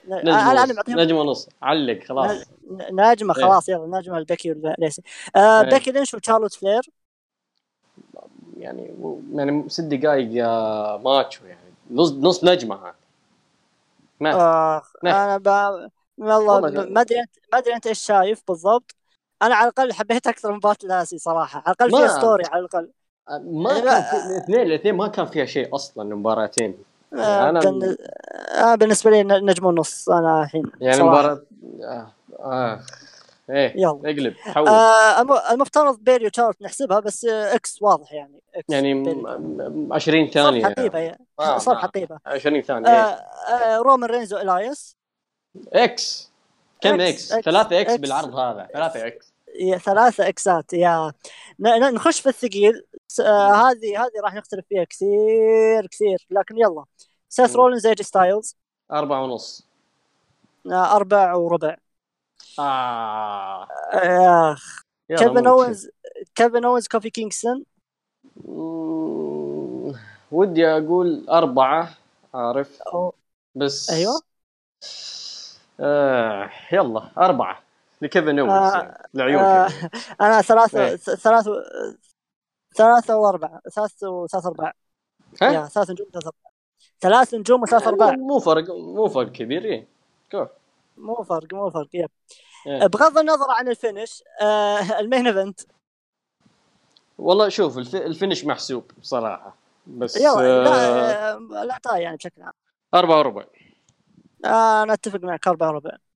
[0.08, 2.44] ن- نجمة أنا معطيهم نجمة ونص علق خلاص.
[2.92, 3.44] نجمة إيه.
[3.44, 5.02] خلاص يلا نجمة لبيكي ولايسي
[5.36, 5.70] آه إيه.
[5.70, 6.90] بيكي لينش وشارلوت فلير؟
[8.58, 8.96] يعني
[9.34, 11.74] يعني ست دقائق يا ماتشو يعني.
[11.92, 12.94] نص نص نجمة هذه.
[14.20, 14.82] ما آه.
[15.04, 15.48] أنا ب...
[16.18, 18.96] والله ما أدري انت ما أدري أنت إيش شايف بالضبط.
[19.42, 21.64] أنا على الأقل حبيت أكثر من مباراة لايسي صراحة.
[21.66, 22.90] على الأقل فيها story على الأقل.
[23.30, 24.00] ما لا.
[24.00, 26.78] كان في الاثنين الاثنين ما كان فيها شيء أصلا المباراتين
[27.14, 27.96] آه أنا- بن...
[28.64, 31.04] آه بالنسبة لي نجمة ونص أنا الحين يعني.
[31.04, 31.42] مباراة
[31.84, 32.12] آه.
[32.40, 32.80] آه.
[33.50, 34.00] إيه يلا.
[34.06, 39.16] اقلب حول آه الم- المفترض بيلي وشارلوت نحسبها بس X واضح يعني X يعني بيلي.
[39.16, 41.26] م- م- 20 صار ثانية حقيبة يعني.
[41.40, 41.80] آه، صار آه.
[41.80, 42.92] حقيبة 20 ثانية آه
[43.50, 43.76] إيه.
[43.76, 44.96] آه رومان رينز وإلايس
[45.74, 46.30] إكس
[46.82, 48.02] كم إكس، إكس؟ إكس، ثلاثة إكس إكس.
[48.02, 49.29] بالعرض هذا ثلاثة إكس
[49.78, 51.14] ثلاثة إكسات يلا
[51.60, 52.86] نخش في الثقيل.
[53.20, 56.28] آه هذه هذه راح نختلف فيها كثير كثير.
[56.30, 56.84] لكن يلا.
[57.30, 57.56] سيث.
[57.56, 58.56] رولينز إي جي ستايلز.
[58.92, 59.68] أربعة ونص.
[60.72, 61.76] آه أربع وربع.
[62.60, 63.68] آه.
[63.94, 64.58] آه
[65.10, 65.48] يلا كيفن.
[65.48, 65.90] أوينز
[66.36, 67.66] كيفن أوينز كوفي كينغستون.
[70.32, 71.98] ودي أقول أربعة
[72.34, 72.82] عارف.
[73.56, 73.90] بس.
[73.90, 74.22] أيوة.
[75.80, 77.69] آه يلا أربعة.
[78.02, 79.10] لكيفن أوينز آه، يعني.
[79.14, 79.70] لعيون آه.
[80.22, 80.96] أنا ثلاثة إيه.
[80.96, 81.52] ثلاثة
[82.76, 84.74] ثلاثة وأربعة ثلاثة وثلاث أرباع
[85.42, 86.52] ها؟ يا ثلاث نجوم ثلاث أرباع
[87.02, 89.88] ثلاث نجوم وثلاث أرباع مو فرق مو فرق كبير
[90.32, 90.50] كوف
[90.98, 92.10] مو فرق مو فرق yep
[92.68, 92.88] إيه.
[92.88, 95.62] بغض النظر عن ال finish آه ال main event
[97.18, 97.96] والله شوف الف...
[97.96, 99.56] ال finish محسوب بصراحة
[99.88, 102.54] بس يلا آه لا آه لا طاي يعني بشكل عام
[102.94, 103.46] أربعة وربع
[104.46, 106.09] آه أنا أتفق معك أربع ربع مهم.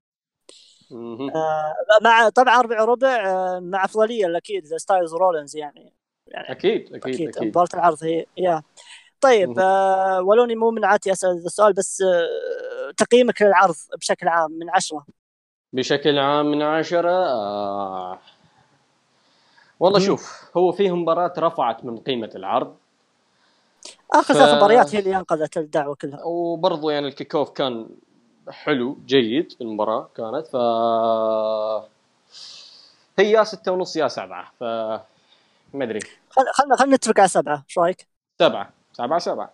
[0.91, 5.93] آه مع طبعا أربع ربع آه مع أفضلية أكيد ستايلز رولينز يعني.
[6.31, 7.47] أكيد أكيد أكيد أكيد.
[7.47, 8.61] مباراة العرض هي يا.
[9.22, 9.60] طيب.
[9.60, 14.69] آه ولوني مو من عادتي أسأل هذا السؤال بس آه تقييمك للعرض بشكل عام من
[14.69, 15.05] عشرة.
[15.73, 18.19] بشكل عام من عشرة آه...
[19.80, 20.05] والله مم.
[20.05, 22.76] شوف هو فيه مباراة رفعت من قيمة العرض.
[24.14, 26.23] آخر ف- ثلاث مباريات هي اللي أنقذت الدعوة كلها.
[26.23, 27.89] وبرضو يعني ال kick off كان
[28.49, 30.48] حلو جيد المباراة كانت.
[30.48, 30.56] ف
[33.20, 34.64] هي يا ستة ونص يا سبعة ف
[35.74, 35.99] ما أدري.
[36.30, 38.07] خلنا خلنا نتفق على سبعة إيش رأيك؟
[38.40, 39.53] سبعة سبعة سبعة.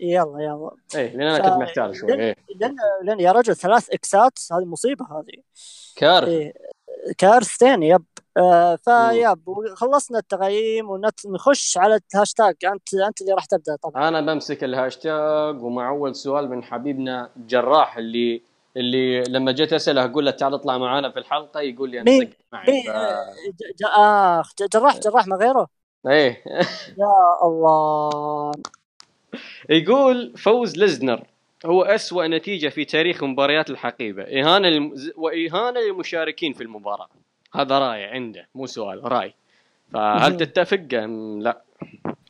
[0.00, 0.70] يلا يلا.
[0.94, 2.36] إيه لأن أنا ف- كنت محتار شوي إيه.
[2.56, 5.42] لأن لأن يا رجل ثلاث اكسات هذه مصيبة هذه.
[5.96, 6.30] كارثة.
[6.32, 6.52] إيه
[7.18, 8.04] كارثتين yep.
[8.36, 9.38] آه ف yep
[9.74, 14.08] خلصنا التقييم ونخش على الهاشتاج انت أنت اللي راح تبدأ طبعا.
[14.08, 18.42] أنا بمسك الهاشتاج ومع أول سؤال من حبيبنا جراح اللي
[18.76, 22.82] اللي لما جيت أسأله أقول له تعال اطلع معنا في الحلقة يقول لي أنا معي
[22.82, 22.90] ف...
[23.80, 25.66] ج- اخ ج- جراح جراح ما غيره؟
[26.06, 26.42] إيه.
[26.98, 27.12] يا
[27.44, 28.52] الله.
[29.70, 31.26] يقول فوز ليسنر
[31.66, 34.22] هو أسوأ نتيجة في تاريخ مباريات الحقيبة.
[34.22, 34.94] إهانة للم...
[34.94, 37.08] ز- وإهانة للمشاركين في المباراة.
[37.54, 39.32] هذا رأي عنده مو سؤال مهم.
[39.92, 41.62] فهل تتفق أم لا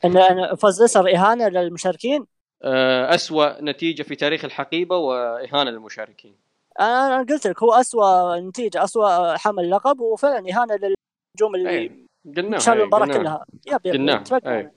[0.05, 2.27] ان إن فوز ليسر إهانة للمشاركين
[2.65, 6.35] آه، أسوأ نتيجة في تاريخ الحقيبة وإهانة للمشاركين
[6.81, 11.93] أنا أنا قلت لك هو اسوء نتيجة اسوء حمل لقب وفعلا إهانة للنجوم اللي أي،
[12.36, 13.19] قلناها شالوا المباراه قلناها.
[13.23, 13.44] كلها
[13.74, 14.59] يب يب قلناه، اتفقنا.
[14.59, 14.70] أي.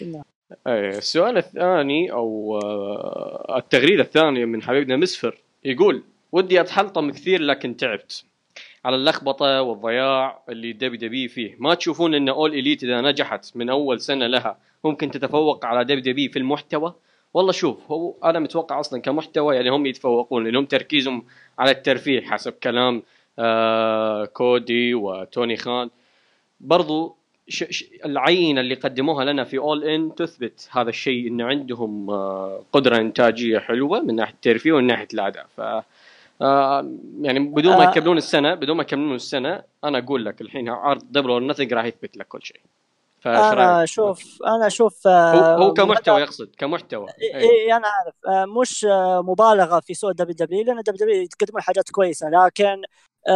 [0.00, 0.24] قلناه.
[0.66, 6.02] أي، السؤال الثاني أو آه، التغريدة الثانية من حبيبنا مسفر يقول
[6.32, 8.24] ودي أتحلطم كثير لكن تعبت
[8.84, 11.56] على اللخبطة والضياع اللي دبي دبي فيه.
[11.58, 16.00] ما تشوفون إن أول إليت إذا نجحت من أول سنة لها ممكن تتفوق على دبي
[16.00, 16.94] دبي في المحتوى؟
[17.34, 21.24] والله شوف هو أنا متوقع أصلا كمحتوى يعني هم يتفوقون لانهم تركيزهم
[21.58, 23.02] على الترفيه حسب كلام
[23.38, 25.90] آه كودي وتوني خان.
[26.60, 27.16] برضو
[27.48, 27.64] ش...
[27.70, 27.84] ش...
[28.04, 33.58] العينه اللي قدموها لنا في اول ان تثبت هذا الشيء إن عندهم آه، قدرة إنتاجية
[33.58, 35.46] حلوة من ناحية الترفيه ومن ناحية الأداء.
[35.56, 35.60] ف
[36.42, 36.90] آه،
[37.20, 37.90] يعني بدون ما آه.
[37.90, 41.84] يكملون السنة بدون ما يكملون السنة أنا أقول لك الحين عرض Double or Nothing راح
[41.84, 42.60] يثبت لك كل شيء
[43.26, 47.42] أنا؟ أشوف أنا أشوف هو, آه، هو كمحتوى يقصد كمحتوى اي أي.
[47.42, 48.86] إي، أنا عارف مش
[49.24, 52.82] مبالغة في سوق دبليو دبليو لأن دبليو دبليو يقدمون حاجات كويسة لكن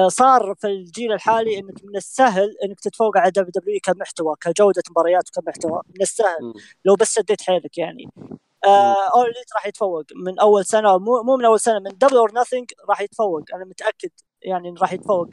[0.07, 5.83] صار في الجيل الحالي إنك من السهل إنك تتفوق على WWE كمحتوى كجودة مباريات وكمحتوى
[5.95, 6.53] من السهل.
[6.85, 8.09] لو بس سديت حيلك يعني
[8.65, 12.31] All Elite راح يتفوق من أول سنة مو مو من أول سنة من Double or
[12.35, 13.43] Nothing راح يتفوق.
[13.55, 14.11] أنا متأكد
[14.43, 15.29] يعني راح يتفوق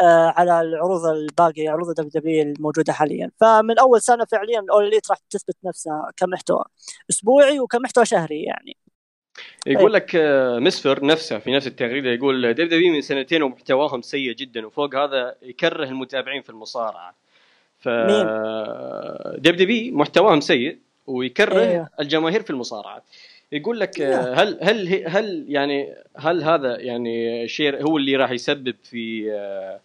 [0.00, 3.30] آه على العروض الباقية عروض WWE الموجودة حاليا.
[3.40, 6.64] فمن أول سنة فعليا All Elite راح تثبت نفسها كمحتوى
[7.10, 8.76] أسبوعي وكمحتوى شهري يعني.
[9.66, 14.66] يقول لك آه، مسفر نفسه في نفس التغريدة يقول WWE من سنتين ومحتواهم سيء جدا
[14.66, 17.14] وفوق هذا يكره المتابعين في المصارعة.
[17.78, 17.88] ف؟
[19.38, 21.90] دب دبي محتواهم سيء ويكره إيه.
[22.00, 23.02] الجماهير في المصارعه
[23.52, 24.00] يقول لك.
[24.00, 29.80] آه، هل هل هل يعني هل هذا يعني شيء هو اللي راح يسبب في آه،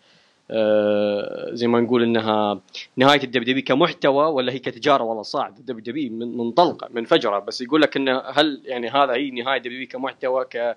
[0.52, 2.62] آه، زي ما نقول إنها
[2.98, 7.82] نهاية الدب دبي كمحتوى ولا هي كتجارة؟ والله صاعد الدب من منطلقه منفجره بس يقول
[7.82, 10.72] لك إنه هل يعني هذا هي نهاية دب دبي كمحتوى كاتحاد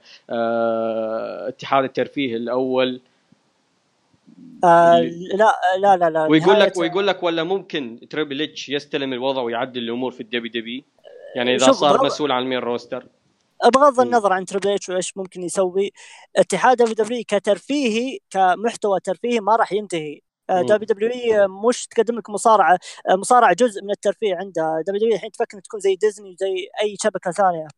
[1.84, 3.00] الترفيه الأول؟
[4.64, 5.00] آه
[5.34, 9.82] لا لا لا لا ويقول لك ويقول لك ولا ممكن Triple H يستلم الوضع ويعدل
[9.82, 10.84] الأمور في ال WW
[11.36, 13.06] يعني إذا صار مسؤول عن ال main roster
[13.64, 14.00] بغض.
[14.00, 15.92] النظر عن Triple H وإيش ممكن يسوي
[16.36, 20.20] اتحاد WW كترفيهي كمحتوى ترفيهي ما راح ينتهي.
[20.50, 22.78] WW مش تقدم لك مصارعة
[23.10, 27.30] آه، مصارعة جزء من الترفيه عندها WW الحين تفكر تكون زي ديزني زي أي شبكة
[27.30, 27.68] ثانية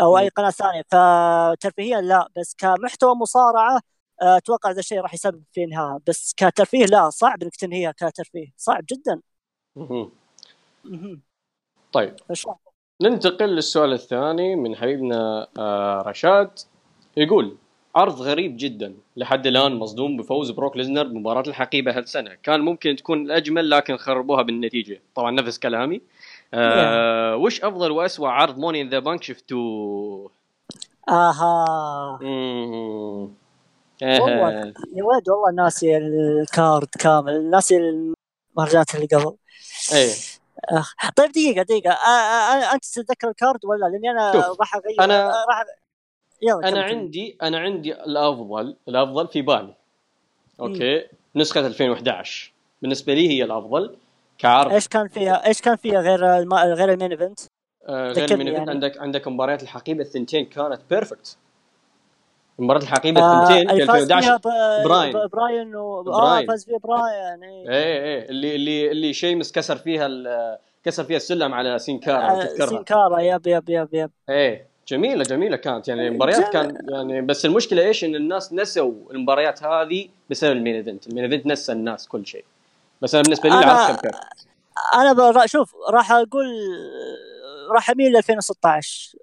[0.00, 0.28] أو أي.
[0.28, 3.80] قناة ثانية فترفيهيا لا بس كمحتوى مصارعة آه،
[4.24, 8.46] أتوقع هذا الشيء راح يسبب في انهاء بس كترفيه لا صعب إنك تنهيها كترفيه.
[8.56, 9.20] صعب جدا.
[11.92, 12.16] طيب؟
[13.02, 16.50] ننتقل للسؤال الثاني من حبيبنا آه، رشاد.
[17.16, 17.56] يقول
[17.96, 18.94] عرض غريب جدا.
[19.16, 24.42] لحد الآن مصدوم بفوز بروك ليزنر بمباراة الحقيبة هالسنة كان ممكن تكون الأجمل لكن خربوها
[24.42, 25.00] بالنتيجة.
[25.14, 26.00] طبعا نفس كلامي.
[26.54, 30.30] آه وش أفضل وأسوأ عرض Money in the Bank شفتوه؟
[31.08, 33.43] أها مم.
[34.02, 34.72] والله آه.
[34.94, 39.36] يا ولد والله ناسي ال card كامل ناسي المهرجانات اللي قبل
[39.92, 40.12] إيه
[40.64, 40.94] أخ.
[41.16, 44.74] طيب دقيقة دقيقة آه، آه، آه، أنت تتذكر ال card ولا؟ لأني أنا شوف، راح
[44.76, 45.64] أغير أنا- آه، راح
[46.42, 46.82] يلا أنا.
[46.82, 49.74] عندي أنا عندي الأفضل الأفضل في بالي
[50.60, 51.06] أوكي
[51.36, 52.52] نسخة 2011
[52.82, 53.96] بالنسبة لي هي الأفضل
[54.38, 56.54] كعرض إيش كان فيها إيش كان فيها غير الم...
[56.54, 57.40] غير ال main event؟
[57.88, 58.70] آه، غير ذكرني من يعني.
[58.70, 61.36] عندك عندك مباريات الحقيبة الثنتين كانت perfect
[62.58, 64.40] مباراة الحقيبة آه الثنتين فيها 2011 ب...
[64.84, 65.12] براين.
[65.32, 65.98] براين و...
[65.98, 66.46] آه براين.
[66.48, 67.68] فاز فيها براين إيه.
[67.70, 72.44] إيه إيه اللي اللي اللي شيمس كسر فيها ال- كسر فيها السلم على سينكارا آه
[72.44, 77.20] تذكرها سينكارا yep yep yep yep إيه جميلة جميلة كانت يعني المباريات جم- كان يعني
[77.22, 81.46] بس المشكلة إيش إن الناس نسوا المباريات هذه بسبب ال main event ال main event
[81.46, 82.44] نسى الناس كل شيء
[83.02, 84.12] بس أنا بالنسبة لي أنا- كان
[84.94, 85.46] أنا.
[85.46, 86.46] شوف راح أقول
[87.72, 89.16] راح اميل ل 2016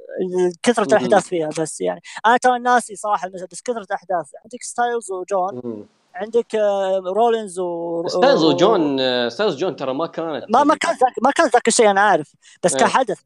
[0.64, 0.84] كثرة.
[0.84, 5.62] الأحداث فيها بس يعني أنا ترى ناسي صراحة المسألة، بس كثرة الأحداث عندك ستايلز وجون
[5.64, 5.86] مم.
[6.16, 10.92] عندك آه، رولينز و ستايلز وجون آه، ستايلز وجون ترى ما كانت ما ما كان
[10.92, 12.82] ذاك ما كان ذاك الشيء أنا عارف بس إيه.
[12.82, 13.20] كحدث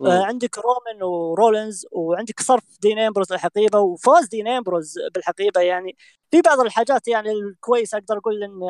[0.00, 0.06] مم.
[0.06, 5.96] آه، عندك رومان ورولينز وعندك صرف دين أمبروز الحقيبة وفوز دين أمبروز بالحقيبة يعني
[6.30, 8.60] في بعض الحاجات يعني الكويسه أقدر أقول إن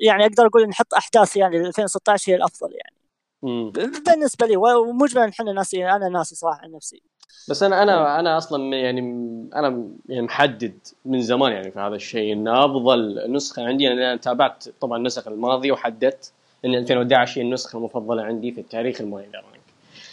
[0.00, 2.96] يعني أقدر أقول نحط أحداث يعني 2016 هي الأفضل يعني
[3.42, 3.70] مم.
[4.06, 7.02] بالنسبة لي ومجملا إحنا ناسي أنا ناسي صراحة عن نفسي
[7.50, 9.00] بس أنا أنا أنا أصلا يعني
[9.54, 14.64] أنا يعني محدد من زمان يعني في هذا الشيء إن أفضل نسخة عندي أنا تابعت
[14.80, 16.32] طبعا النسخ الماضيه وحددت
[16.64, 19.60] إن 2011 هي النسخة المفضلة عندي في التاريخ رانك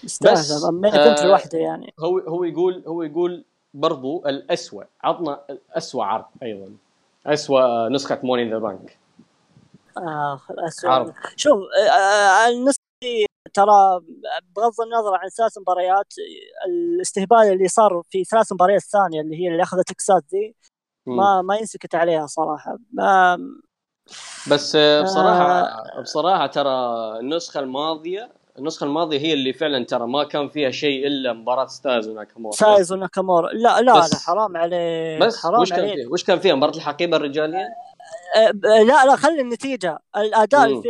[0.03, 3.43] يستاهل main event آه، لوحده يعني هو هو يقول هو يقول
[3.73, 6.71] برضو الاسوء عطنا الاسوء عرض أيضا
[7.25, 8.97] اسوء نسخة Money the Bank
[9.97, 10.59] آه عرض.
[10.59, 11.13] الأسوأ.
[11.35, 12.47] شوف آه، آه،
[13.53, 14.01] ترى
[14.55, 16.13] بغض النظر عن ثلاث مباريات
[16.67, 20.55] الاستهبال اللي صار في ثلاث مباريات ثانية اللي هي اللي أخذت تكسات ذي
[21.05, 22.77] ما ما ينسكت عليها صراحة.
[22.93, 23.37] ما
[24.51, 26.69] بس بصراحه آه بصراحه ترى
[27.19, 32.07] النسخة الماضية النسخة الماضية هي اللي فعلا ترى ما كان فيها شيء إلا مباراة ستايلز
[32.07, 32.55] وناكامورا.
[32.55, 33.49] ستايلز وناكامورا.
[33.53, 37.17] لا لا لا حرام عليك بس حرام وش كان فيها؟ وش كان فيها؟ مباراة الحقيبة
[37.17, 37.67] الرجالية؟
[38.35, 38.51] أه
[38.83, 39.99] لا لا خلي النتيجة.
[40.17, 40.81] الأداء مم.
[40.81, 40.89] في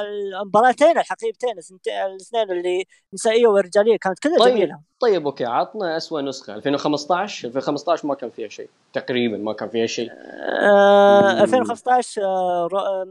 [0.00, 1.50] المباراتين الحقيبتين
[2.06, 2.84] الاثنين اللي
[3.14, 4.80] نسائية ورجالية كانت كلها طيب جميلة.
[5.00, 6.54] طيب أوكي عطنا اسوء نسخة.
[6.54, 10.10] 2015 2015 ما كان فيها شيء تقريبا ما كان فيها شيء.
[10.12, 13.06] آه 2015 آه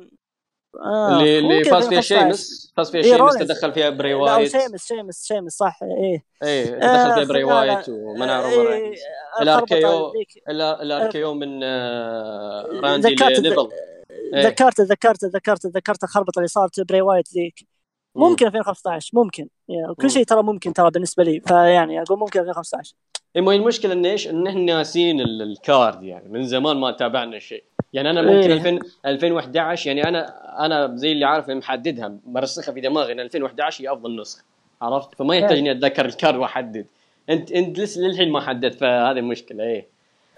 [0.75, 4.87] آه اللي اللي فاز فيها شيمس فاز فيها إيه شيمس تدخل فيها بري وايت شيمس
[4.87, 5.79] شيمس شيمس صح.
[5.83, 6.25] إيه.
[6.43, 8.93] إيه تدخل فيها آه بري وايت ومنع إيه
[9.41, 10.13] الاركيو
[10.49, 13.69] الاركيو من آه راندي لليفل
[14.11, 14.47] إيه.
[14.47, 17.67] ذكرت ذكرت ذكرت ذكرت الخربطة اللي صارت بري وايت ذيك.
[18.15, 19.47] ممكن 2015 ممكن.
[19.67, 21.41] يعني كل شيء ترى ممكن ترى بالنسبة لي.
[21.47, 22.93] فيعني أقول ممكن 2015
[23.35, 26.29] اي المشكلة إن إيش؟ إن إحنا ناسين ال card يعني.
[26.29, 28.53] من زمان ما تابعنا الشيء يعني أنا ممكن إيه.
[28.53, 33.93] 2000 2011 يعني أنا أنا زي اللي عارف محددها مرسخها في دماغي إن 2011 هي
[33.93, 34.43] أفضل نسخة.
[34.81, 36.85] عرفت؟ فما يحتاج إني أتذكر الكارد وأحدد.
[37.29, 39.87] انت أنت لسه للحين ما حددت فهذه المشكلة إيه.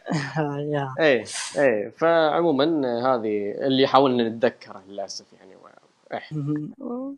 [0.99, 1.23] إيه
[1.57, 1.89] إيه.
[1.97, 2.65] فعموما
[2.99, 5.55] هذه اللي حاولنا نتذكره للأسف يعني
[6.13, 7.15] إيه.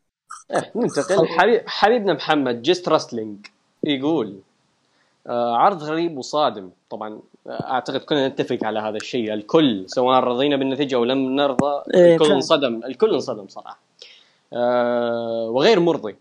[0.75, 1.27] ننتقل.
[1.27, 3.37] حبيب حبيبنا محمد جست رستلينج
[3.83, 4.39] يقول
[5.29, 6.69] عرض غريب وصادم.
[6.89, 9.33] طبعا أعتقد كلنا نتفق على هذا الشيء.
[9.33, 12.81] الكل سواء رضينا بالنتيجة أو لم نرضى إيه الكل انصدم.
[12.85, 13.79] الكل انصدم صراحة.
[14.53, 16.15] آه وغير مرضي.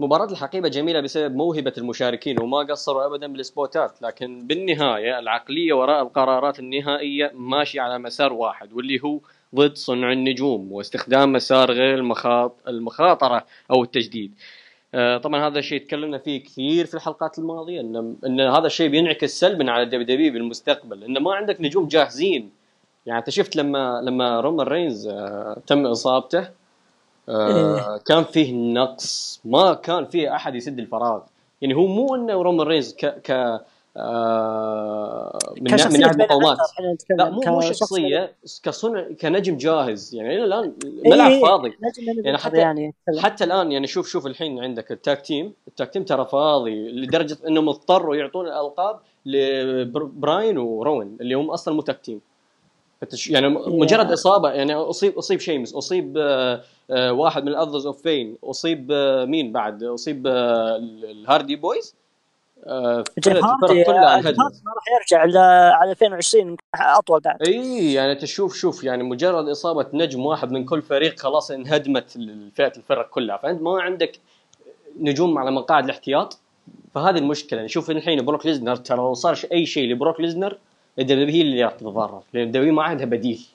[0.00, 6.02] مباراة الحقيبة جميلة بسبب موهبة المشاركين وما قصروا ابدا بال spotات لكن بالنهاية العقلية وراء
[6.02, 9.18] القرارات النهائية ماشية على مسار واحد واللي هو
[9.54, 14.34] ضد صنع النجوم واستخدام مسار غير المخاط المخاطرة أو التجديد.
[14.94, 19.40] آه، طبعا هذا الشيء تكلمنا فيه كثير في الحلقات الماضية ان إن هذا الشيء بينعكس
[19.40, 22.50] سلبا على ال WW بالمستقبل انه ما عندك نجوم جاهزين
[23.06, 26.48] يعني أنت شفت لما لما رومان رينز آه، تم إصابته
[27.28, 27.98] آه، إيه.
[27.98, 31.20] كان فيه نقص ما كان فيه أحد يسد الفراغ
[31.62, 33.60] يعني هو مو إنه رومان رينز ك ك
[33.96, 36.58] آه من من ناحيه مقاومات
[37.10, 38.32] لا مو مو شخصية
[38.62, 40.14] كصنع كنجم جاهز.
[40.14, 40.72] يعني إلى الآن
[41.06, 41.72] ملعب إيه فاضي.
[42.24, 45.52] يعني حتى يعني حتى الآن يعني شوف شوف الحين عندك ال tag team.
[45.68, 51.74] ال tag team ترى فاضي لدرجة إنهم اضطروا يعطون الألقاب لبراين وروان اللي هم أصلا
[51.74, 52.20] مو tag team.
[53.30, 58.02] يعني مجرد إصابة يعني اصيب أصيب شيمس أصيب آه آه واحد من ال Authors of
[58.02, 60.76] Pain أصيب آه مين بعد؟ أصيب آه
[61.10, 61.94] الهاردي بويز.
[62.66, 65.20] الفرق كلها انهدمت ما راح يرجع
[65.76, 67.42] على 2020 أطول بعد.
[67.42, 72.10] إي يعني تشوف شوف يعني مجرد إصابة نجم واحد من كل فريق خلاص انهدمت
[72.54, 73.36] فئة الفرق كلها.
[73.36, 74.12] فأنت ما عندك
[75.00, 76.38] نجوم على مقاعد الاحتياط
[76.94, 77.56] فهذه المشكلة.
[77.56, 80.58] يعني شوف الحين بروك ليزنر ترى لو صار أي شيء لبروك ليزنر
[80.98, 82.22] ال W هي اللي راح تتضرر.
[82.32, 83.46] لأن ال W ما عندها بديل.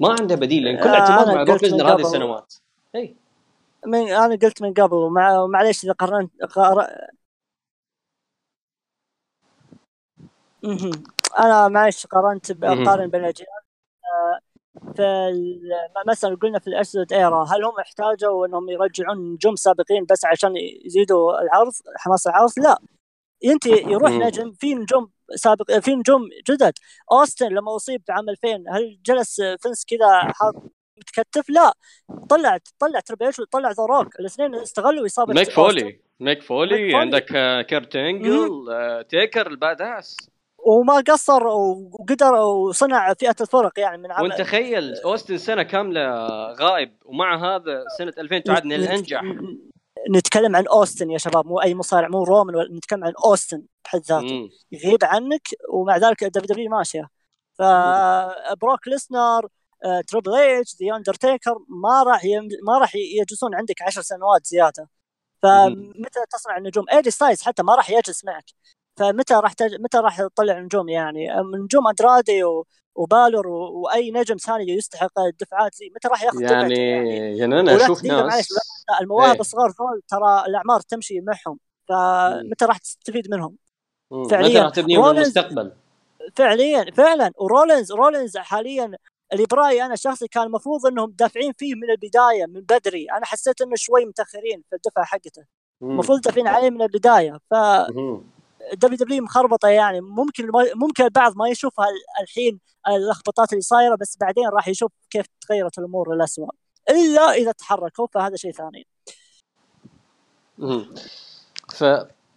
[0.00, 2.54] ما عندها بديل لأن كل آه، اعتماد مع بروك ليزنر هذه السنوات
[2.94, 3.14] إي.
[3.86, 6.30] من أنا قلت من قبل ومع معليش إذا قارنت
[11.38, 13.48] أنا معلش قارنت بقارن بين الأجيال.
[14.04, 14.40] آه،
[14.96, 15.32] في
[16.06, 20.54] مثلا قلنا في ال Attitude Era هل هم احتاجوا إنهم يرجعون نجوم سابقين بس عشان
[20.84, 22.78] يزيدوا العرض حماس العرض؟ لا.
[23.44, 26.20] انت يروح نجم في نجوم سابق في نجوم
[26.50, 26.72] جدد.
[27.12, 30.54] أوستن لما أصيب عام 2000 هل جلس فنس كذا حاط
[30.98, 31.72] متكتف؟ لا.
[32.28, 34.20] طلع طلع تربيش وطلع ذا روك.
[34.20, 37.26] الاثنين استغلوا إصابة ميك فولي ميك فولي عندك
[37.68, 38.66] كيرت إنجل
[39.08, 40.16] تيكر ال Badass
[40.66, 44.30] وما قصر وقدر وصنع فئة الفرق يعني من عمل.
[44.30, 46.00] وانت تخيل أوستن سنة كاملة
[46.52, 49.22] غائب ومع هذا سنة 2000 تعد من الأنجح.
[50.10, 54.48] نتكلم عن أوستن يا شباب مو أي مصارع مو رومان نتكلم عن أوستن بحد ذاته.
[54.72, 57.08] يغيب عنك ومع ذلك WW ماشية.
[57.58, 59.48] فبروك ليسنر
[60.08, 62.48] تريبل اتش ذا اندرتيكر ما راح يم...
[62.62, 64.88] ما راح يجلسون عندك عشر سنوات زيادة.
[65.42, 68.44] فمتى تصنع النجوم؟ ايدي ستايلز حتى ما راح يجلس معك.
[68.96, 69.74] فمتى راح تج...
[69.80, 71.28] متى راح تطلع نجوم يعني؟
[71.64, 72.66] نجوم أندرادي و...
[72.94, 73.80] وبالور و...
[73.80, 76.74] وأي نجم ثاني يستحق الدفعات زي متى راح ياخذ يعني
[77.38, 78.48] يعني, أنا أشوف ناس
[79.00, 81.58] المواهب الصغار ذول ترى الأعمار تمشي معهم
[81.88, 83.56] فمتى راح تستفيد منهم؟
[84.30, 85.72] فعليا متى راح تبني المستقبل؟
[86.36, 88.92] فعليا فعلا ورولينز رولينز حاليا
[89.32, 93.60] اللي برايي أنا شخصي كان المفروض إنهم دافعين فيه من البداية من بدري أنا حسيت
[93.60, 95.44] إنه شوي متأخرين في الدفعه حقته.
[95.82, 97.54] المفروض دافعين عليه من البداية ف
[98.72, 100.00] WW مخربطة يعني.
[100.00, 101.86] ممكن ممكن البعض ما يشوفها
[102.22, 106.48] الحين اللخبطات اللي صايرة بس بعدين راح يشوف كيف تغيرت الأمور للاسوء
[106.90, 108.86] إلا إذا تحركوا فهذا شيء ثاني.
[111.74, 111.84] ف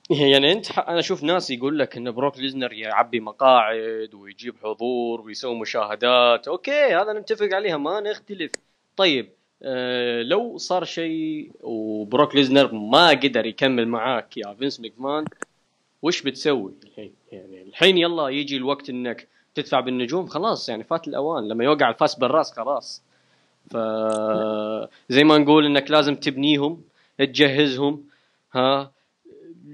[0.09, 5.59] يعني أنت أنا أشوف ناس يقول لك إن بروك ليزنر يعبي مقاعد ويجيب حضور ويسوي
[5.59, 6.47] مشاهدات.
[6.47, 8.51] أوكي هذا نتفق عليها ما نختلف.
[8.97, 9.29] طيب
[9.63, 15.25] آه لو صار شيء وبروك ليزنر ما قدر يكمل معاك يا فينس ماكمان
[16.01, 21.47] وش بتسوي؟ الحين يعني الحين يلا يجي الوقت إنك تدفع بالنجوم خلاص يعني فات الأوان.
[21.47, 23.03] لما يوقع الفاس بالرأس خلاص.
[23.71, 23.77] ف
[25.15, 26.81] زي ما نقول إنك لازم تبنيهم
[27.17, 28.03] تجهزهم
[28.53, 28.91] ها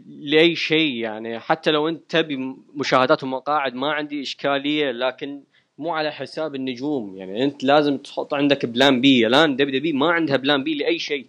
[0.08, 1.40] لأي شيء يعني.
[1.40, 5.44] حتى لو أنت تبي مشاهدات ومقاعد ما عندي إشكالية لكن
[5.78, 7.16] مو على حساب النجوم.
[7.18, 9.27] يعني أنت لازم تحط عندك plan B.
[9.28, 11.28] الآن WWE ما عندها plan B لأي شيء.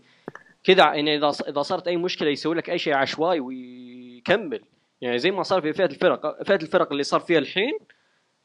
[0.65, 4.61] كذا يعني إذا إذا صارت أي مشكلة يسوي لك أي شيء عشوائي ويكمل.
[5.01, 7.79] يعني زي ما صار في فئة الفرق فئة الفرق اللي صار فيها الحين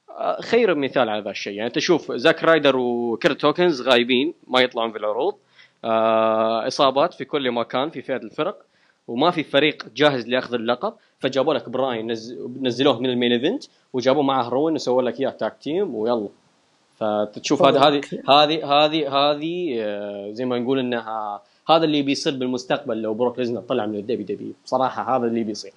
[0.10, 1.54] آه، خير مثال على ذا الشيء.
[1.54, 5.36] يعني أنت شوف زاك رايدر وكيرت هوكنز غايبين ما يطلعون في العروض.
[5.86, 8.66] آه إصابات في كل مكان في فئة الفرق
[9.08, 10.94] وما في فريق جاهز لأخذ اللقب.
[11.20, 12.38] فجابوا لك براين نز...
[12.62, 13.64] نزلوه من ال main event
[13.94, 16.30] وجابوا معه روان وسووا لك إياه tag team ويلا.
[17.00, 23.02] فتشوف هذا هذه هذه هذه هذه آه، زي ما نقول انها هذا اللي بيصير بالمستقبل
[23.02, 25.74] لو بروك ليزنر طلع من ال WW بصراحة هذا اللي بيصير.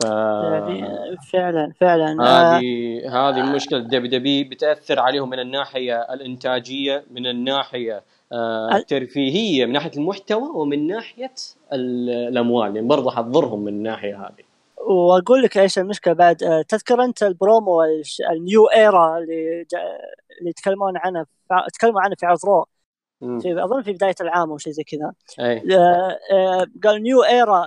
[0.00, 2.16] ف يعني فعلا فعلا.
[2.20, 8.02] آه، هذه هذه مشكلة ال WW بتأثر عليهم من الناحية الإنتاجية من الناحية
[8.32, 11.34] آه، ال- الترفيهية من ناحية المحتوى ومن ناحية
[11.72, 12.76] ال- الأموال.
[12.76, 14.44] يعني برضه حتضرهم من الناحية هذه.
[14.90, 17.82] وأقول لك إيش المشكلة بعد آه، تذكر أنت البرومو
[18.30, 19.66] ال new era اللي
[20.40, 21.26] اللي يتكلمون عنه
[21.74, 22.64] تكلموا عنه في عرض Raw.
[23.20, 25.12] في أظن في بداية العام أو شيء زي كذا.
[25.76, 27.66] آه، آه، قال new era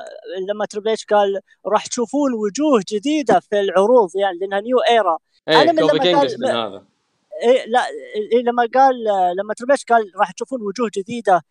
[0.49, 5.65] لما تربل قال راح تشوفون وجوه جديدة في العروض يعني لأنها new era أنا اي
[5.67, 6.85] من لما قال- كينغستون هذا.
[7.43, 7.85] إيه لا
[8.33, 8.95] إيه لما قال
[9.37, 11.41] لما تربل قال راح تشوفون وجوه جديدة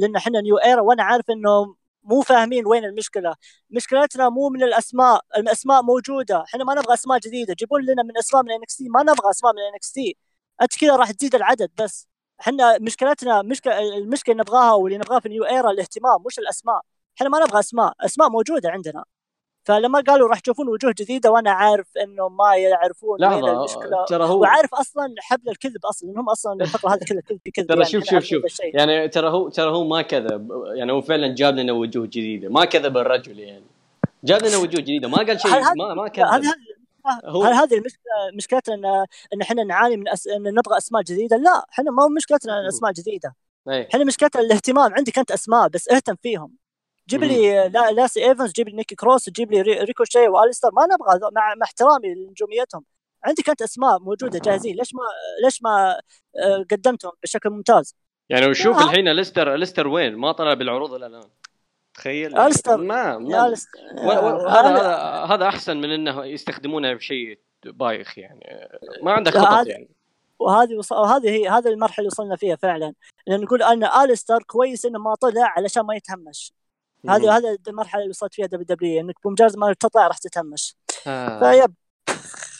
[0.00, 1.74] لأن إحنا new era وأنا عارف إنه
[2.04, 3.34] مو فاهمين وين المشكلة.
[3.70, 6.44] مشكلتنا مو من الأسماء الأسماء موجودة.
[6.44, 7.54] إحنا ما نبغى أسماء جديدة.
[7.58, 9.94] جيبون لنا من أسماء من NXT ما نبغى أسماء من NXT
[10.62, 12.09] أنت كذا راح تزيد العدد بس.
[12.40, 16.80] إحنا مشكلتنا مشكله المشكلة اللي نبغاها واللي نبغاها في new era الاهتمام مش الأسماء.
[17.16, 19.04] إحنا ما نبغى أسماء أسماء موجودة عندنا.
[19.64, 24.04] فلما قالوا راح تشوفون وجوه جديدة وأنا عارف إنه ما يعرفون وين المشكلة.
[24.08, 27.76] ترى هو وعارف أصلا حبل الكذب أصلا لانهم أصلا الفترة هذه كلها كذب كذب ترى
[27.76, 28.60] يعني شوف شوف شوف.
[28.60, 30.50] يعني ترى هو ترى هو ما كذب.
[30.74, 32.48] يعني هو فعلا جاب لنا وجوه جديدة.
[32.48, 33.64] ما كذب الرجل يعني.
[34.24, 35.08] جاب لنا وجوه جديدة.
[35.08, 35.50] ما قال شيء.
[35.76, 36.42] ما ما كذب.
[37.24, 38.02] هو- هل هذه المشكلة
[38.34, 38.84] مشكلتنا ان
[39.34, 40.26] إن إحنا نعاني من أس...
[40.26, 43.34] إن نبغى أسماء جديدة؟ لا إحنا ما هو مشكلتنا أسماء جديدة.
[43.68, 46.54] اي إحنا مشكلتنا الاهتمام عندك أنت أسماء بس اهتم فيهم.
[47.08, 50.82] جيب لي لا لاسي إيفنز جيب لي نيكي كروس جيب لي ري- ريكوشي وألستر ما
[50.84, 52.84] نبغى مع, مع احترامي لنجوميتهم
[53.24, 54.76] عندك أنت أسماء موجودة جاهزين.
[54.76, 55.00] ليش ما
[55.44, 56.00] ليش ما
[56.44, 57.94] آه، قدمتهم بشكل ممتاز؟
[58.28, 58.84] يعني وشوف آه.
[58.84, 61.30] الحين ألستر ألستر وين؟ ما طلع بالعروض إلى الآن.
[62.00, 62.38] تخيل.
[62.38, 62.76] ألستر.
[62.76, 63.50] ما, ما
[64.02, 64.92] و- هذا
[65.34, 68.68] هذا أحسن من إنه يستخدمونه بشيء بايخ يعني.
[69.02, 69.90] ما عندك خطط يعني.
[70.38, 70.92] وهذه وص...
[70.92, 72.94] وهذه هي هذه المرحلة اللي وصلنا فيها فعلا.
[73.26, 76.52] لأن نقول أن ألستر كويس إنه ما طلع علشان ما يتهمش.
[77.08, 80.76] هذه هذا المرحلة اللي وصلت فيها WW إنك بمجرد ما تطلع راح تتهمش.
[81.06, 81.38] آه.
[81.38, 81.74] طيب.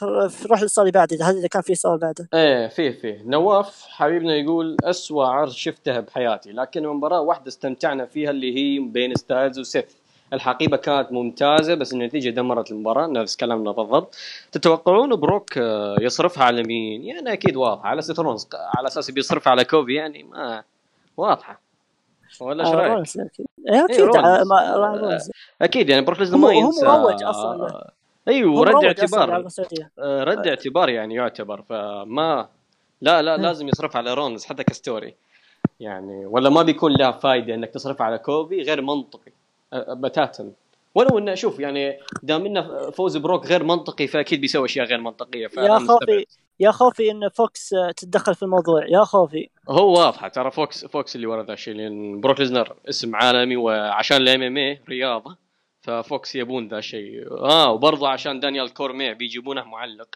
[0.50, 4.36] روح للسؤال اللي بعده هذا إذا كان في سؤال بعده إيه فيه فيه نواف حبيبنا
[4.36, 9.84] يقول أسوأ عرض شفته بحياتي لكن مباراة واحدة استمتعنا فيها اللي هي بين ستايلز وسيث
[10.32, 14.14] الحقيبة كانت ممتازة بس النتيجة دمرت المباراة نفس كلامنا بالضبط
[14.52, 19.50] تتوقعون بروك آه، يصرفها على مين؟ يعني أكيد واضحة على سيث رولنز على أساس بيصرفها
[19.50, 20.62] على كوفي يعني ما
[21.16, 21.60] واضحة
[22.40, 23.46] ولا إيش آه، رأيك؟ أكيد.
[23.72, 24.16] إيه، أكيد رولنز.
[24.16, 25.20] آه،.
[25.62, 27.90] أكيد يعني بروك هو- ما هو ينسى مروج أصلاً.
[28.28, 29.46] أيوه هو رد اعتبار.
[29.98, 32.48] آه، رد اعتبار يعني يعتبر فما
[33.00, 33.36] لا لا.
[33.36, 35.14] لازم يصرف على رولنز حتى ك story.
[35.80, 39.32] يعني ولا ما بيكون له فائده إنك تصرف على كوفي غير منطقي
[39.72, 40.52] بتاتا.
[40.94, 45.48] ولو إنه شوف يعني دام إنه فوز بروك غير منطقي فأكيد بيسوي أشياء غير منطقية
[45.56, 45.78] يا.
[45.78, 46.26] خوفي
[46.60, 48.86] يا خوفي إن فوكس آه، تتدخل في الموضوع.
[48.88, 49.48] يا خوفي.
[49.68, 54.16] هو واضحة ترى فوكس فوكس اللي ورا ذا الشيء لأن بروك ليزنر اسم عالمي وعشان
[54.16, 55.36] ال MMA رياضة.
[55.80, 60.08] ففوكس يبون ذا الشيء آه وبرضه عشان دانيال كورمييه بيجيبونه معلق.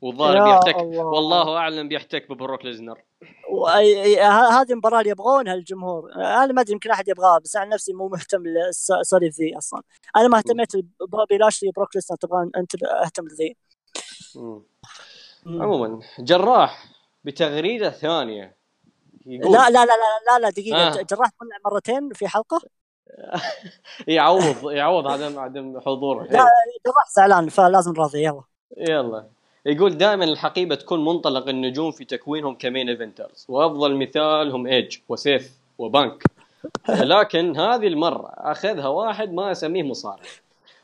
[0.00, 1.04] والظاهر بيحتك الله.
[1.04, 3.02] والله أعلم بيحتك ببروك ليزنر.
[4.50, 6.12] هذه المباراة اللي يبغونها الجمهور.
[6.14, 9.82] أنا ما أدري يمكن أحد يبغاها بس أنا نفسي مو مهتم لسوري ذي أصلا.
[10.16, 13.56] أنا ما اهتميت بوبي لاشلي بروك ليسنر تبغى أنت أهتم لذي.
[15.46, 16.84] عموما جراح
[17.24, 18.56] بتغريدة ثانية.
[19.26, 20.88] يقول لا لا لا لا لا, لا دقيقة.
[20.88, 21.02] آه.
[21.02, 22.60] جراح طلع مرتين في حلقة؟
[24.08, 26.22] يعوض يعوض عدم عدم حضوره.
[26.22, 26.48] لا
[26.86, 28.42] جراح زعلان فلازم راضي يلا.
[28.76, 29.24] يلا.
[29.66, 33.46] يقول دائما الحقيبة تكون منطلق النجوم في تكوينهم ك main eventers.
[33.48, 36.24] وأفضل مثال هم ايج وسيث وبانك.
[36.88, 40.22] لكن هذه المرة أخذها واحد ما أسميه مصارع.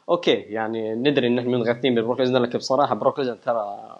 [0.08, 3.96] أوكي يعني ندري إن إحنا منغثين ببروك ليزنر لكن بصراحة بروك ترى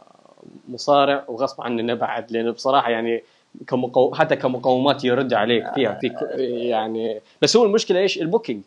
[0.69, 3.23] مصارع وغصب عننا بعد لأنه بصراحة يعني
[3.67, 4.15] كمقو...
[4.15, 6.15] حتى كمقومات يرد عليك فيها في ك...
[6.39, 8.63] يعني بس هو المشكلة إيش؟ ال booking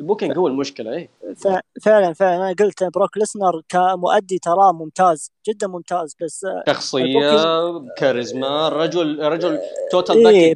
[0.00, 1.08] ال booking هو المشكلة إيه.
[1.82, 2.36] فعلا فعلا.
[2.36, 7.30] أنا قلت بروك ليسنر كمؤدي تراه ممتاز جدا ممتاز بس شخصية
[7.96, 9.58] كاريزما رجل رجل
[9.90, 10.54] total إيه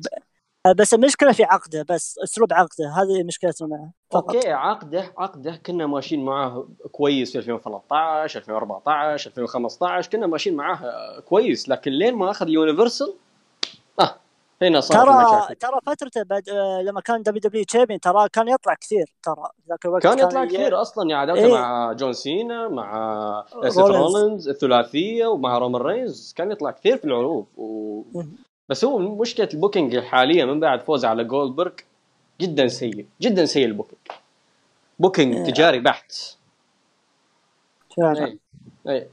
[0.77, 4.35] بس المشكلة في عقده بس أسلوب عقده هذه مشكلتنا معه فقط.
[4.35, 5.57] أوكي عقده عقده.
[5.66, 12.31] كنا ماشيين معاه كويس في 2013 2014 2015 كنا ماشيين معاه كويس لكن لين ما
[12.31, 13.22] أخذ ال Universal آه
[14.63, 19.13] هنا صار ترى ترى فترته بعد آه، لما كان WW champion ترى كان يطلع كثير
[19.23, 23.79] ترى ذاك الوقت كان يطلع كثير أصلا يعني عداوته إيه؟ مع جون سينا مع سيث
[23.79, 24.49] رولينز.
[24.49, 27.47] الثلاثية ومع رومان رينز كان يطلع كثير في العروض.
[27.57, 28.03] و...
[28.69, 31.73] بس هو مشكلة ال booking الحاليه من بعد فوزه على جولدبرغ
[32.41, 34.01] جدا سيء جدا سيء ال booking.
[34.99, 35.45] booking إيه.
[35.45, 36.13] تجاري بحت.
[37.99, 38.39] اي
[38.89, 39.09] اي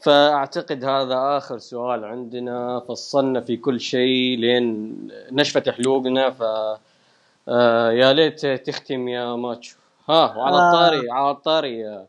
[0.00, 4.96] فأعتقد هذا آخر سؤال عندنا فصلنا في كل شيء لين
[5.32, 6.42] نشفت حلوقنا ف
[7.48, 9.76] آه يا ليت تختم يا ماتشو.
[10.08, 10.68] ها وعلى آه.
[10.68, 12.06] الطاري على الطاري.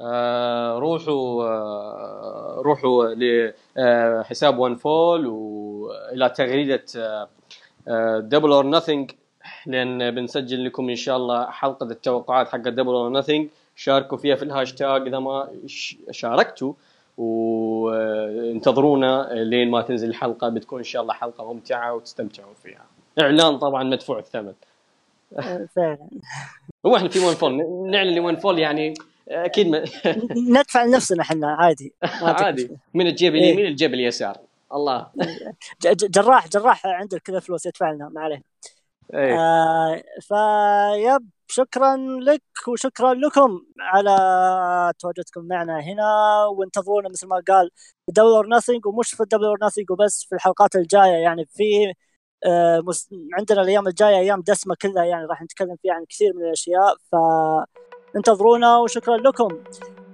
[0.00, 6.84] آه روحوا آه روحوا لحساب One Fall والى تغريدة
[8.18, 9.10] double or nothing
[9.66, 14.42] لأن بنسجل لكم إن شاء الله حلقة التوقعات حق double or nothing شاركوا فيها في
[14.42, 15.48] الهاشتاج إذا ما
[16.10, 16.72] شاركتوا.
[17.16, 20.48] وانتظرونا لين ما تنزل الحلقة.
[20.48, 22.84] بتكون إن شاء الله حلقة ممتعة وتستمتعون فيها.
[23.20, 24.52] إعلان طبعا مدفوع الثمن.
[25.76, 26.08] فعلا.
[26.86, 27.52] هو إحنا في One Fall
[27.90, 28.94] نعلن ل One Fall يعني
[29.28, 29.84] أكيد ما
[30.58, 31.92] ندفع لنفسنا إحنا عادي.
[32.22, 32.70] عادي.
[32.94, 33.68] من الجيب اليمين إيه.
[33.68, 34.36] الجيب اليسار.
[34.74, 35.06] الله.
[36.14, 38.42] جراح جراح عنده كذا فلوس يدفع لنا ما عليه
[39.14, 39.38] إيه.
[39.38, 44.16] آه فيب شكرا لك وشكرا لكم على
[44.98, 46.04] تواجدكم معنا هنا.
[46.44, 47.70] وانتظرونا مثل ما قال
[48.08, 51.12] double or nothing ومش في double or nothing وبس في الحلقات الجاية.
[51.12, 51.94] يعني في
[52.46, 52.82] آه
[53.38, 56.96] عندنا الأيام الجاية أيام دسمة كلها يعني راح نتكلم فيها عن كثير من الأشياء.
[58.14, 59.48] فانتظرونا وشكرا لكم.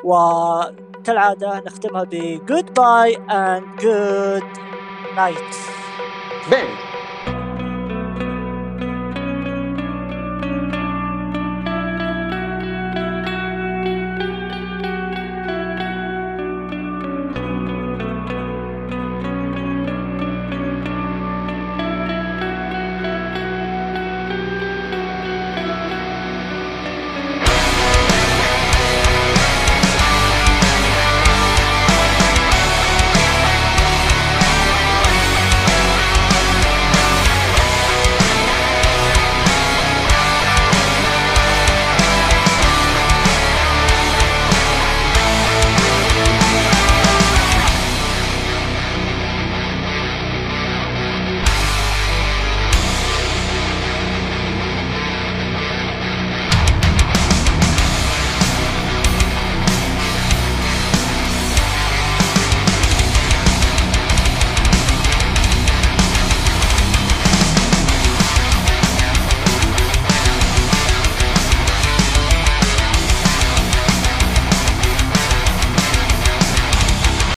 [0.04, 4.58] وكالعادة نختمها ب goodbye and good
[5.16, 5.56] night.
[6.50, 6.95] بينج